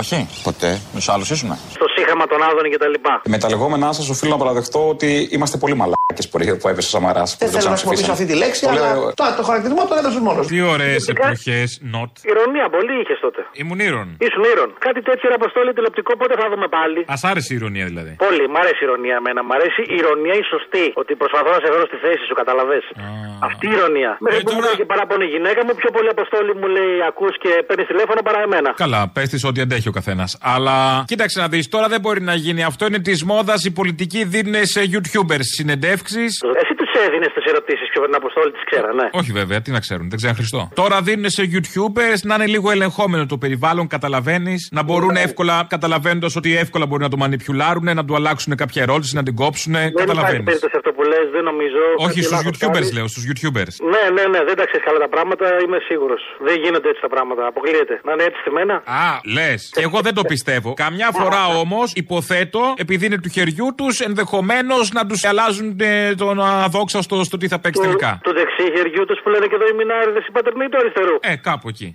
Όχι. 0.00 0.18
Ποτέ. 0.48 0.70
Με 0.94 0.98
του 1.00 1.12
άλλου 1.12 1.24
ήσουν. 1.34 1.50
Στο 1.78 1.86
σύγχαμα 1.94 2.24
των 2.26 2.38
Άδων 2.48 2.64
και 2.72 2.78
τα 2.84 2.88
λοιπά. 2.94 3.14
Με 3.34 3.38
τα 3.42 3.48
λεγόμενά 3.48 3.88
σας 3.92 4.08
οφείλω 4.08 4.30
να 4.30 4.40
παραδεχτώ 4.42 4.80
ότι 4.94 5.28
είμαστε 5.34 5.56
πολύ 5.62 5.74
μαλάκες 5.80 6.26
που 6.60 6.68
έπεσε 6.72 6.88
ο 6.90 6.92
Σαμαράς. 6.96 7.30
Δεν 7.38 7.48
θέλω 7.48 7.64
να 7.64 7.70
χρησιμοποιήσω 7.76 8.12
αυτή 8.16 8.26
τη 8.30 8.34
λέξη, 8.42 8.62
αλλά 8.70 8.88
το, 9.20 9.24
το 9.38 9.42
χαρακτηρισμό 9.48 9.82
το 9.90 9.94
έδωσε 10.00 10.20
μόνος. 10.28 10.46
Τι 10.46 10.60
ωραίες 10.74 11.02
εποχές, 11.12 11.68
not. 11.94 12.12
Ηρωνία, 12.32 12.66
πολύ 12.76 12.94
είχες 13.00 13.18
τότε. 13.26 13.40
Ήμουν 13.62 13.78
ήρων. 13.88 14.06
Ήσουν 14.26 14.42
ήρων. 14.52 14.68
Κάτι 14.86 15.00
τέτοιο 15.08 15.26
ρε 15.30 15.36
αποστόλη 15.40 15.70
τηλεοπτικό 15.76 16.12
πότε 16.20 16.34
θα 16.40 16.46
δούμε 16.52 16.68
πάλι; 16.76 17.00
Α 17.14 17.16
άρεσε 17.30 17.50
η 17.54 17.56
ηρωνία 17.60 17.84
δηλαδή. 17.90 18.12
Πολύ, 18.26 18.44
μ' 18.52 18.58
αρέσει 18.62 18.80
η 18.84 18.86
ηρωνία 18.88 19.16
εμένα. 19.22 19.40
Μ' 19.48 19.54
αρέσει 19.58 19.80
η 19.94 19.96
ηρωνία 20.02 20.34
η 20.42 20.44
σωστή. 20.52 20.86
Ότι 21.02 21.12
προσπαθώ 21.22 21.50
να 21.56 21.60
σε 21.64 21.68
βρω 21.74 21.84
στη 21.90 21.98
θέση 22.04 22.22
σου, 22.28 22.34
καταλαβέ. 22.42 22.78
Αυτή 23.48 23.66
η 23.66 23.72
ηρωνία. 23.78 24.10
Μέχρι 24.20 24.42
που 24.42 24.52
μου 24.54 24.60
και 24.76 24.84
παράπονο 24.84 25.22
η 25.28 25.30
γυναίκα 25.34 25.60
μου, 25.64 25.72
πιο 25.82 25.90
πολύ 25.96 26.08
αποστόλη 26.08 26.52
μου 26.60 26.66
λέει 26.76 26.92
ακούς 27.08 27.34
και 27.42 27.50
παίρνεις 27.66 27.86
τηλέφωνο 27.86 28.20
παρά 28.28 28.40
εμένα. 28.46 28.70
Καλά, 28.84 29.00
πες 29.14 29.28
της 29.28 29.44
ότι 29.44 29.60
αντέχει 29.60 29.88
ο 29.88 29.94
καθένας. 29.98 30.38
Αλλά 30.54 30.76
κοίταξε 31.06 31.40
να 31.40 31.48
δεις, 31.48 31.68
τώρα 31.68 31.88
δεν 31.88 32.00
μπορεί 32.00 32.20
να 32.30 32.34
γίνει 32.34 32.62
αυτό. 32.64 32.86
Είναι 32.86 32.98
της 32.98 33.24
μόδας 33.24 33.64
οι 33.64 33.72
πολιτικοί 33.72 34.24
δίνουν 34.24 34.66
σε 34.74 34.80
YouTubers 34.92 35.46
συνεντεύξεις. 35.56 36.30
Εσύ 36.60 36.71
του 36.71 36.71
έδινε 37.06 37.26
τι 37.34 37.42
ερωτήσεις 37.52 37.88
πιο 37.92 38.00
πριν 38.02 38.14
αποστόλη, 38.14 38.50
τις 38.56 38.64
ξέρανε. 38.70 39.04
Όχι 39.20 39.32
βέβαια, 39.40 39.58
τι 39.64 39.70
να 39.76 39.80
ξέρουν, 39.80 40.06
δεν 40.08 40.18
ξέρουν 40.20 40.36
Χριστό. 40.36 40.60
Τώρα 40.74 40.96
δίνουν 41.02 41.30
σε 41.30 41.42
YouTubers 41.54 42.20
να 42.22 42.34
είναι 42.34 42.46
λίγο 42.46 42.70
ελεγχόμενο 42.70 43.26
το 43.26 43.38
περιβάλλον, 43.38 43.86
καταλαβαίνεις. 43.86 44.68
Να 44.72 44.82
μπορούν 44.82 45.16
εύκολα, 45.16 45.66
καταλαβαίνοντας 45.68 46.36
ότι 46.36 46.56
εύκολα 46.56 46.86
μπορεί 46.86 47.02
να 47.02 47.08
το 47.08 47.16
μανιπιουλάρουν, 47.16 47.84
να 47.94 48.04
του 48.04 48.14
αλλάξουν 48.14 48.56
κάποια 48.56 48.82
ερώτηση, 48.82 49.14
να 49.16 49.22
την 49.22 49.34
κόψουν. 49.34 49.72
Δεν 49.72 49.86
υπάρχει 49.86 50.06
Καταλαβαίνεις. 50.06 50.44
περίπτωση 50.44 50.74
αυτό 50.76 50.90
που 50.96 51.02
λες, 51.02 51.26
δεν 51.32 51.44
νομίζω. 51.50 51.82
Όχι 51.96 52.08
Κάτι 52.08 52.22
στου 52.22 52.32
λάθος 52.34 52.56
YouTubers 52.56 52.72
κάνεις. 52.72 52.92
λέω, 52.92 53.06
στους 53.08 53.24
YouTubers. 53.28 53.74
Ναι, 53.92 54.02
ναι, 54.16 54.24
ναι, 54.32 54.40
δεν 54.48 54.56
τα 54.60 54.64
ξέρεις 54.68 54.84
καλά 54.88 54.98
τα 54.98 55.08
πράγματα, 55.08 55.44
είμαι 55.64 55.78
σίγουρος. 55.88 56.22
Δεν 56.46 56.56
γίνονται 56.62 56.88
έτσι 56.88 57.00
τα 57.00 57.08
πράγματα. 57.14 57.42
Αποκλείεται. 57.46 57.94
Να 58.06 58.12
είναι 58.12 58.22
έτσι 58.28 58.38
στημένα. 58.44 58.74
Α, 58.74 59.04
λες. 59.36 59.70
Και 59.76 59.82
εγώ 59.88 59.98
δεν 60.06 60.14
το 60.14 60.22
πιστεύω. 60.32 60.74
Καμιά 60.74 61.08
φορά 61.20 61.42
όμως 61.64 61.92
υποθέτω, 61.94 62.74
επειδή 62.76 63.06
είναι 63.06 63.18
του 63.24 63.28
χεριού 63.28 63.68
τους, 63.76 64.00
ενδεχομένως 64.00 64.90
να 64.92 65.06
τους 65.06 65.24
αλλάζουν 65.24 65.76
ε, 65.80 66.14
τον 66.14 66.40
αδόξαστο 66.82 67.24
στο 67.24 67.36
τι 67.36 67.48
θα 67.48 67.58
παίξει 67.58 67.80
τελικά. 67.80 68.20
Του 68.22 68.32
δεξί 68.32 68.64
χεριού 68.76 69.04
τους 69.04 69.20
που 69.22 69.28
λένε 69.28 69.46
και 69.46 69.54
εδώ 69.54 69.66
οι 69.68 69.74
μινάριδες 69.74 70.26
οι 70.26 70.30
πατερνοί 70.30 70.68
του 70.68 70.78
αριστερού. 70.80 71.16
Ε, 71.20 71.36
κάπου 71.36 71.68
εκεί. 71.68 71.94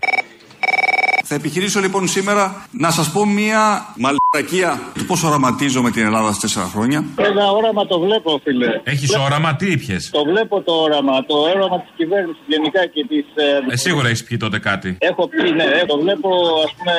Θα 1.30 1.36
επιχειρήσω 1.36 1.80
λοιπόν 1.80 2.08
σήμερα 2.08 2.68
να 2.72 2.92
σας 2.92 3.12
πω 3.12 3.26
μία 3.26 3.94
Ρακία 4.36 4.72
του 4.98 5.06
πώς 5.10 5.24
οραματίζομαι 5.24 5.90
την 5.96 6.04
Ελλάδα 6.10 6.30
σε 6.34 6.40
τέσσερα 6.44 6.68
χρόνια. 6.74 7.00
Ένα 7.30 7.46
όραμα 7.60 7.84
το 7.92 8.00
βλέπω, 8.06 8.30
φίλε. 8.44 8.70
Έχεις 8.94 9.16
όραμα, 9.26 9.50
τι 9.60 9.66
ήπιες; 9.76 10.10
Το 10.20 10.24
βλέπω 10.32 10.56
το 10.68 10.74
όραμα. 10.86 11.26
Το 11.32 11.36
όραμα 11.52 11.78
της 11.84 11.92
κυβέρνησης 12.00 12.44
γενικά 12.54 12.82
και 12.94 13.02
της. 13.10 13.26
Ε, 13.72 13.76
σίγουρα 13.86 14.08
έχεις 14.12 14.24
πιει 14.28 14.38
τότε 14.46 14.60
κάτι. 14.70 14.90
Έχω 15.10 15.24
πει, 15.28 15.52
ναι, 15.60 15.68
ε, 15.80 15.86
το 15.92 15.98
βλέπω, 16.04 16.30
ας 16.66 16.72
πούμε, 16.78 16.96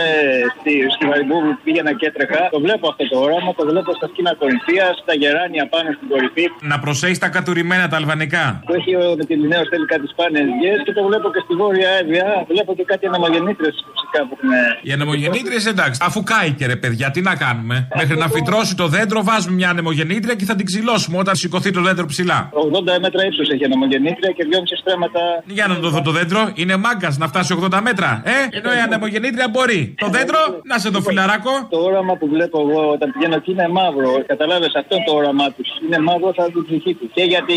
στη, 0.55 0.73
στη 0.95 1.05
Βαϊμπού 1.11 1.37
που 1.45 1.53
πήγαινα 1.65 1.93
και 1.99 2.07
έτρεχα. 2.11 2.41
Το 2.57 2.61
βλέπω 2.67 2.85
αυτό 2.93 3.03
το 3.13 3.17
όραμα, 3.27 3.51
το 3.59 3.65
βλέπω 3.71 3.91
στα 3.99 4.07
σκήνα 4.11 4.33
κορυφαίας, 4.41 4.95
στα 5.03 5.15
γεράνια 5.21 5.65
πάνω 5.75 5.89
στην 5.97 6.07
κορυφή. 6.13 6.45
Να 6.73 6.77
προσέχεις 6.85 7.19
τα 7.25 7.29
κατουρημένα 7.37 7.85
τα 7.93 7.97
αλβανικά. 8.01 8.45
Που 8.67 8.73
έχει 8.79 8.93
ο 9.03 9.05
Νετιλινέο 9.19 9.63
θέλει 9.71 9.87
κάτι 9.95 10.07
σπάνιες 10.13 10.47
γιέ 10.59 10.75
και 10.87 10.93
το 10.99 11.03
βλέπω 11.09 11.27
και 11.35 11.41
στη 11.45 11.53
Βόρεια 11.61 11.91
Εύβοια. 12.01 12.29
Βλέπω 12.53 12.71
και 12.79 12.85
κάτι 12.93 13.05
αναμογεννήτρε 13.11 13.69
φυσικά 13.89 14.18
που 14.29 14.37
έχουν. 14.37 14.51
Οι 14.83 14.93
ανεμογεννήτριες 14.93 15.67
εντάξει, 15.67 16.01
αφού 16.05 16.23
κάηκε 16.23 16.67
ρε 16.67 16.77
παιδιά, 16.77 17.11
τι 17.11 17.21
να 17.21 17.35
κάνουμε; 17.37 17.89
Μέχρι 17.97 18.17
να 18.17 18.29
φυτρώσει 18.29 18.75
το 18.77 18.87
δέντρο, 18.87 19.23
βάζουμε 19.23 19.55
μια 19.55 19.69
ανεμογεννήτρια 19.71 20.35
και 20.35 20.45
θα 20.45 20.55
την 20.55 20.67
ξυλώσουμε 20.67 21.19
όταν 21.19 21.35
σηκωθεί 21.37 21.71
το 21.71 21.81
δέντρο 21.81 22.07
ψηλά. 22.07 22.51
80 22.53 23.01
μέτρα 23.01 23.25
ύψος 23.25 23.49
έχει 23.49 23.65
ανεμογεννήτρια 23.65 24.31
και 24.37 24.45
2,5 24.51 24.77
στρέμματα. 24.83 25.21
Για 25.45 25.67
να 25.67 25.75
το 25.81 25.89
δω 25.89 26.01
το 26.03 26.11
δέντρο, 26.11 26.53
είναι 26.55 26.77
μάγκας 26.77 27.19
να 27.19 27.27
φτάσει 27.29 27.59
80 27.63 27.81
μέτρα. 27.83 28.23
Ε, 28.25 28.57
ενώ 28.59 28.71
η 28.79 28.81
ανεμογεννήτρια 28.87 29.49
μπορεί. 29.49 29.95
Το 30.05 30.09
δέντρο, 30.09 30.41
να 30.65 30.79
σε 30.79 30.91
το 30.91 31.01
φιλαράκο. 31.01 31.53
Το 31.71 31.79
όραμα 31.89 32.15
που 32.17 32.27
βλέπω 32.29 32.57
εγώ 32.65 32.81
όταν 32.97 33.13
πηγαίνω 33.13 33.35
εκεί 33.35 33.51
είναι 33.51 33.69
μαύρο. 33.69 34.11
Καταλάβει 34.27 34.65
αυτό 34.81 34.93
είναι 34.97 35.05
το 35.09 35.15
όραμά 35.21 35.47
τους. 35.57 35.69
Είναι 35.85 35.99
μαύρο 36.09 36.31
σαν 36.37 36.53
την 36.53 36.63
ψυχή 36.67 36.93
τους. 36.99 37.09
Και 37.17 37.25
για 37.33 37.43
την 37.49 37.57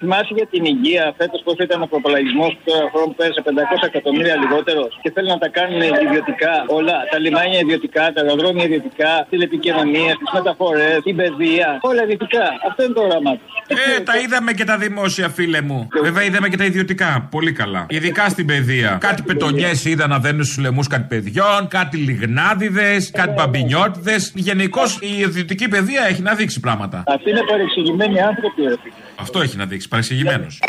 θυμάσαι 0.00 0.32
για 0.38 0.46
την 0.52 0.62
υγεία 0.72 1.04
φέτος 1.18 1.40
πώς 1.46 1.56
ήταν 1.66 1.78
ο 1.86 1.88
προπολογισμός 1.92 2.50
που 2.56 2.62
τώρα 2.68 2.86
χρόνος 2.92 3.14
πέρασε 3.18 3.40
500 3.44 3.90
εκατομμύρια 3.90 4.34
λιγότερος 4.42 4.90
και 5.02 5.10
θέλουν 5.14 5.32
να 5.36 5.40
τα 5.44 5.48
κάνουν 5.58 5.80
ιδιωτικά 6.06 6.52
όλα. 6.66 6.96
Τα 7.10 7.18
λιμάνια 7.18 7.58
ιδιωτικά, 7.58 8.12
τα 8.12 8.20
αεροδρόμια 8.20 8.64
ιδιωτικά, 8.64 9.26
τηλεπικοινωνίες, 9.30 10.14
τις 10.20 10.30
μεταφορές, 10.32 10.98
την 11.04 11.16
παιδεία. 11.16 11.78
Όλα 11.80 12.02
ιδιωτικά. 12.02 12.44
Αυτό 12.68 12.84
είναι 12.84 12.92
το 12.92 13.02
όραμά 13.08 13.32
τους. 13.38 13.52
Ε, 13.96 14.00
τα 14.00 14.18
είδαμε 14.18 14.52
και 14.52 14.64
τα 14.64 14.76
δημόσια, 14.78 15.28
φίλε 15.28 15.60
μου. 15.60 15.88
Βέβαια, 16.02 16.22
είδαμε 16.24 16.48
και 16.48 16.56
τα 16.56 16.64
ιδιωτικά. 16.64 17.28
Πολύ 17.30 17.52
καλά. 17.52 17.86
Ειδικά 17.88 18.28
στην 18.28 18.46
παιδεία. 18.46 18.98
Κάτι 19.00 19.22
πετονιές 19.22 19.84
είδα 19.84 20.06
να 20.06 20.18
δένουν 20.18 20.44
στους 20.44 20.58
λαιμού 20.58 20.82
κάτι 20.88 21.06
παιδιών, 21.08 21.68
κάτι 21.68 21.96
λιγνάδιδες, 21.96 23.10
κάτι 23.10 23.32
μπαμπινιώτιδες. 23.36 24.32
Γενικώς 24.34 24.98
η 25.00 25.18
ιδιωτική 25.18 25.68
παιδεία 25.68 26.06
έχει 26.08 26.22
να 26.22 26.34
δείξει 26.34 26.60
πράγματα. 26.60 27.02
Αυτοί 27.06 27.30
είναι 27.30 27.42
παρεξηγημένοι 27.50 28.20
άνθρωποι, 28.20 28.62
ρε 28.62 28.76
φίλε. 28.82 28.94
Αυτό 29.16 29.40
έχει 29.40 29.56
να 29.56 29.66
δείξει. 29.66 29.88
Παρεξηγημένος. 29.88 30.60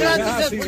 Ελλάδα 0.00 0.24
μας 0.24 0.34
κράτησε 0.34 0.46
στην 0.46 0.60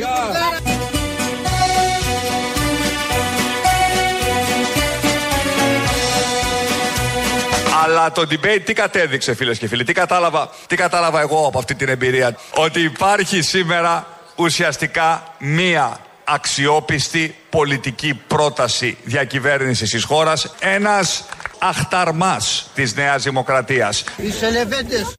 Αλλά 7.84 8.12
το 8.12 8.26
debate 8.30 8.60
τι 8.64 8.72
κατέδειξε 8.72 9.34
φίλες 9.34 9.58
και 9.58 9.68
φίλοι, 9.68 9.84
τι 9.84 9.92
κατάλαβα, 9.92 10.50
τι 10.66 10.76
κατάλαβα 10.76 11.20
εγώ 11.20 11.46
από 11.46 11.58
αυτή 11.58 11.74
την 11.74 11.88
εμπειρία. 11.88 12.36
Ότι 12.54 12.80
υπάρχει 12.80 13.42
σήμερα 13.42 14.06
ουσιαστικά 14.36 15.22
μία 15.38 15.98
αξιόπιστη 16.24 17.36
πολιτική 17.50 18.14
πρόταση 18.26 18.96
διακυβέρνησης 19.04 19.90
της 19.90 20.04
χώρας. 20.04 20.54
Ένας 20.58 21.24
αχταρμάς 21.58 22.70
της 22.74 22.94
Νέας 22.94 23.22
Δημοκρατίας. 23.22 24.04
Είσαι 24.16 24.50
λεβέντες. 24.50 25.14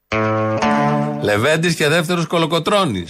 Λεβέντης 1.24 1.76
και 1.76 1.88
δεύτερος 1.88 2.28
κολοκοτρόνη. 2.28 3.06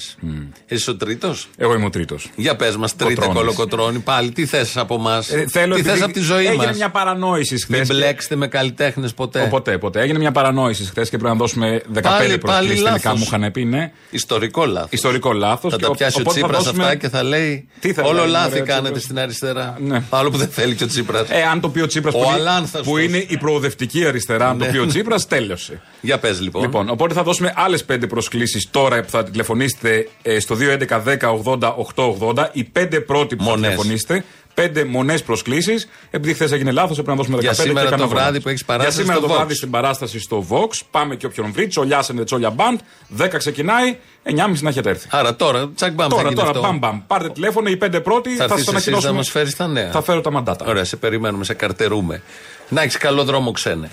Είσαι 0.67 0.89
ο 0.89 0.95
τρίτος; 0.95 1.47
Εγώ 1.57 1.73
είμαι 1.73 1.85
ο 1.85 1.89
τρίτος. 1.89 2.29
Για 2.35 2.55
πες 2.55 2.75
μας, 2.77 2.95
τρίτε 2.95 3.13
Κοτρώνης. 3.13 3.37
κολοκοτρόνη 3.39 3.99
πάλι. 3.99 4.31
Τι 4.31 4.45
θες 4.45 4.77
από 4.77 4.95
εμά. 4.95 5.23
Ε, 5.31 5.45
θέλω 5.47 5.73
τι 5.73 5.79
επειδή 5.79 5.89
θες 5.95 6.01
από 6.03 6.13
τη 6.13 6.19
ζωή 6.19 6.45
έγινε 6.45 6.65
μας; 6.65 6.75
μια 6.75 6.89
παρανόηση 6.89 7.55
χθες. 7.61 7.77
Μην 7.87 7.97
μπλέξετε 7.97 8.35
με 8.35 8.47
καλλιτέχνες 8.47 9.13
ποτέ. 9.13 9.47
Ποτέ, 9.49 9.77
ποτέ. 9.77 10.01
Έγινε 10.01 10.19
μια 10.19 10.31
παρανόηση 10.31 10.83
χθες 10.85 11.09
και 11.09 11.17
πρέπει 11.17 11.33
να 11.33 11.39
δώσουμε 11.39 11.81
15 11.93 12.01
Πάλι- 12.01 12.37
προσκλήσεις 12.37 12.41
πάλι 12.41 12.67
τελικά 12.67 12.91
λάθος. 13.09 13.19
μου 13.19 13.25
είχαν 13.39 13.51
πει, 13.51 13.63
ναι. 13.65 13.91
Ιστορικό 14.09 14.65
λάθος. 14.65 14.89
Ιστορικό 14.91 15.33
λάθος. 15.33 15.71
Θα 15.71 15.77
τα 15.77 15.91
πιάσει 15.91 16.21
ο 16.21 16.23
Τσίπρας 16.23 16.67
αυτά 16.67 16.95
και 16.95 17.09
θα 17.09 17.23
λέει. 17.23 17.67
Τι 17.79 17.93
θα 17.93 18.03
Όλο 18.03 18.19
λέει, 18.21 18.29
λάθη 18.31 18.49
μωρέ, 18.49 18.61
ο 18.61 18.65
κάνετε 18.65 18.83
Τσίπρας. 18.83 19.03
στην 19.03 19.19
αριστερά. 19.19 19.77
Ναι. 19.79 20.03
Άλλο 20.09 20.29
που 20.29 20.37
δεν 20.37 20.47
θέλει 20.47 20.75
και 20.75 20.83
ο 20.83 20.87
Τσίπρας. 20.87 21.29
Ε, 21.29 21.41
αν 21.51 21.59
το 21.59 21.69
πει 21.69 21.79
ο 21.81 21.87
Τσίπρας 21.87 22.13
Ο 22.13 22.17
που, 22.17 22.23
είναι- 22.23 22.33
Αλάνθαστος. 22.33 22.87
που 22.87 22.97
είναι 22.97 23.17
η 23.27 23.37
προοδευτική 23.37 24.05
αριστερά, 24.05 24.49
αν 24.49 24.57
το 24.57 24.65
Ναι. 24.65 24.71
πει 24.71 24.77
ο 24.77 24.85
Τσίπρας, 24.85 25.27
τέλειωσε. 25.27 25.81
Για 26.01 26.19
πες 26.19 26.41
λοιπόν. 26.41 26.61
Λοιπόν, 26.61 26.89
οπότε 26.89 27.13
θα 27.13 27.23
δώσουμε 27.23 27.53
άλλες 27.55 27.83
πέντε 27.83 28.02
προσκλήσεις 28.07 28.69
τώρα 28.71 29.01
που 29.01 29.09
θα 29.09 29.23
τηλεφωνήσετε 29.23 30.07
ε, 30.21 30.39
στο 30.39 30.57
211 30.89 31.03
10 31.03 31.17
80 31.43 31.73
880. 31.95 32.47
Οι 32.51 32.63
πέντε 32.63 32.99
πρώτοι 32.99 33.35
που 33.35 33.43
θα 33.43 33.49
Μονές. 33.49 33.69
τηλεφωνήσετε. 33.69 34.23
Πέντε 34.53 34.83
μονές 34.83 35.23
προσκλήσεις. 35.23 35.87
Επειδή 36.09 36.33
χθες 36.33 36.51
έγινε 36.51 36.71
λάθος, 36.71 36.91
έπρεπε 36.91 37.09
να 37.09 37.15
δώσουμε 37.15 37.37
15 37.37 37.41
Για 37.41 37.53
σήμερα 37.53 37.79
και 37.81 37.87
το 37.89 37.93
έκανα 37.95 38.07
βράδυ 38.09 38.25
λάθος. 38.25 38.43
που 38.43 38.49
έχεις 38.49 38.65
παράσταση 38.65 38.95
Για 38.95 39.03
σήμερα 39.03 39.19
στο 39.19 39.27
το 39.27 39.33
Vox. 39.33 39.37
βράδυ 39.37 39.55
στην 39.55 39.69
παράσταση 39.69 40.19
στο 40.19 40.45
Vox. 40.49 40.79
Πάμε 40.91 41.15
και 41.15 41.25
όποιον 41.25 41.51
βρει. 41.53 41.67
Τσολιάσανε 41.67 42.23
Τσόλια 42.23 42.49
Μπαντ. 42.49 42.79
10 43.17 43.37
ξεκινάει. 43.37 43.97
9.30 44.23 44.61
να 44.61 44.69
έχετε 44.69 44.89
έρθει. 44.89 45.07
Άρα 45.11 45.35
τώρα, 45.35 45.69
τσακ 45.75 45.93
μπαμ 45.93 46.07
θα 46.09 46.15
Τώρα, 46.15 46.23
γίνει 46.23 46.35
τώρα, 46.35 46.49
αυτό. 46.49 46.61
μπαμ, 46.61 46.77
μπαμ. 46.77 47.01
Πάρτε 47.07 47.29
τηλέφωνο, 47.29 47.69
οι 47.69 47.77
πέντε 47.77 47.99
πρώτοι 47.99 48.29
Θα 48.29 48.35
θα, 48.35 48.43
έρθεις 48.43 48.55
σα 48.57 48.57
εσύ 48.59 48.71
να 48.71 48.77
ανακοινώσουμε. 48.77 49.13
μας 49.13 49.29
φέρεις 49.29 49.55
τα 49.55 49.67
νέα. 49.67 49.91
Θα 49.91 50.01
φέρω 50.01 50.21
τα 50.21 50.31
μαντάτα. 50.31 50.65
Ωραία, 50.67 50.83
σε 50.83 50.95
περιμένουμε, 50.95 51.43
σε 51.43 51.53
καρτερούμε. 51.53 52.21
Να 52.69 52.81
έχεις 52.81 52.97
καλό 52.97 53.23
δρόμο, 53.23 53.51
ξένε. 53.51 53.89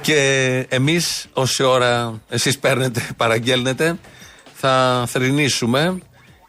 Και 0.00 0.16
εμείς, 0.68 1.26
όση 1.32 1.62
ώρα 1.62 2.20
εσείς 2.28 2.58
παίρνετε, 2.58 3.08
παραγγέλνετε, 3.16 3.98
θα 4.54 5.04
θρυνήσουμε 5.06 5.98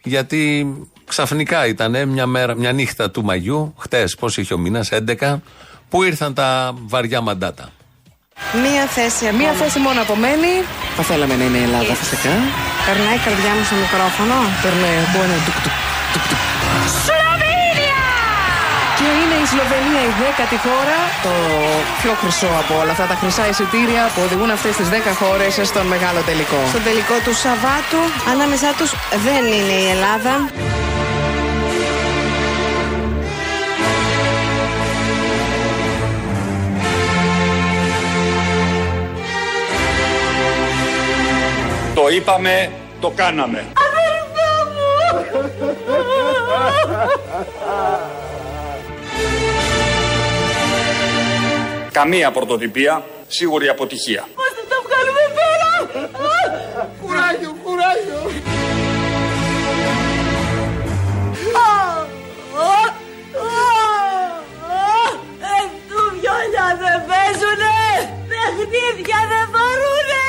γιατί 0.04 0.68
ξαφνικά 1.08 1.68
ήταν 1.68 2.08
μια, 2.08 2.26
μέρα, 2.26 2.56
μια 2.56 2.72
νύχτα 2.72 3.12
του 3.12 3.24
Μαγιού, 3.24 3.74
χτες, 3.78 4.16
πώς 4.16 4.38
είχε 4.38 4.54
ο 4.54 4.58
μήνας, 4.58 4.90
11, 4.92 5.42
που 5.90 6.04
ήρθαν 6.04 6.34
τα 6.34 6.74
βαριά 6.88 7.22
μαντάτα. 7.22 7.72
Μία 8.64 8.86
θέση 8.96 9.24
ακόμα. 9.26 9.38
Μία 9.42 9.52
θέση 9.62 9.78
μόνο 9.80 10.00
απομένει. 10.06 10.54
Θα 10.98 11.04
θέλαμε 11.10 11.36
να 11.40 11.44
είναι 11.48 11.60
η 11.64 11.66
Ελλάδα 11.70 11.94
φυσικά. 12.02 12.34
Περνάει 12.88 13.18
η 13.22 13.24
καρδιά 13.28 13.52
μου 13.56 13.64
στο 13.70 13.76
μικρόφωνο. 13.84 14.36
Περνάει 14.66 14.98
από 15.08 15.18
ένα 15.26 15.38
τουκ 15.46 15.58
τουκ 15.64 15.76
τουκ 16.14 16.26
τουκ. 16.30 16.42
Σλοβενία! 17.04 18.02
Και 19.00 19.08
είναι 19.22 19.38
η 19.44 19.46
Σλοβενία 19.52 20.02
η 20.10 20.12
δέκατη 20.22 20.58
χώρα, 20.66 21.00
το 21.26 21.34
πιο 22.00 22.12
χρυσό 22.22 22.52
από 22.62 22.74
όλα 22.82 22.92
αυτά 22.96 23.06
τα 23.12 23.16
χρυσά 23.22 23.44
εισιτήρια 23.52 24.04
που 24.14 24.20
οδηγούν 24.26 24.50
αυτές 24.58 24.74
τις 24.80 24.88
δέκα 24.96 25.12
χώρες 25.22 25.54
στον 25.70 25.86
μεγάλο 25.94 26.20
τελικό. 26.30 26.60
Στον 26.74 26.84
τελικό 26.88 27.16
του 27.26 27.34
Σαββάτου, 27.44 28.02
ανάμεσά 28.34 28.70
τους 28.80 28.92
δεν 29.28 29.44
είναι 29.58 29.76
η 29.86 29.88
Ελλάδα. 29.96 30.34
Το 41.98 42.08
είπαμε, 42.08 42.72
το 43.00 43.10
κάναμε. 43.16 43.66
Καμία 51.92 52.32
πρωτοτυπία, 52.32 53.04
σίγουρη 53.28 53.68
αποτυχία. 53.68 54.28
Πώς 54.36 54.46
θα 54.46 54.64
το 54.70 54.78
βγάλουμε 54.86 55.24
πέρα! 55.38 55.70
Κουράγιο, 57.02 57.56
κουράγιο. 57.64 58.22
Αυτού 65.60 66.00
βιόλια 66.14 66.68
δεν 66.82 66.98
παίζουνε! 67.08 67.78
Παιχνίδια 68.30 69.20
δεν 69.32 69.46
βαρούνε! 69.54 70.26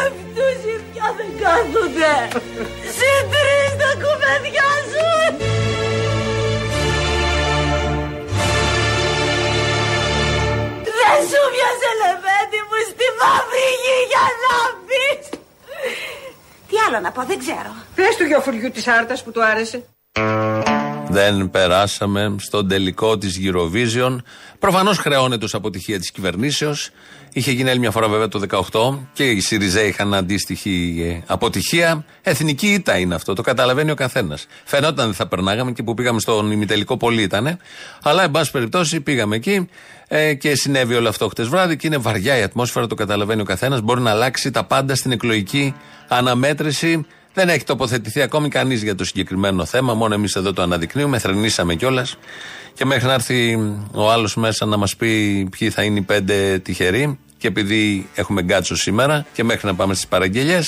Αυτούς 0.00 0.56
οι 0.66 0.74
πια 0.88 0.91
δεν 1.18 1.30
κάθονται! 1.42 2.14
Συντρεις 2.96 3.72
τα 3.80 3.90
κουβεντιάζουν! 4.02 5.34
Δεν 10.98 11.18
σου 11.30 11.42
μοιάζε 11.54 11.90
λεβέντη 12.02 12.60
μου 12.68 12.78
στη 12.90 13.06
μαύρη 13.20 13.68
γη 13.82 13.98
για 14.12 14.26
να 14.42 14.54
πεις! 14.86 15.24
Τι 16.68 16.76
άλλο 16.86 16.98
να 17.00 17.10
πω, 17.12 17.22
δεν 17.30 17.38
ξέρω. 17.38 17.72
Πες 17.94 18.16
του 18.18 18.24
γιοφουριού 18.24 18.70
της 18.70 18.86
Άρτας 18.88 19.22
που 19.22 19.30
του 19.30 19.44
άρεσε. 19.44 19.84
Δεν 21.08 21.50
περάσαμε 21.50 22.34
στον 22.38 22.68
τελικό 22.68 23.18
της 23.18 23.38
Eurovision. 23.42 24.16
Προφανώς 24.58 24.98
χρεώνεται 24.98 25.44
ως 25.44 25.54
αποτυχία 25.54 25.98
της 25.98 26.10
κυβερνήσεως. 26.10 26.90
Είχε 27.34 27.50
γίνει 27.50 27.70
άλλη 27.70 27.78
μια 27.78 27.90
φορά 27.90 28.08
βέβαια 28.08 28.28
το 28.28 28.40
18 28.72 28.98
και 29.12 29.30
οι 29.30 29.40
ΣΥΡΙΖΑ 29.40 29.82
είχαν 29.82 30.14
αντίστοιχη 30.14 31.02
ε, 31.08 31.32
αποτυχία. 31.32 32.04
Εθνική 32.22 32.66
ήττα 32.66 32.98
είναι 32.98 33.14
αυτό, 33.14 33.34
το 33.34 33.42
καταλαβαίνει 33.42 33.90
ο 33.90 33.94
καθένας. 33.94 34.46
Φαινόταν 34.64 35.04
δεν 35.04 35.14
θα 35.14 35.26
περνάγαμε 35.26 35.72
και 35.72 35.82
που 35.82 35.94
πήγαμε 35.94 36.20
στον 36.20 36.50
ημιτελικό 36.50 36.96
πολύ 36.96 37.22
ήταν. 37.22 37.58
Αλλά 38.02 38.22
εν 38.22 38.30
πάση 38.30 38.50
περιπτώσει 38.50 39.00
πήγαμε 39.00 39.36
εκεί 39.36 39.68
ε, 40.08 40.34
και 40.34 40.54
συνέβη 40.54 40.94
όλο 40.94 41.08
αυτό 41.08 41.28
χτες 41.28 41.48
βράδυ 41.48 41.76
και 41.76 41.86
είναι 41.86 41.96
βαριά 41.96 42.38
η 42.38 42.42
ατμόσφαιρα, 42.42 42.86
το 42.86 42.94
καταλαβαίνει 42.94 43.40
ο 43.40 43.44
καθένας. 43.44 43.80
Μπορεί 43.80 44.00
να 44.00 44.10
αλλάξει 44.10 44.50
τα 44.50 44.64
πάντα 44.64 44.94
στην 44.94 45.12
εκλογική 45.12 45.74
αναμέτρηση. 46.08 47.06
Δεν 47.34 47.48
έχει 47.48 47.64
τοποθετηθεί 47.64 48.22
ακόμη 48.22 48.48
κανείς 48.48 48.82
για 48.82 48.94
το 48.94 49.04
συγκεκριμένο 49.04 49.64
θέμα. 49.64 49.94
Μόνο 49.94 50.14
εμείς 50.14 50.34
εδώ 50.34 50.52
το 50.52 50.62
αναδεικνύουμε. 50.62 51.18
Θρενήσαμε 51.18 51.74
κιόλας. 51.74 52.16
Και 52.74 52.84
μέχρι 52.84 53.06
να 53.06 53.12
έρθει 53.12 53.58
ο 53.92 54.10
άλλος 54.10 54.36
μέσα 54.36 54.66
να 54.66 54.76
μας 54.76 54.96
πει 54.96 55.44
ποιοι 55.58 55.70
θα 55.70 55.82
είναι 55.82 55.98
οι 55.98 56.02
πέντε 56.02 56.58
τυχεροί, 56.58 57.18
και 57.38 57.48
επειδή 57.48 58.08
έχουμε 58.14 58.42
γκάτσο 58.42 58.76
σήμερα, 58.76 59.26
και 59.32 59.44
μέχρι 59.44 59.66
να 59.66 59.74
πάμε 59.74 59.94
στις 59.94 60.06
παραγγελίε, 60.06 60.60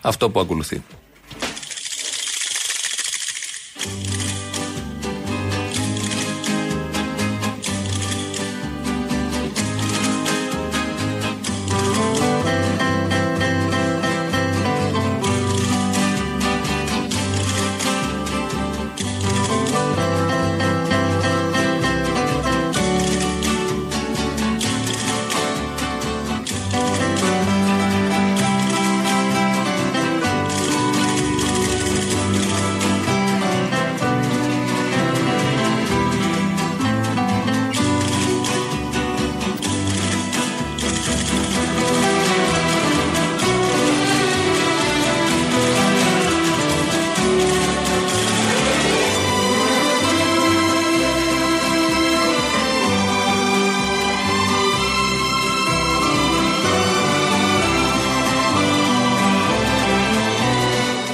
αυτό 0.00 0.30
που 0.30 0.40
ακολουθεί. 0.40 0.82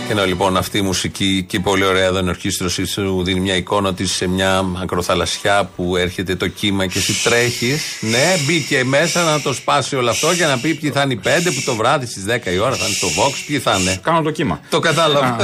Ενώ 0.08 0.24
λοιπόν 0.24 0.56
αυτή 0.56 0.78
η 0.78 0.82
μουσική 0.82 1.44
και 1.48 1.60
πολύ 1.60 1.84
ωραία 1.84 2.04
εδώ 2.04 2.18
είναι 2.18 2.28
ορχήστρωση 2.28 2.84
σου 2.84 3.22
δίνει 3.22 3.40
μια 3.40 3.56
εικόνα 3.56 3.94
της 3.94 4.12
σε 4.12 4.28
μια 4.28 4.64
ακροθαλασσιά 4.82 5.70
που 5.76 5.96
έρχεται 5.96 6.34
το 6.34 6.48
κύμα 6.48 6.86
και 6.86 6.98
εσύ 6.98 7.22
τρέχεις. 7.24 7.98
Ναι, 8.00 8.34
μπήκε 8.46 8.84
μέσα 8.84 9.22
να 9.24 9.40
το 9.40 9.52
σπάσει 9.52 9.96
όλο 9.96 10.10
αυτό 10.10 10.32
για 10.32 10.46
να 10.46 10.58
πει 10.58 10.74
ποιοι 10.74 10.90
θα 10.90 11.02
είναι 11.02 11.12
οι 11.12 11.16
πέντε 11.16 11.50
που 11.50 11.62
το 11.64 11.74
βράδυ 11.74 12.06
στις 12.06 12.24
10 12.28 12.52
η 12.52 12.58
ώρα 12.58 12.74
θα 12.74 12.86
είναι 12.86 12.94
στο 12.94 13.08
Vox, 13.08 13.32
ποιοι 13.46 13.58
θα 13.58 13.78
είναι. 13.80 14.00
Κάνω 14.02 14.22
το 14.22 14.30
κύμα. 14.30 14.60
Το 14.70 14.78
κατάλαβα. 14.78 15.36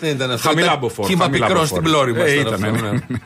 Δεν 0.00 0.10
ήταν 0.14 0.30
αυτό; 0.30 0.48
Χαμηλά 0.48 0.66
Ήταν 0.66 0.78
μποφόρ. 0.80 1.06
Κύμα 1.06 1.24
χαμηλά 1.24 1.46
μικρό 1.46 1.60
μποφόρ. 1.60 1.78
στην 1.78 1.82
πλώρη 1.82 2.12
μας. 2.12 2.28
Ε, 2.28 2.38
ήταν, 2.38 2.60
ναι. 2.60 3.16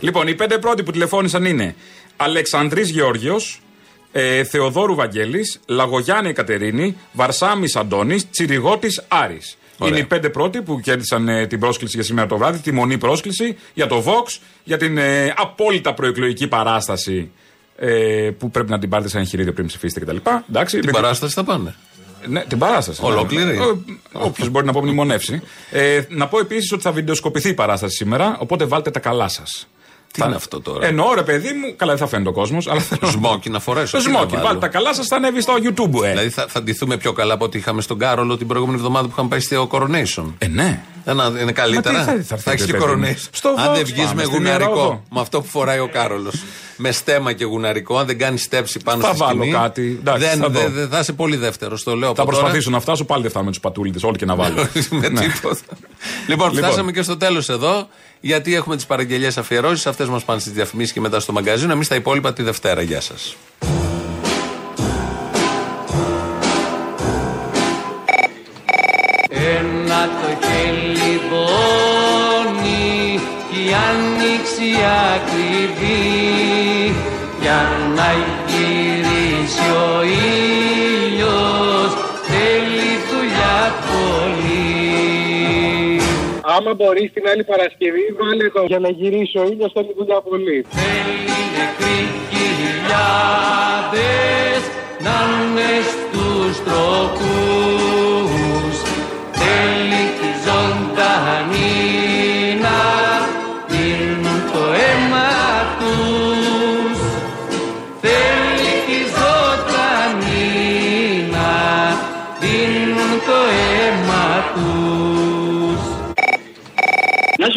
Λοιπόν, 0.00 0.28
οι 0.28 0.34
πέντε 0.34 0.58
πρώτοι 0.58 0.82
που 0.82 0.90
τηλεφώνησαν 0.90 1.44
είναι 1.44 1.74
Αλεξανδρής 2.16 2.90
Γεώργιος, 2.90 3.60
ε, 4.12 4.44
Θεοδόρου 4.44 4.94
Βαγγέλης, 4.94 5.60
Λαγογιάννη 5.66 6.32
Κατερίνη, 6.32 6.96
Βαρσάμι 7.12 7.66
Αντώνης, 7.74 8.30
Τσιριγότη 8.30 8.88
Άρης. 9.08 9.56
Ωραία. 9.78 9.94
Είναι 9.94 10.04
οι 10.04 10.08
πέντε 10.08 10.28
πρώτοι 10.30 10.62
που 10.62 10.80
κέρδισαν 10.80 11.28
ε, 11.28 11.46
την 11.46 11.60
πρόσκληση 11.60 11.96
για 11.96 12.04
σήμερα 12.04 12.26
το 12.28 12.36
βράδυ, 12.36 12.58
τη 12.58 12.72
μονή 12.72 12.98
πρόσκληση 12.98 13.56
για 13.74 13.86
το 13.86 14.02
Vox, 14.06 14.38
για 14.64 14.76
την 14.76 14.98
ε, 14.98 15.34
απόλυτα 15.36 15.94
προεκλογική 15.94 16.46
παράσταση 16.48 17.30
ε, 17.76 18.30
που 18.38 18.50
πρέπει 18.50 18.70
να 18.70 18.78
την 18.78 18.88
πάρετε 18.88 19.08
σαν 19.08 19.20
εγχειρίδιο 19.20 19.52
πριν 19.52 19.66
ψηφίσετε 19.66 20.04
κτλ. 20.04 20.16
Εντάξει, 20.48 20.76
Την 20.78 20.86
με- 20.86 20.92
παράσταση 21.00 21.34
θα 21.34 21.44
πάνε. 21.44 21.74
ναι, 22.26 22.44
την 22.44 22.58
παράσταση. 22.58 23.00
Ολόκληρη. 23.04 23.58
Όποιος 24.12 24.48
μπορεί 24.48 24.64
να 24.64 24.70
απομνημονεύσει. 24.70 25.42
Ε, 25.70 26.00
να 26.08 26.28
πω 26.28 26.38
επίσης 26.38 26.72
ότι 26.72 26.82
θα 26.82 26.92
βιντεοσκοπηθεί 26.92 27.48
η 27.48 27.54
παράσταση 27.54 27.96
σήμερα, 27.96 28.36
οπότε 28.40 28.64
βάλτε 28.64 28.90
τα 28.90 29.00
καλά 29.00 29.28
σας. 29.28 29.68
Τι 30.20 30.26
είναι 30.26 30.34
αυτό 30.34 30.60
τώρα; 30.60 30.86
Εννοώ 30.86 31.14
ρε 31.14 31.22
παιδί 31.22 31.52
μου, 31.52 31.74
καλά 31.76 31.90
δεν 31.92 32.00
θα 32.00 32.06
φαίνεται 32.06 32.28
ο 32.28 32.32
κόσμος, 32.32 32.68
αλλά 32.68 32.80
θέλω. 32.80 33.10
Σμόκι 33.10 33.50
να 33.50 33.60
φορέσω. 33.60 33.96
Το 33.96 34.04
τι 34.04 34.10
να 34.10 34.16
σμόκι, 34.18 34.34
βάλω. 34.34 34.44
βάλτε 34.44 34.60
τα 34.60 34.68
καλά 34.68 34.94
σας, 34.94 35.06
θα 35.06 35.16
ανέβει 35.16 35.40
στο 35.40 35.54
YouTube, 35.62 36.04
ε. 36.04 36.08
Δηλαδή 36.08 36.28
θα, 36.28 36.46
θα 36.48 36.62
ντυθούμε 36.62 36.96
πιο 36.96 37.12
καλά 37.12 37.34
από 37.34 37.44
ό,τι 37.44 37.58
είχαμε 37.58 37.80
στον 37.80 37.98
Κάρολο 37.98 38.36
την 38.36 38.46
προηγούμενη 38.46 38.78
εβδομάδα 38.78 39.06
που 39.06 39.12
είχαμε 39.12 39.28
πάει 39.28 39.40
στο 39.40 39.68
Coronation. 39.70 40.32
Ε, 40.38 40.46
ναι. 40.48 40.82
Ένα, 41.08 41.32
είναι 41.40 41.52
καλύτερα. 41.52 41.98
Μα 42.04 42.04
τι 42.12 42.22
θα- 42.22 42.36
θα 42.36 42.50
έχεις 42.50 42.62
έρθετε, 42.62 42.78
και 42.78 42.84
παιδί 42.84 42.94
μου. 43.00 43.06
Coronation. 43.06 43.28
Στο 43.30 43.48
αν 43.48 43.70
Vox 43.70 43.74
δεν 43.74 43.84
βγεις 43.84 44.04
πάμε, 44.04 44.14
με 44.14 44.22
στην 44.22 44.34
γουναρικό, 44.36 44.70
Ιερόδο. 44.70 45.02
με 45.10 45.20
αυτό 45.20 45.40
που 45.40 45.46
φοράει 45.46 45.78
ο 45.78 45.88
Κάρολος. 45.88 46.34
με 46.76 46.90
στέμα 46.92 47.32
και 47.32 47.44
γουναρικό, 47.44 47.98
αν 47.98 48.06
δεν 48.06 48.18
κάνεις 48.18 48.42
στέψη 48.42 48.78
πάνω 48.84 49.00
Θα 49.02 49.08
στη 49.08 49.16
βάλω 49.16 49.38
σκηνή, 49.42 49.52
κάτι. 49.56 49.96
Εντάξει, 50.00 50.26
δεν, 50.28 50.38
θα 50.38 50.48
δω. 50.48 50.60
δεν- 50.60 50.72
δεν- 50.72 50.88
θα 50.88 50.98
είσαι 50.98 51.12
πολύ 51.12 51.36
δεύτερος. 51.36 51.82
Το 51.82 51.96
λέω 51.96 52.14
Θα 52.14 52.22
από 52.22 52.30
προσπαθήσω 52.30 52.70
να 52.70 52.80
φτάσω, 52.80 53.04
πάλι 53.04 53.20
δεν 53.22 53.30
φτάνω 53.30 53.44
με 53.44 53.50
τους 53.50 53.60
πατούλιδε, 53.60 53.98
όλοι 54.02 54.16
και 54.16 54.24
να 54.24 54.34
βάλω. 54.34 54.54
τώρα. 54.54 54.70
με 54.90 55.08
Ναι. 55.08 55.20
τίποτα. 55.20 55.56
λοιπόν, 56.26 56.50
Λοιπόν. 56.52 56.54
φτάσαμε 56.64 56.92
και 56.92 57.02
στο 57.02 57.16
τέλος 57.16 57.48
εδώ, 57.48 57.88
γιατί 58.20 58.54
έχουμε 58.54 58.76
τις 58.76 58.86
παραγγελίες 58.86 59.38
αφιερώσεις. 59.38 59.86
Αυτές 59.86 60.08
μας 60.08 60.24
πάνε 60.24 60.40
στις 60.40 60.52
διαφημίσεις 60.52 60.92
και 60.92 61.00
μετά 61.00 61.20
στο 61.20 61.32
μαγκαζίνο. 61.32 61.72
Εμεί 61.72 61.86
τα 61.86 61.94
υπόλοιπα 61.94 62.32
τη 62.32 62.42
Δευτέρα. 62.42 62.82
Γεια 62.82 63.00
σας. 63.00 63.36
Ακριβή 75.76 76.94
για 77.40 77.60
να 77.96 78.08
γυρίσει 78.46 79.66
ο 79.70 80.02
ήλιος 80.02 81.90
θέλει 82.28 82.90
δουλειά 83.10 83.58
πολύ. 83.90 84.70
Άμα 86.40 86.74
μπορεί 86.74 87.10
την 87.14 87.28
άλλη 87.28 87.44
Παρασκευή, 87.44 88.04
βάλε 88.18 88.50
το 88.50 88.64
για 88.66 88.78
να 88.78 88.88
γυρίσει 88.88 89.38
ο 89.38 89.44
ήλιος 89.52 89.72
θέλει 89.72 89.94
δουλειά 89.98 90.20
πολύ. 90.20 90.66
Θέλει 90.68 91.40
νεκροί 91.56 92.00
χιλιάδες 92.30 93.82
να 95.06 95.16
είναι 95.30 95.72
στους 95.90 96.54
τροχούς 96.64 97.96
Θέλει 99.40 100.04
τη 100.18 100.28
ζωντανή 100.46 101.95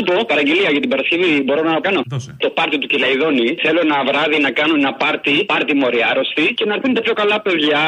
πω, 0.10 0.15
παραγγελία 0.32 0.69
για 0.76 0.82
την 0.84 0.89
Παρασκευή, 0.93 1.32
μπορώ 1.45 1.62
να 1.69 1.80
κάνω; 1.86 2.02
Το 2.45 2.50
πάρτι 2.58 2.78
του 2.82 2.88
Κυλαϊδόνη. 2.91 3.48
Θέλω 3.63 3.80
ένα 3.88 3.98
βράδυ 4.10 4.38
να 4.45 4.52
κάνω 4.60 4.74
ένα 4.82 4.91
πάρτι, 5.02 5.34
πάρτι 5.52 5.74
μοριάρωστη 5.82 6.45
και 6.58 6.65
να 6.69 6.74
έρθουν 6.78 6.93
τα 6.98 7.02
πιο 7.06 7.13
καλά 7.22 7.38
παιδιά. 7.45 7.82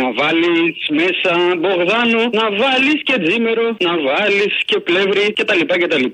Να 0.00 0.06
βάλεις 0.20 0.76
μέσα 1.00 1.32
Μπογδάνο, 1.60 2.20
να 2.40 2.46
βάλεις 2.60 2.98
και 3.08 3.16
τζίμερο, 3.22 3.66
να 3.86 3.92
βάλεις 4.06 4.54
και 4.68 4.76
πλεύρη 4.88 5.24
κτλ. 5.38 5.62
κτλ. 5.82 6.06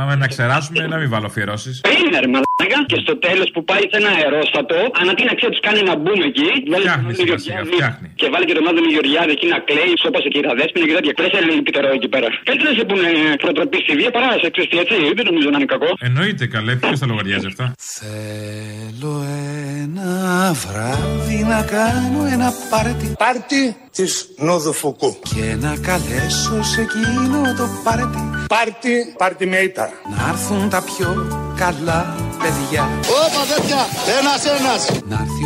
Άμα 0.00 0.16
να 0.16 0.26
ξεράσουμε, 0.26 0.86
να 0.86 0.96
μην 0.96 1.08
βάλω 1.12 1.26
αφιερώσεις. 1.26 1.80
Είναι 2.06 2.18
ρε 2.20 2.26
μαλάκα. 2.26 2.47
Και 2.90 2.98
στο 3.04 3.14
τέλος 3.26 3.48
που 3.54 3.60
πάει 3.70 3.84
σε 3.90 3.96
ένα 4.00 4.10
αερόστατο, 4.20 4.78
ανά 5.00 5.12
τι 5.16 5.22
να 5.28 5.34
ξέρει, 5.38 5.52
τους 5.54 5.64
κάνει 5.66 5.78
ένα 5.86 5.94
μπούμ 6.02 6.20
εκεί. 6.30 6.48
Βάλει 6.72 6.84
τον 6.84 6.98
Άδωνη 6.98 7.24
Γεωργιάδη 7.28 7.76
και 8.20 8.26
βάλει 8.32 8.44
και 8.48 8.56
τον 8.58 8.66
Άδωνη 8.70 8.90
Γεωργιάδη 8.94 9.32
εκεί 9.36 9.46
να 9.54 9.58
κλαίει, 9.68 9.92
σώπασε 10.02 10.28
και 10.32 10.38
η 10.42 10.44
Ραδέσπινα 10.48 10.84
και 10.88 10.94
τέτοια. 10.98 11.12
Πες 11.18 11.30
ένα 11.40 11.48
λυπητερό 11.58 11.90
εκεί 11.98 12.08
πέρα. 12.14 12.28
Έτσι 12.50 12.62
δεν 12.68 12.74
σε 12.78 12.84
πούνε 12.88 13.08
προτροπής 13.42 13.80
στη 13.84 13.92
βία 13.98 14.10
παρά 14.16 14.28
σε 14.42 14.48
ξεστή, 14.54 14.76
έτσι. 14.82 14.94
Δεν 15.18 15.24
νομίζω 15.30 15.48
να 15.52 15.56
είναι 15.58 15.70
κακό. 15.74 15.90
Εννοείται 16.08 16.44
καλέ, 16.54 16.72
ποιος 16.82 16.98
θα 17.02 17.06
λογαριάζει 17.12 17.46
αυτά; 17.52 17.64
Θέλω 17.98 19.12
ένα 19.82 20.12
βράδυ 20.62 21.38
να 21.52 21.60
κάνω 21.76 22.20
ένα 22.36 22.48
πάρτι 22.70 23.06
Πάρτι 23.24 23.62
της 23.96 24.12
Νοδοφοκού 24.46 25.10
Και 25.30 25.44
να 25.64 25.72
καλέσω 25.88 26.56
σε 26.72 26.80
εκείνο 26.86 27.38
το 27.60 27.66
πάρτι 27.84 28.20
Πάρτι, 28.54 28.94
πάρτι 29.22 29.46
με 29.46 29.58
ήττα 29.68 29.86
Να 30.16 30.28
έρθουν 30.32 30.68
τα 30.74 30.80
πιο 30.90 31.08
καλά 31.62 32.27
παιδιά. 32.42 32.88
Όπα 33.00 33.54
τέτοια, 33.54 33.86
ένας 34.18 34.44
ένας. 34.44 34.88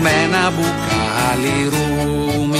με 0.02 0.10
ένα 0.24 0.52
μπουκάλι 0.54 1.54
ρούμι 1.72 2.51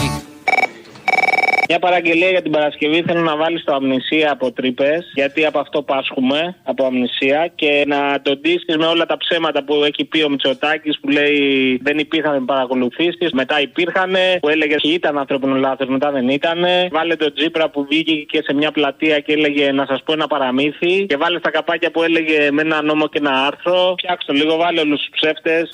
Μια 1.73 1.81
παραγγελία 1.81 2.31
για 2.31 2.43
την 2.43 2.53
Παρασκευή 2.53 3.03
θέλω 3.07 3.21
να 3.21 3.37
βάλεις 3.37 3.65
το 3.65 3.75
αμνησία 3.75 4.33
από 4.33 4.53
τρύπες. 4.53 5.13
Γιατί 5.15 5.47
από 5.47 5.59
αυτό 5.59 5.83
πάσχουμε, 5.83 6.57
από 6.63 6.85
αμνησία. 6.85 7.53
Και 7.55 7.85
να 7.87 8.21
τον 8.23 8.39
ντύσεις 8.41 8.77
με 8.79 8.87
όλα 8.87 9.07
τα 9.07 9.17
ψέματα 9.17 9.65
που 9.65 9.75
έχει 9.85 10.05
πει 10.05 10.23
ο 10.23 10.29
Μητσοτάκης 10.29 11.01
που 11.01 11.09
λέει 11.09 11.79
δεν 11.83 11.99
υπήρχαν 11.99 12.45
παρακολουθήσεις. 12.45 13.33
Μετά 13.33 13.61
υπήρχαν. 13.61 14.15
Που 14.41 14.49
έλεγε 14.49 14.77
ήταν 14.83 15.19
ανθρώπινο 15.19 15.55
λάθος, 15.55 15.89
μετά 15.89 16.11
δεν 16.11 16.29
ήταν. 16.29 16.65
Βάλε 16.91 17.17
τον 17.17 17.35
Τζίπρα 17.35 17.71
που 17.71 17.87
βγήκε 17.91 18.15
και 18.15 18.43
σε 18.43 18.55
μια 18.55 18.71
πλατεία 18.71 19.21
και 19.21 19.33
έλεγε 19.33 19.73
να 19.73 19.87
σας 19.87 20.03
πω 20.05 20.13
ένα 20.13 20.27
παραμύθι. 20.27 21.07
Και 21.07 21.17
βάλε 21.17 21.39
στα 21.39 21.51
καπάκια 21.51 21.91
που 21.91 22.03
έλεγε 22.03 22.51
με 22.51 22.63
ένα 22.63 22.83
νόμο 22.83 23.09
και 23.09 23.19
ένα 23.19 23.47
άρθρο. 23.47 23.95
Φτιάξτε 23.99 24.33
το 24.33 24.39
λίγο, 24.39 24.57
βάλε 24.57 24.81
όλους 24.81 25.01
τους 25.01 25.09
ψεύτες. 25.21 25.71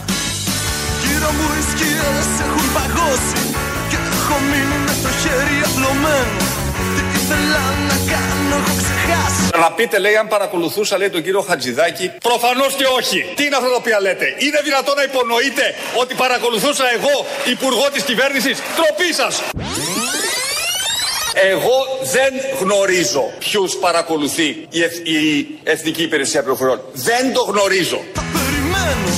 Γύρω 1.03 1.31
μου 1.37 1.49
οι 1.59 1.63
σκιές 1.71 2.29
έχουν 2.45 2.67
παγώσει 2.77 3.41
Και 3.91 3.99
έχω 4.19 4.37
μείνει 4.51 4.88
με 6.03 6.17
το 6.37 6.39
χέρι 6.39 6.39
απλωμένο 6.39 6.39
Τι 6.97 7.03
ήθελα 7.19 7.63
να 7.91 7.97
κάνω 8.13 8.57
έχω 8.63 8.73
ξεχάσει 8.83 9.43
Να 9.63 9.71
πείτε, 9.77 9.99
λέει, 9.99 10.17
αν 10.17 10.29
παρακολουθούσα, 10.29 10.99
λέει, 10.99 11.11
τον 11.11 11.23
κύριο 11.23 11.41
Χατζηδάκη. 11.49 12.07
Προφανώ 12.23 12.67
και 12.79 12.87
όχι. 13.01 13.19
Τι 13.37 13.43
είναι 13.45 13.57
αυτά 13.57 13.69
τα 13.69 13.75
οποία 13.83 14.01
λέτε. 14.01 14.27
Είναι 14.47 14.61
δυνατόν 14.65 14.95
να 14.97 15.03
υπονοείτε 15.03 15.65
ότι 16.01 16.15
παρακολουθούσα 16.15 16.85
εγώ, 16.97 17.17
υπουργό 17.55 17.87
τη 17.95 18.01
κυβέρνηση. 18.03 18.51
Τροπή 18.79 19.09
σα. 19.21 19.29
Εγώ 21.53 21.77
δεν 22.15 22.33
γνωρίζω 22.61 23.25
ποιου 23.39 23.65
παρακολουθεί 23.81 24.67
η, 24.71 24.83
Εθ- 24.83 25.07
η 25.09 25.47
Εθνική 25.65 26.03
Υπηρεσία 26.03 26.41
Πληροφοριών. 26.43 26.81
Δεν 26.93 27.33
το 27.33 27.43
γνωρίζω. 27.43 28.01
Περιμένω, 28.33 29.09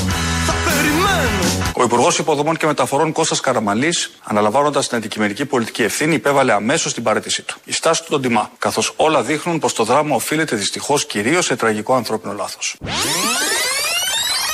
θα 0.46 0.54
περιμένω 0.66 1.44
Ο 1.76 1.82
Υπουργός 1.82 2.18
Υποδομών 2.18 2.56
και 2.56 2.66
Μεταφορών 2.66 3.12
Κώστας 3.12 3.40
Καραμαλής, 3.40 4.10
αναλαμβάνοντας 4.24 4.88
την 4.88 4.96
αντικειμενική 4.96 5.44
πολιτική 5.44 5.82
ευθύνη, 5.82 6.14
υπέβαλε 6.14 6.52
αμέσως 6.52 6.94
την 6.94 7.02
παρέτησή 7.02 7.42
του. 7.42 7.56
Η 7.64 7.72
στάση 7.72 8.02
του 8.02 8.10
τον 8.10 8.22
τιμά, 8.22 8.50
καθώς 8.58 8.92
όλα 8.96 9.22
δείχνουν 9.22 9.58
πως 9.58 9.72
το 9.72 9.84
δράμα 9.84 10.14
οφείλεται 10.14 10.56
δυστυχώς 10.56 11.06
κυρίως 11.06 11.44
σε 11.44 11.56
τραγικό 11.56 11.94
ανθρώπινο 11.94 12.32
λάθος. 12.32 12.76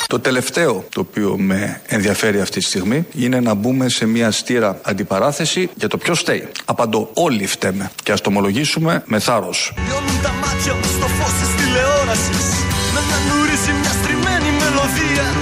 Το 0.07 0.21
τελευταίο 0.21 0.85
το 0.95 1.01
οποίο 1.01 1.37
με 1.39 1.81
ενδιαφέρει 1.87 2.41
αυτή 2.41 2.59
τη 2.59 2.65
στιγμή 2.65 3.07
είναι 3.13 3.41
να 3.41 3.55
μπούμε 3.55 3.89
σε 3.89 4.07
μια 4.07 4.31
στήρα 4.31 4.81
αντιπαράθεση 4.83 5.71
για 5.75 5.89
το 5.89 5.99
ποιος 5.99 6.19
φταίει. 6.19 6.49
Απαντώ, 6.65 7.11
όλοι 7.15 7.47
φταίμε 7.47 7.91
και 8.03 8.13
ας 8.13 8.21
το 8.21 8.29
ομολογήσουμε 8.29 9.03
με 9.07 9.19
θάρρος. 9.19 9.73
Λιώνουν 9.87 10.23
τα 10.23 10.33
μάτια 10.33 10.75
μου 10.75 10.85
στο 10.85 11.07
φως 11.07 11.33
της 11.33 11.65
τηλεόρασης 11.65 12.47
Με 12.95 13.01
νουρίζει 13.29 13.73
μια 13.81 13.91
στριμμένη 13.91 14.16
μελωδία 14.16 14.16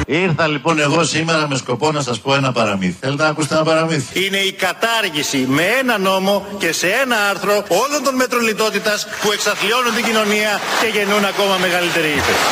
Ήρθα 0.06 0.46
λοιπόν 0.46 0.78
εγώ 0.78 1.04
σήμερα 1.04 1.48
με 1.48 1.56
σκοπό 1.56 1.92
να 1.92 2.00
σας 2.00 2.20
πω 2.20 2.34
ένα 2.34 2.52
παραμύθι. 2.52 2.96
Θέλετε 3.00 3.22
να 3.22 3.28
ακούσετε 3.28 3.54
ένα 3.54 3.64
παραμύθι; 3.64 4.24
Είναι 4.26 4.36
η 4.36 4.52
κατάργηση 4.52 5.46
με 5.48 5.62
ένα 5.80 5.98
νόμο 5.98 6.46
και 6.58 6.72
σε 6.72 6.86
ένα 6.86 7.16
άρθρο 7.30 7.52
όλων 7.68 8.00
των 8.04 8.14
μέτρων 8.14 8.42
λιτότητας 8.42 9.06
που 9.22 9.32
εξαθλιώνουν 9.32 9.94
την 9.94 10.04
κοινωνία 10.04 10.60
και 10.80 10.88
γεννούν 10.98 11.24
ακόμα 11.24 11.56
μεγαλύτερη 11.64 12.08
ύφεση. 12.18 12.46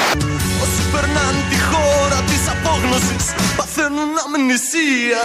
Όσοι 0.62 0.82
περνάνε 0.92 1.42
τη 1.50 1.59
χώρα 1.70 2.18
της 2.30 2.42
απόγνωσης 2.55 3.24
Παθαίνουν 3.57 4.11
αμνησία 4.24 5.22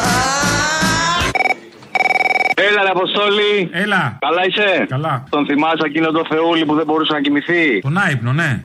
Έλα, 2.60 2.82
ρε 2.84 2.90
Αποστόλη. 2.90 3.70
Έλα. 3.72 4.18
Καλά 4.20 4.42
είσαι; 4.48 4.86
Καλά. 4.90 5.24
Τον 5.30 5.46
θυμάσαι 5.46 5.86
εκείνο 5.86 6.12
το 6.12 6.26
Θεούλη 6.30 6.66
που 6.66 6.76
δεν 6.76 6.86
μπορούσε 6.86 7.14
να 7.14 7.22
κοιμηθεί; 7.22 7.80
Τον 7.82 7.98
άϊπνο, 7.98 8.34
ναι. 8.34 8.62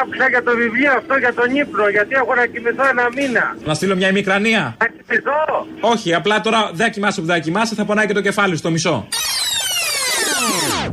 Άκουσα 0.00 0.28
για 0.28 0.42
το 0.42 0.56
βιβλίο 0.56 0.92
αυτό 0.92 1.14
για 1.16 1.34
τον 1.34 1.54
ύπνο, 1.54 1.88
γιατί 1.88 2.14
έχω 2.14 2.34
να 2.34 2.46
κοιμηθώ 2.46 2.84
ένα 2.88 3.08
μήνα. 3.16 3.56
Να 3.64 3.74
στείλω 3.74 3.96
μια 3.96 4.08
ημικρανία. 4.08 4.76
Να 4.80 4.86
κοιμηθώ. 4.86 5.66
Όχι, 5.80 6.14
απλά 6.14 6.40
τώρα 6.40 6.70
δεν 6.72 6.90
κοιμάσαι 6.90 7.20
που 7.20 7.26
δεν 7.26 7.40
κοιμάσαι, 7.42 7.74
θα 7.74 7.84
πονάει 7.84 8.06
και 8.06 8.12
το 8.12 8.20
κεφάλι 8.20 8.56
στο 8.56 8.70
μισό. 8.70 9.08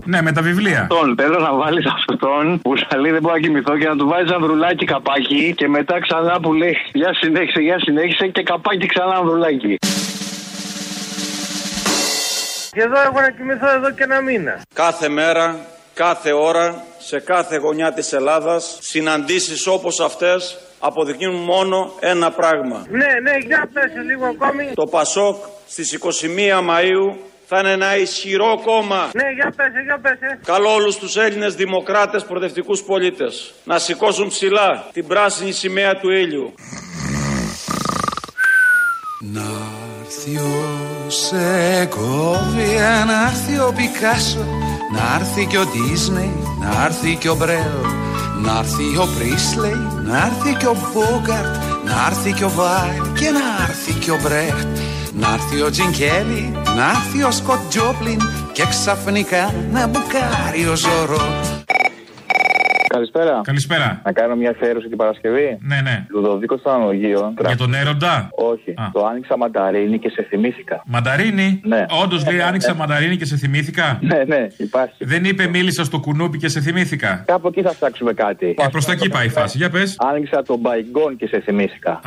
Ναι, 0.06 0.22
με 0.22 0.32
τα 0.32 0.42
βιβλία. 0.42 0.88
Τον 0.90 1.16
θέλω 1.20 1.40
να 1.40 1.54
βάλεις 1.54 1.86
αυτόν 1.86 2.62
που 2.62 2.74
σα 2.78 2.98
λέει 2.98 3.12
δεν 3.12 3.22
μπορώ 3.22 3.34
να 3.34 3.40
κοιμηθώ 3.40 3.78
και 3.78 3.88
να 3.88 3.96
του 3.96 4.08
βάζεις 4.08 4.32
ανδρουλάκι 4.32 4.86
καπάκι 4.86 5.54
και 5.58 5.68
μετά 5.68 6.00
ξανά 6.00 6.40
που 6.40 6.54
λέει 6.54 6.78
Για 6.94 7.14
συνέχισε, 7.14 7.60
για 7.60 7.80
συνέχισε 7.80 8.28
και 8.28 8.44
καπάκι 8.44 8.86
ξανά 8.86 9.16
ανδρουλάκι. 9.16 9.78
Και 12.72 12.82
εδώ 12.82 13.02
έχω 13.02 13.22
να 13.22 13.30
κοιμηθώ 13.30 13.70
εδώ 13.76 13.92
και 13.92 14.04
ένα 14.04 14.22
μήνα. 14.22 14.62
Κάθε 14.74 15.10
μέρα, 15.10 15.60
κάθε 15.94 16.32
ώρα, 16.32 16.84
σε 17.00 17.20
κάθε 17.20 17.58
γωνιά 17.58 17.94
της 17.94 18.14
Ελλάδας, 18.14 18.78
συναντήσεις 18.82 19.68
όπως 19.68 20.00
αυτές 20.00 20.58
αποδεικνύουν 20.80 21.36
μόνο 21.44 21.94
ένα 22.00 22.32
πράγμα. 22.32 22.86
Ναι, 22.90 23.06
ναι, 23.22 23.38
για 23.46 23.70
πες 23.74 23.92
λίγο 24.10 24.26
ακόμη. 24.26 24.72
Το 24.74 24.84
Πασόκ 24.86 25.36
στις 25.68 25.94
21 25.94 26.60
Μαΐου 26.70 27.16
θα 27.48 27.60
είναι 27.60 27.72
ένα 27.72 27.98
ισχυρό 27.98 28.62
κόμμα. 28.66 29.10
Ναι, 29.14 29.30
για 29.36 29.54
πες, 29.56 29.68
για 29.86 30.00
πες. 30.02 30.12
ε. 30.12 30.40
Καλώ 30.46 30.74
όλους 30.74 30.96
τους 30.98 31.16
Έλληνες 31.18 31.56
δημοκράτες 31.56 32.24
προοδευτικούς 32.24 32.84
πολίτες 32.84 33.54
να 33.64 33.80
σηκώσουν 33.80 34.28
ψηλά 34.28 34.86
την 34.94 35.08
πράσινη 35.08 35.52
σημαία 35.52 35.96
του 36.00 36.10
ήλιου. 36.12 36.54
Να 39.20 39.46
έρθει 40.04 40.38
ο 40.38 41.10
Σεκόβια, 41.10 43.04
να 43.08 43.28
έρθει 43.28 43.60
ο 43.60 43.74
Πικάσο, 43.76 44.46
να 44.96 45.16
έρθει 45.20 45.46
και 45.46 45.58
ο 45.58 45.66
Ντίσνεϊ, 45.66 46.34
να 46.60 46.86
έρθει 46.86 47.16
και 47.16 47.30
ο 47.30 47.36
Μπρέλ, 47.36 47.80
να 48.44 48.60
έρθει 48.60 48.98
ο 48.98 49.08
Πρίσλεϊ, 49.18 49.88
να 50.06 50.18
έρθει 50.26 50.56
και 50.60 50.66
ο 50.66 50.76
Μπόγκαρτ, 50.94 51.56
να 51.86 52.06
έρθει 52.08 52.32
και 52.34 52.44
ο 52.44 52.50
Βάιλ 52.50 53.14
και 53.20 53.30
να 53.30 53.64
έρθει 53.68 53.94
και 53.94 54.12
ο 54.12 54.20
Μπρέχτ, 54.24 54.68
να 55.14 55.34
έρθει 55.34 55.62
ο 55.62 55.70
Τζινκέλη, 55.70 56.52
να 56.78 56.90
έρθει 56.90 57.24
ο 57.24 57.32
Σκοτ 57.32 57.60
Τζόπλιν 57.70 58.20
και 58.52 58.66
ξαφνικά 58.70 59.54
να 59.72 59.88
μπουκάρει 59.88 60.68
ο 60.72 60.76
Ζωρό. 60.76 61.28
Καλησπέρα. 62.98 63.42
Καλησπέρα. 63.44 64.02
Να 64.06 64.12
κάνω 64.12 64.36
μια 64.36 64.50
αφιέρωση 64.50 64.88
την 64.88 64.98
Παρασκευή. 64.98 65.58
Ναι, 65.62 65.82
ναι. 65.84 66.06
Λουδοβίκος 66.10 66.60
στο 66.60 66.70
αναλογείο. 66.70 67.34
Για 67.46 67.58
τον 67.58 67.74
έρωτα. 67.74 68.30
Όχι. 68.32 68.74
Το 68.92 69.06
άνοιξα 69.06 69.38
μανταρίνι 69.38 70.00
και 70.00 70.10
σε 70.10 70.24
θυμήθηκα. 70.30 70.84
Μανταρίνι; 70.86 71.62
Ναι. 71.64 71.86
Όντως 72.04 72.28
λέει 72.28 72.42
άνοιξα 72.42 72.74
μανταρίνι 72.74 73.18
και 73.18 73.26
σε 73.26 73.38
θυμήθηκα; 73.38 74.00
Ναι, 74.02 74.24
ναι, 74.28 74.48
υπάρχει. 74.58 75.06
Δεν 75.06 75.26
είπε 75.26 75.48
μίλησα 75.48 75.84
στο 75.84 76.00
κουνούπι 76.00 76.38
και 76.38 76.48
σε 76.48 76.60
θυμήθηκα; 76.62 77.24
Κάπου 77.28 77.48
εκεί 77.48 77.62
θα 77.62 77.70
ψάξουμε 77.70 78.14
κάτι. 78.14 78.56
Ε, 78.58 78.68
προς 78.72 78.86
τα 78.86 78.92
εκεί 78.92 79.10
πάει 79.10 79.26
η 79.26 79.30
φάση. 79.30 79.58
Για 79.58 79.70
πες. 79.70 79.96
Άνοιξα 80.12 80.44
το 80.44 80.58
μπαϊγκόν 80.58 81.16
και 81.16 81.28
σε 81.28 81.40
θυμήθηκα. 81.40 82.00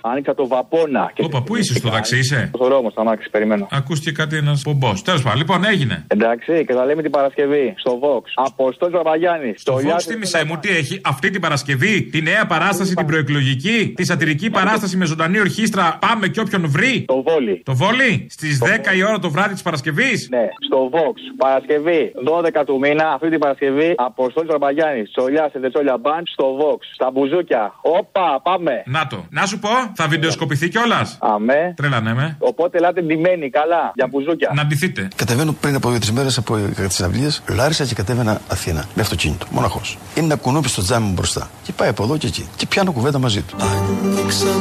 Άνοιξα 0.00 0.34
το 0.34 0.46
βαπόνα. 0.46 1.10
Και 1.14 1.22
Όπα, 1.24 1.42
πού 1.42 1.56
είσαι 1.56 1.74
στο 1.74 1.88
ταξί, 1.88 2.18
είσαι; 2.18 2.50
Στο 2.54 2.64
δρόμο, 2.64 2.90
στα 2.90 3.04
μάξι, 3.04 3.30
περιμένω. 3.30 3.66
Ακούστηκε 3.70 4.12
κάτι 4.12 4.36
ένας 4.36 4.62
πομπός. 4.62 5.02
Τέλος 5.02 5.22
πάντων, 5.22 5.38
λοιπόν, 5.38 5.64
έγινε. 5.64 6.04
Εντάξει, 6.06 6.64
και 6.66 6.72
θα 6.72 6.84
λέμε 6.84 7.02
την 7.02 7.10
Παρασκευή 7.10 7.74
στο 7.76 7.98
Vox. 8.02 8.22
Αποστόλης 8.34 8.94
Ραβαγιάννη. 8.94 9.54
Το 9.62 9.74
Vox 9.74 10.02
τι 10.06 10.16
μισέ 10.18 10.44
μου, 10.44 10.58
τι 10.58 10.68
έχει 10.68 11.00
αυτή 11.04 11.30
την 11.30 11.40
Παρασκευή, 11.40 12.02
τη 12.02 12.22
νέα 12.22 12.46
παράσταση, 12.46 12.94
την 12.94 13.06
προεκλογική, 13.06 13.92
τη 13.96 14.04
σατυρική 14.04 14.50
παράσταση 14.50 14.96
με 14.96 15.04
ζωντανή 15.04 15.40
ορχήστρα. 15.40 15.98
Πάμε 16.00 16.28
και 16.28 16.40
όποιον 16.40 16.70
βρει; 16.70 17.04
Το 17.06 17.22
βόλι. 17.22 17.62
Το 17.64 17.74
βόλι, 17.74 18.26
στις 18.30 18.58
10 18.92 18.96
η 18.96 19.02
ώρα 19.04 19.18
το 19.18 19.30
βράδυ 19.30 19.52
της 19.52 19.62
Παρασκευής; 19.62 20.28
Ναι, 20.30 20.46
στο 20.66 20.90
Vox. 20.92 21.16
Παρασκευή 21.36 22.12
12 22.24 22.64
του 22.66 22.78
μήνα, 22.78 23.12
αυτή 23.12 23.28
την 23.30 23.38
Παρασκευή, 23.38 23.94
Αποστόλης 23.96 24.50
Ραβαγιάννη. 24.50 25.02
Τσολιά 25.02 25.48
σε 25.52 25.58
Δετσόλια 25.58 25.96
Μπαντ 25.98 26.24
στο 26.32 26.46
Vox. 26.60 26.78
Στα 26.94 27.10
μπουζούκια. 27.10 27.74
Όπα, 27.82 28.40
πάμε. 28.42 28.82
Να 28.86 29.06
το. 29.06 29.26
Να 29.30 29.46
σου 29.46 29.58
πω, 29.58 29.68
θα 29.94 30.06
βιντεοσκοπηθεί 30.08 30.68
κιόλας; 30.68 31.18
Αμέ. 31.20 31.72
Τρελανέ 31.76 32.14
με. 32.14 32.36
Οπότε 32.38 32.78
ελάτε 32.78 33.00
ντυμένοι, 33.02 33.50
καλά, 33.50 33.92
για 33.94 34.06
μπουζούκια. 34.10 34.50
Να 34.54 34.64
ντυθείτε. 34.66 35.08
Κατεβαίνω 35.16 35.52
πριν 35.60 35.74
από 35.74 35.88
δύο-τρεις 35.90 36.12
μέρες 36.12 36.38
από 36.38 36.56
τι 36.56 36.92
συναυλίε, 36.94 37.28
Λάρισα 37.48 37.84
και 37.84 37.94
κατέβαινα 37.94 38.40
Αθήνα. 38.48 38.84
Με 38.94 39.02
αυτοκίνητο, 39.02 39.46
μοναχός. 39.50 39.98
Είναι 40.14 40.26
ένα 40.26 40.36
κουνούπι 40.36 40.68
στο 40.68 40.82
τζάμι 40.82 41.06
μου 41.06 41.12
μπροστά. 41.12 41.50
Και 41.62 41.72
πάει 41.72 41.88
από 41.88 42.02
εδώ 42.04 42.16
και 42.16 42.26
εκεί. 42.26 42.48
Και 42.56 42.66
πιάνω 42.66 42.92
κουβέντα 42.92 43.18
μαζί 43.18 43.42
του. 43.42 43.56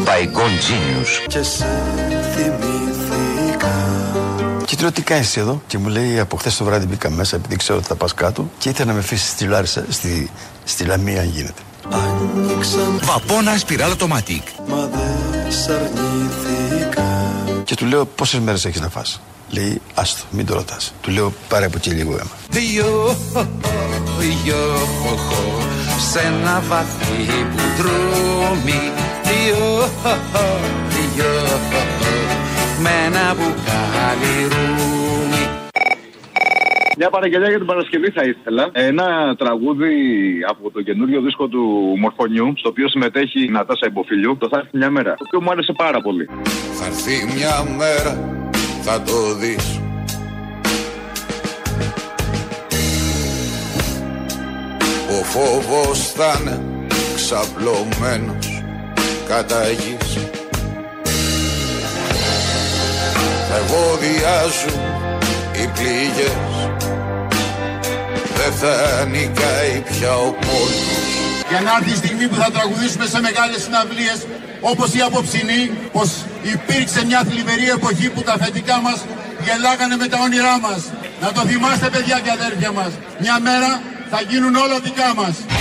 Παϊκόν 0.05 0.49
Genius. 0.49 1.25
Και 1.27 1.43
σε 1.43 1.65
θυμήθηκα. 2.33 3.71
Και 4.65 4.75
του 4.75 4.81
λέω 4.81 4.91
τι 4.91 5.01
κάνεις 5.01 5.37
εδώ; 5.37 5.61
Και 5.67 5.77
μου 5.77 5.87
λέει 5.87 6.19
από 6.19 6.37
χθες 6.37 6.57
το 6.57 6.63
βράδυ 6.63 6.85
μπήκα 6.85 7.09
μέσα 7.09 7.35
επειδή 7.35 7.55
ξέρω 7.55 7.77
ότι 7.77 7.87
θα 7.87 7.95
πας 7.95 8.13
κάτω. 8.13 8.49
Και 8.57 8.69
ήθελα 8.69 8.85
να 8.85 8.93
με 8.93 8.99
αφήσεις 8.99 9.29
στη 9.29 9.45
Λάρισα, 9.45 9.85
στη, 9.89 10.29
στη 10.63 10.83
Λαμία 10.83 11.21
αν 11.21 11.27
γίνεται. 11.29 11.61
Βαπόνα 13.03 13.57
σπιράλ 13.57 13.91
automatic. 13.91 14.41
Μα 14.67 14.89
δεν 14.93 15.51
σ' 15.51 15.67
αρνήθηκα. 15.67 17.31
Και 17.63 17.75
του 17.75 17.85
λέω 17.85 18.05
πόσες 18.05 18.39
μέρες 18.39 18.65
έχεις 18.65 18.81
να 18.81 18.89
φας; 18.89 19.21
Λέει 19.49 19.81
άστο, 19.93 20.23
μην 20.29 20.45
το 20.45 20.53
ρωτάς. 20.53 20.93
Του 21.01 21.11
λέω 21.11 21.33
πάρε 21.47 21.65
από 21.65 21.77
εκεί 21.77 21.89
λίγο 21.89 22.11
αίμα. 22.11 22.31
Δυο, 24.19 24.31
δυο, 24.43 25.15
σε 25.97 26.19
ένα 26.19 26.63
βαθύ 26.67 27.23
μπουντρούμι 27.49 28.81
Δυο, 29.23 29.89
δυο, 30.89 31.33
με 32.81 32.89
ένα 33.05 33.33
μπουκάλι 33.33 34.47
ρούμι 34.49 35.43
Μια 36.97 37.09
παραγγελία 37.09 37.49
για 37.49 37.57
την 37.57 37.65
Παρασκευή 37.67 38.09
θα 38.09 38.23
ήθελα. 38.23 38.69
Ένα 38.71 39.35
τραγούδι 39.37 39.95
από 40.49 40.71
το 40.71 40.81
καινούριο 40.81 41.21
δίσκο 41.21 41.47
του 41.47 41.93
Μορφωνιού, 41.99 42.53
στο 42.55 42.69
οποίο 42.69 42.89
συμμετέχει 42.89 43.45
η 43.45 43.49
Νατάσα 43.49 43.85
Υποφιλιού. 43.85 44.37
Το 44.37 44.47
θα 44.47 44.57
έρθει 44.57 44.77
μια 44.77 44.89
μέρα. 44.89 45.13
Το 45.13 45.23
οποίο 45.25 45.41
μου 45.41 45.51
άρεσε 45.51 45.73
πάρα 45.77 46.01
πολύ. 46.01 46.29
Θα 46.79 46.85
έρθει 46.85 47.33
μια 47.35 47.75
μέρα, 47.77 48.13
θα 48.81 49.01
το 49.01 49.35
δεις 49.35 49.86
Ο 55.09 55.23
φόβος 55.23 56.11
θα 56.15 56.39
είναι 56.39 56.61
ξαπλωμένος 57.15 58.63
κατά 59.27 59.69
γης 59.69 60.13
Θα 63.49 63.55
ευωδιάζουν 63.55 64.79
οι 65.53 65.67
πληγές 65.73 66.37
Δεν 68.35 68.53
θα 68.53 69.05
νικάει 69.05 69.83
πια 69.89 70.13
ο 70.15 70.31
πόλεμος 70.31 71.07
Για 71.49 71.61
να 71.61 71.71
έρθει 71.77 71.91
η 71.91 71.95
στιγμή 71.95 72.27
που 72.27 72.35
θα 72.35 72.51
τραγουδήσουμε 72.51 73.05
σε 73.05 73.21
μεγάλες 73.21 73.61
συναυλίες 73.61 74.19
όπως 74.61 74.93
η 74.93 75.01
απόψινή 75.01 75.71
πως 75.91 76.09
υπήρξε 76.53 77.05
μια 77.05 77.21
θλιβερή 77.29 77.69
εποχή 77.69 78.09
που 78.09 78.21
τα 78.21 78.33
αφεντικά 78.33 78.81
μας 78.81 78.99
γελάγανε 79.45 79.95
με 79.95 80.07
τα 80.07 80.17
όνειρά 80.25 80.59
μας. 80.59 80.81
Να 81.21 81.31
το 81.31 81.41
θυμάστε 81.49 81.89
παιδιά 81.89 82.19
και 82.23 82.31
αδέρφια 82.31 82.71
μας. 82.71 82.91
Μια 83.23 83.39
μέρα 83.39 83.81
θα 84.09 84.21
γίνουν 84.21 84.55
όλα 84.55 84.79
δικά 84.79 85.13
μας. 85.15 85.56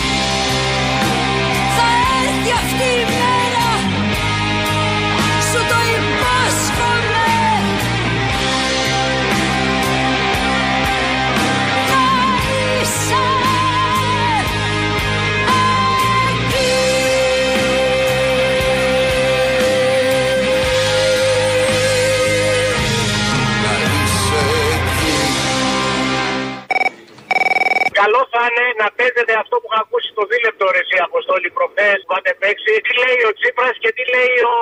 Καλό 28.47 28.59
θα 28.59 28.63
είναι 28.63 28.83
να 28.83 28.89
παίζετε 28.99 29.33
αυτό 29.43 29.55
που 29.61 29.69
είχα 29.71 29.81
ακούσει 29.87 30.11
το 30.19 30.25
δίλεπτο 30.31 30.65
ρε 30.75 30.83
εσύ 30.85 30.97
Αποστόλη 31.09 31.49
προχθές 31.57 31.99
που 32.05 32.13
είχατε 32.13 32.33
παίξει. 32.43 32.73
Τι 32.87 32.93
λέει 33.03 33.21
ο 33.31 33.33
Τσίπρας 33.39 33.75
και 33.83 33.91
τι 33.97 34.03
λέει 34.15 34.35
ο 34.53 34.57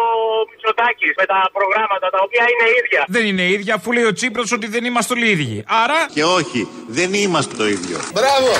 Μητσοτάκης 0.51 1.13
με 1.21 1.25
τα 1.33 1.39
προγράμματα 1.57 2.07
τα 2.15 2.21
οποία 2.27 2.45
είναι 2.53 2.67
ίδια; 2.81 3.01
Δεν 3.17 3.25
είναι 3.31 3.45
ίδια, 3.57 3.73
αφού 3.79 3.89
λέει 3.97 4.07
ο 4.13 4.15
Τσίπρας 4.19 4.49
ότι 4.57 4.67
δεν 4.75 4.83
είμαστε 4.89 5.11
όλοι 5.17 5.29
ίδιοι. 5.37 5.57
Άρα. 5.83 5.99
Και 6.17 6.25
όχι, 6.39 6.61
δεν 6.99 7.11
είμαστε 7.23 7.53
το 7.61 7.67
ίδιο. 7.77 7.97
Μπράβο! 8.17 8.53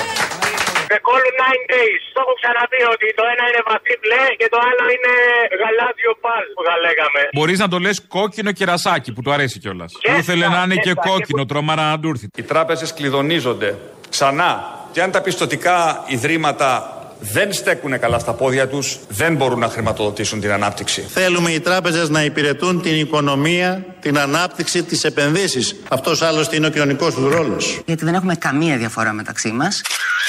The 0.93 0.99
call 1.07 1.25
nine 1.43 1.63
days. 1.75 2.01
Το 2.15 2.19
έχω 2.23 2.33
ξαναπεί 2.41 2.79
ότι 2.93 3.07
το 3.19 3.23
ένα 3.33 3.43
είναι 3.49 3.61
βαθύ 3.69 3.93
μπλε 4.01 4.23
και 4.39 4.47
το 4.53 4.59
άλλο 4.69 4.83
είναι 4.95 5.13
γαλάζιο 5.61 6.13
παλ 6.25 6.43
που 6.55 6.63
θα 6.67 6.75
λέγαμε. 6.85 7.21
Μπορείς 7.37 7.57
να 7.63 7.67
το 7.73 7.77
λες 7.85 7.97
κόκκινο 8.17 8.51
κερασάκι 8.59 9.09
που 9.15 9.21
του 9.23 9.31
αρέσει 9.35 9.57
κιόλας. 9.63 9.91
Που 10.03 10.15
ήθελε 10.21 10.45
να 10.55 10.61
είναι 10.65 10.77
και 10.85 10.93
κόκκινο, 11.09 11.43
τρομάρα 11.51 11.83
να 11.91 11.97
του 11.99 12.07
έρθει. 12.13 12.27
Οι 12.41 12.45
τράπεζες 12.51 12.89
κλειδονίζονται 12.97 13.69
ξανά 14.15 14.49
και 14.91 15.01
αν 15.01 15.11
τα 15.11 15.21
πιστοτικά 15.21 16.03
ιδρύματα 16.07 16.89
δεν 17.19 17.53
στέκουν 17.53 17.99
καλά 17.99 18.19
στα 18.19 18.33
πόδια 18.33 18.67
τους, 18.67 18.97
δεν 19.07 19.35
μπορούν 19.35 19.59
να 19.59 19.69
χρηματοδοτήσουν 19.69 20.39
την 20.39 20.51
ανάπτυξη. 20.51 21.01
Θέλουμε 21.01 21.51
οι 21.51 21.59
τράπεζες 21.59 22.09
να 22.09 22.23
υπηρετούν 22.23 22.81
την 22.81 22.99
οικονομία, 22.99 23.85
την 23.99 24.19
ανάπτυξη, 24.19 24.83
τις 24.83 25.03
επενδύσεις. 25.03 25.75
Αυτός 25.89 26.21
άλλωστε 26.21 26.55
είναι 26.55 26.67
ο 26.67 26.69
κοινωνικός 26.69 27.13
τους 27.13 27.33
ρόλος. 27.33 27.81
Γιατί 27.85 28.05
δεν 28.05 28.13
έχουμε 28.13 28.35
καμία 28.35 28.77
διαφορά 28.77 29.13
μεταξύ 29.13 29.51
μας. 29.51 29.81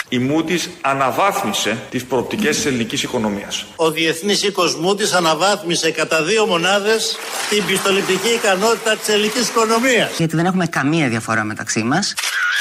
Η 0.09 0.19
Moody's 0.31 0.69
αναβάθμισε 0.81 1.79
τις 1.91 2.05
προοπτικές 2.05 2.57
της 2.57 2.67
ελληνικής 2.67 3.03
οικονομίας. 3.03 3.65
Ο 3.77 3.91
Διεθνής 3.91 4.43
Οίκος 4.43 4.77
Μούτης 4.77 5.13
αναβάθμισε 5.13 5.91
κατά 5.91 6.23
δύο 6.23 6.47
μονάδες 6.47 7.17
την 7.51 7.65
πιστοληπτική 7.67 8.29
ικανότητα 8.29 8.97
της 8.97 9.09
ελληνικής 9.09 9.49
οικονομίας. 9.49 10.11
Γιατί 10.19 10.37
δεν 10.37 10.47
έχουμε 10.47 10.67
καμία 10.67 11.09
διαφορά 11.09 11.45
μεταξύ 11.45 11.83
μας. 11.83 12.15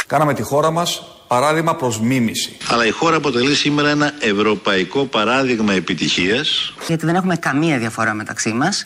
Κάναμε 0.08 0.34
τη 0.34 0.42
χώρα 0.42 0.72
μας 0.72 1.15
παράδειγμα 1.28 1.76
προς 1.76 2.00
μίμηση. 2.00 2.58
Αλλά 2.70 2.86
η 2.86 2.90
χώρα 2.92 3.16
αποτελεί 3.16 3.56
σήμερα 3.56 3.90
ένα 3.90 4.14
ευρωπαϊκό 4.20 5.06
παράδειγμα 5.06 5.74
επιτυχίας. 5.74 6.74
Γιατί 6.88 7.06
δεν 7.06 7.16
έχουμε 7.16 7.36
καμία 7.36 7.78
διαφορά 7.80 8.14
μεταξύ 8.14 8.54
μας. 8.54 8.84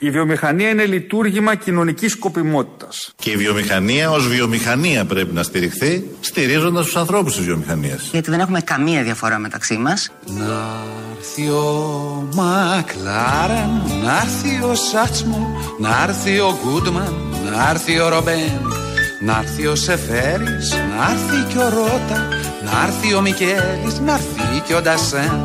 Η 0.00 0.10
βιομηχανία 0.10 0.68
είναι 0.68 0.86
λειτουργήμα 0.86 1.54
κοινωνικής 1.54 2.12
σκοπιμότητας. 2.12 3.12
Και 3.16 3.30
η 3.30 3.36
βιομηχανία 3.36 4.10
ως 4.10 4.28
βιομηχανία 4.28 5.04
πρέπει 5.04 5.34
να 5.34 5.42
στηριχθεί, 5.42 6.04
στηρίζοντας 6.20 6.84
τους 6.84 6.96
ανθρώπους 6.96 7.36
της 7.36 7.44
βιομηχανίας. 7.44 8.08
Γιατί 8.12 8.30
δεν 8.30 8.40
έχουμε 8.40 8.60
καμία 8.60 9.02
διαφορά 9.02 9.38
μεταξύ 9.38 9.76
μας. 9.76 10.10
Να 10.26 10.82
έρθει 11.16 11.48
ο 11.48 12.28
Μακλάρεν, 12.34 13.70
να 14.02 14.16
έρθει 14.16 14.62
ο 14.64 14.74
Σάτσμον, 14.74 15.46
να 15.78 16.02
έρθει 16.08 16.38
ο 16.38 16.58
Γκούντμαν, 16.62 17.14
να 17.52 17.70
έρθει 17.70 17.98
ο 17.98 18.08
Ρομπέν, 18.08 18.77
να 19.20 19.38
έρθει 19.38 19.66
ο 19.66 19.74
Σεφέρης, 19.74 20.72
να 20.72 21.10
έρθει 21.10 21.52
και 21.52 21.58
ο 21.58 21.68
Ρότα, 21.68 22.28
να 22.64 22.86
έρθει 22.86 23.14
ο 23.14 23.20
Μικέλης, 23.20 23.98
να 24.04 24.12
έρθει 24.12 24.60
και 24.66 24.74
ο 24.74 24.82
Ντασέν, 24.82 25.44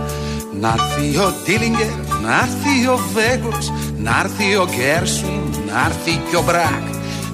να 0.59 0.76
έρθει 0.78 1.17
ο 1.17 1.34
Ντίλιγκερ, 1.43 1.93
να 2.24 2.34
έρθει 2.45 2.88
ο 2.88 2.99
Βέγκος, 3.13 3.71
να 3.97 4.19
έρθει 4.24 4.55
ο 4.55 4.67
Γκέρσουιν, 4.76 5.43
να 5.67 5.86
έρθει 5.86 6.21
και 6.30 6.36
ο 6.36 6.41
Μπρακ, 6.41 6.84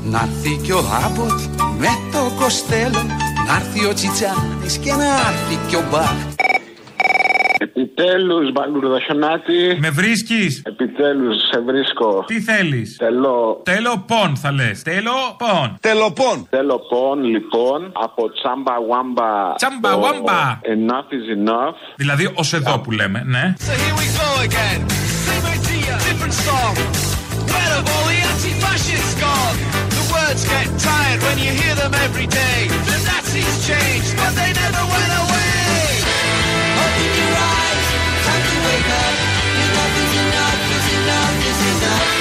να 0.03 0.19
έρθει 0.27 0.59
και 0.63 0.73
ο 0.73 0.83
Άμποτ 1.05 1.39
με 1.79 1.89
το 2.11 2.31
Κοστέλο, 2.39 3.03
να 3.47 3.55
έρθει 3.55 3.85
ο 3.85 3.93
Τσιτσάνης 3.93 4.77
και 4.77 4.93
να 4.93 5.05
έρθει 5.05 5.55
και 5.67 5.75
ο 5.75 5.83
Μπαχ. 5.91 6.17
Επιτέλου, 7.73 8.51
Μπαλουρδοχιονάτη. 8.51 9.77
Με 9.79 9.89
βρίσκει. 9.89 10.61
Επιτέλου, 10.63 11.33
σε 11.51 11.59
βρίσκω. 11.65 12.23
Τι 12.27 12.41
θέλει. 12.41 12.95
Τελώ. 12.97 13.61
Τέλο 13.63 14.03
πον 14.07 14.35
θα 14.35 14.51
λε. 14.51 14.71
Τέλο 14.83 15.35
πον. 15.37 15.77
Τελοπών. 15.81 16.47
Τελοπών, 16.49 17.23
λοιπόν, 17.23 17.91
από 18.05 18.31
τσάμπα 18.31 18.75
βάμπα. 18.89 19.53
Τσάμπα 19.55 19.97
βάμπα. 19.97 20.59
Enough 20.75 21.09
is 21.17 21.27
enough. 21.37 21.75
Δηλαδή 21.95 22.25
ω 22.25 22.43
εδώ 22.53 22.79
που 22.79 22.91
λέμε, 22.91 23.23
ναι. 23.25 23.53
So 23.67 23.71
here 23.81 23.95
we 24.01 24.07
go 24.21 24.29
again. 24.47 24.79
Same 25.27 25.47
idea, 25.57 25.93
different 26.07 26.35
song. 26.47 26.73
Where 27.51 27.71
have 27.75 27.87
all 27.93 28.05
the 28.11 28.19
anti-fascists 28.31 29.13
gone? 29.25 29.57
The 29.97 30.03
words 30.13 30.43
get 30.53 30.67
tired 30.89 31.19
when 31.27 31.37
you 31.43 31.51
hear 31.61 31.75
them 31.81 31.93
every 32.07 32.27
day. 32.41 32.57
The 32.91 32.97
Nazis 33.09 33.53
changed, 33.69 34.11
but 34.19 34.31
they 34.39 34.51
never 34.63 34.83
went 34.93 35.11
away. 35.21 35.58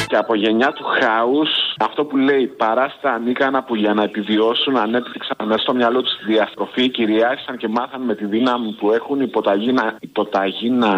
Και 0.08 0.16
από 0.16 0.34
γενιά 0.34 0.72
του 0.72 0.84
χάους, 0.98 1.50
αυτό 1.78 2.04
που 2.04 2.16
λέει 2.16 2.46
παράστα 2.46 3.12
ανίκανα 3.12 3.62
που 3.62 3.74
για 3.74 3.94
να 3.94 4.02
επιβιώσουν 4.02 4.76
ανέπτυξαν 4.76 5.36
μέσα 5.44 5.62
στο 5.62 5.74
μυαλό 5.74 6.02
τους 6.02 6.16
τη 6.18 6.24
διαστροφή, 6.32 6.88
κυριάρχησαν 6.88 7.56
και 7.56 7.68
μάθαν 7.68 8.02
με 8.02 8.14
τη 8.14 8.24
δύναμη 8.24 8.72
που 8.78 8.92
έχουν 8.92 9.20
υποταγή 9.20 9.72
να. 9.72 9.96
Υποταγή 10.00 10.70
να. 10.70 10.92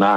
να 0.00 0.10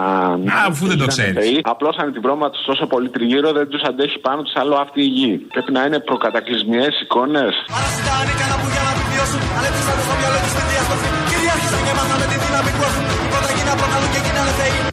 Α, 0.55 0.65
αφού 0.67 0.87
δεν 0.87 0.97
το 0.97 1.05
ξέρεις. 1.05 1.59
Απλώσανε 1.63 2.11
την 2.11 2.21
βρώμα 2.21 2.49
τους 2.49 2.63
τόσο 2.65 2.85
πολύ 2.87 3.09
τριγύρω, 3.09 3.51
δεν 3.51 3.67
τους 3.67 3.81
αντέχει 3.81 4.19
πάνω 4.19 4.41
τους 4.41 4.55
άλλο 4.55 4.75
αυτή 4.75 5.01
η 5.01 5.09
γη. 5.17 5.47
Πρέπει 5.53 5.71
να 5.71 5.85
είναι 5.85 5.99
προκατακλυσμιαίες 5.99 7.01
εικόνες. 7.01 7.53
Παράστα 7.73 8.13
ανίκανα 8.21 8.55
που 8.61 8.67
για 8.73 8.81
να 8.85 8.91
επιβιώσουν 8.95 9.41
ανέπτυξαν 9.57 9.95
στο 10.07 10.15
μυαλό 10.19 10.37
τους 10.43 10.53
τη 10.57 10.63
διαστροφή. 10.71 11.07
Κυριάρχησαν 11.29 11.81
και 11.85 11.93
μάθαν 11.97 12.17
με 12.21 12.27
τη 12.31 12.37
δύναμη 12.43 12.71
που 12.77 12.83
έχουν. 12.89 13.03
Πρώτα 13.31 13.51
γίνα 13.57 13.73
προκαλούν 13.79 14.09
και 14.13 14.21
γίνανε 14.25 14.32
θεοί. 14.32 14.32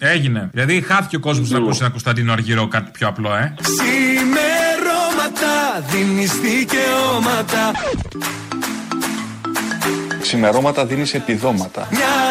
Έγινε. 0.02 0.50
Δηλαδή 0.52 0.80
χάθηκε 0.80 1.16
ο 1.16 1.20
κόσμος 1.20 1.50
να 1.50 1.58
ακούσει 1.58 1.78
ένα 1.80 1.90
Κωνσταντίνο 1.90 2.32
Αργυρό 2.32 2.68
κάτι 2.68 2.90
πιο 2.90 3.08
απλό, 3.08 3.34
ε. 3.34 3.54
Ξημερώματα 3.62 5.52
δίνεις 5.90 6.32
δικαιώματα 6.40 7.72
Ξημερώματα 10.20 10.86
δίνεις 10.86 11.14
επιδόματα. 11.14 11.88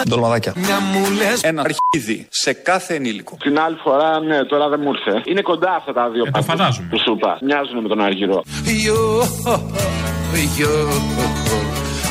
Ντολμαδάκια. 0.09 0.53
Μια 0.55 0.79
μου 0.79 1.11
λες 1.11 1.41
Ένα 1.43 1.61
αρχίδι 1.61 2.27
σε 2.29 2.53
κάθε 2.53 2.95
ενήλικο. 2.95 3.37
Την 3.39 3.59
άλλη 3.59 3.77
φορά, 3.83 4.19
ναι, 4.19 4.43
τώρα 4.43 4.69
δεν 4.69 4.79
μου 4.83 4.91
ήρθε. 4.91 5.21
Είναι 5.25 5.41
κοντά 5.41 5.75
αυτά 5.75 5.93
τα 5.93 6.09
δύο 6.09 6.23
Ε, 6.27 6.31
το 6.31 6.41
φαντάζομαι. 6.41 6.87
Που 6.89 6.99
σου 6.99 7.11
είπα. 7.11 7.37
Μοιάζουν 7.41 7.81
με 7.81 7.87
τον 7.87 8.01
Αργυρό. 8.01 8.43
Γιο, 8.63 9.27
γιο, 10.55 10.87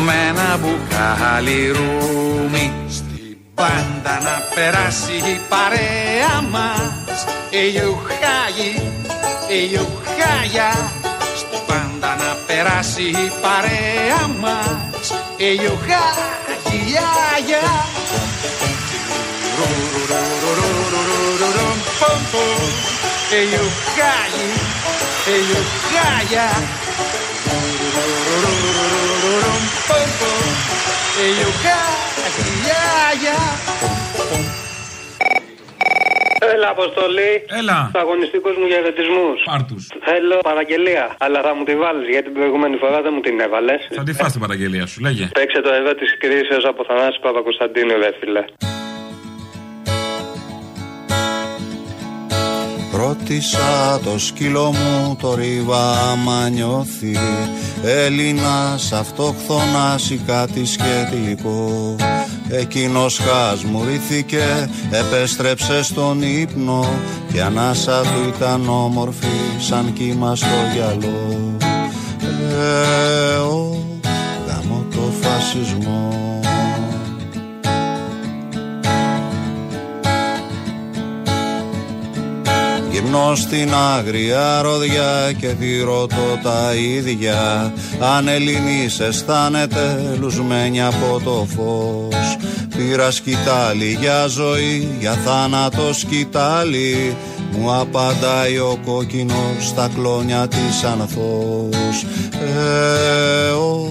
με 0.03 0.13
ένα 0.29 0.57
μπουκάλι 0.57 1.71
ρούμι 1.71 2.73
Στην 2.89 3.38
πάντα 3.55 4.19
να 4.23 4.55
περάσει 4.55 5.11
η 5.11 5.39
παρέα 5.49 6.41
μας 6.51 7.25
Η 7.49 7.67
γιουχάγι, 7.67 8.91
η 9.49 9.65
γιουχάγια 9.65 10.91
Στην 11.36 11.59
πάντα 11.67 12.15
να 12.15 12.38
περάσει 12.47 13.01
η 13.01 13.31
παρέα 13.41 14.27
μας 14.39 15.13
Η 15.38 15.53
γιουχάγι, 15.53 16.36
γιάγια 16.86 17.86
Hey 29.88 30.01
you 30.01 30.19
Gaia, 30.23 31.17
hey 31.17 31.31
you 31.39 31.49
Gaia. 31.65 31.77
Hey 32.23 32.41
you 32.41 32.57
Gaia. 32.65 33.38
Έλα, 36.53 36.69
Αποστολή. 36.69 37.45
Έλα. 37.59 37.91
Αγωνιστικούς 37.95 38.55
μου 38.57 38.67
χαιρετισμού. 38.67 39.27
Πάρτους. 39.45 39.88
Θέλω 40.03 40.38
παραγγελία. 40.41 41.15
Αλλά 41.19 41.41
θα 41.41 41.55
μου 41.55 41.63
τη 41.63 41.75
βάλεις 41.75 42.07
γιατί 42.09 42.23
την 42.23 42.33
προηγούμενη 42.33 42.75
φορά 42.77 43.01
δεν 43.01 43.11
μου 43.15 43.21
την 43.21 43.39
έβαλες. 43.39 43.88
Θα 43.95 44.03
τη 44.03 44.13
φας 44.13 44.31
την 44.31 44.41
παραγγελία 44.41 44.86
σου, 44.86 45.01
λέγε. 45.01 45.29
Παίξε 45.33 45.61
το 45.61 45.71
εδώ 45.73 45.95
της 45.95 46.17
κρίσεως 46.17 46.65
από 46.65 46.83
Θανάση 46.88 47.19
Παπακοσταντίνου, 47.19 47.97
ρε 47.97 48.11
φίλε. 48.19 48.43
Ρώτησα 53.28 53.99
το 54.03 54.19
σκύλο 54.19 54.63
μου 54.71 55.15
το 55.21 55.36
ρίβα 55.36 55.91
άμα 56.11 56.49
νιώθει. 56.49 57.17
Έλληνας 57.84 58.91
αυτοχθόνας 58.91 60.09
ή 60.09 60.21
κάτι 60.28 60.65
σχετικό. 60.65 61.95
Εκείνος 62.49 63.19
χασμουρήθηκε, 63.19 64.69
επέστρεψε 64.91 65.84
στον 65.84 66.21
ύπνο 66.21 66.86
Και 67.32 67.41
ανάσα 67.41 68.01
του 68.01 68.34
ήταν 68.36 68.69
όμορφη 68.69 69.28
σαν 69.59 69.93
κύμα 69.93 70.36
στο 70.36 70.55
γυαλό. 70.73 71.55
Ε, 72.59 73.36
ο, 73.38 73.84
γαμώ 74.47 74.86
το 74.91 75.01
φασισμό 75.21 75.84
Γυμνώ 83.06 83.36
στην 83.36 83.74
άγρια 83.97 84.62
ροδιά 84.62 85.32
και 85.38 85.47
τη 85.47 85.80
ρωτώ 85.80 86.39
τα 86.43 86.74
ίδια. 86.74 87.74
Αν 88.16 88.28
Ελληνής 88.28 88.99
αισθάνεται 88.99 90.16
λουσμένη 90.20 90.82
από 90.84 91.22
το 91.24 91.47
φως 91.56 92.38
Πήρα 92.78 93.12
σκητάλη 93.12 93.97
για 93.99 94.28
ζωή, 94.28 94.88
για 94.99 95.12
θάνατο 95.12 95.93
σκητάλη 95.93 97.16
Μου 97.51 97.74
απαντάει 97.74 98.58
ο 98.58 98.80
κόκκινος 98.86 99.68
στα 99.68 99.89
κλόνια 99.95 100.47
της 100.47 100.84
ανθός. 100.84 102.06
Ε, 102.32 103.49
ο, 103.49 103.89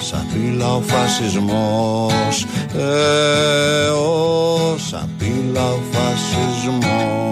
σαπίλα 0.00 0.74
ο 0.74 0.80
φασισμός. 0.80 2.46
Ε, 2.76 3.88
ο, 3.88 4.76
σαπίλα 4.90 5.72
ο 5.72 5.78
φασισμός 5.92 7.29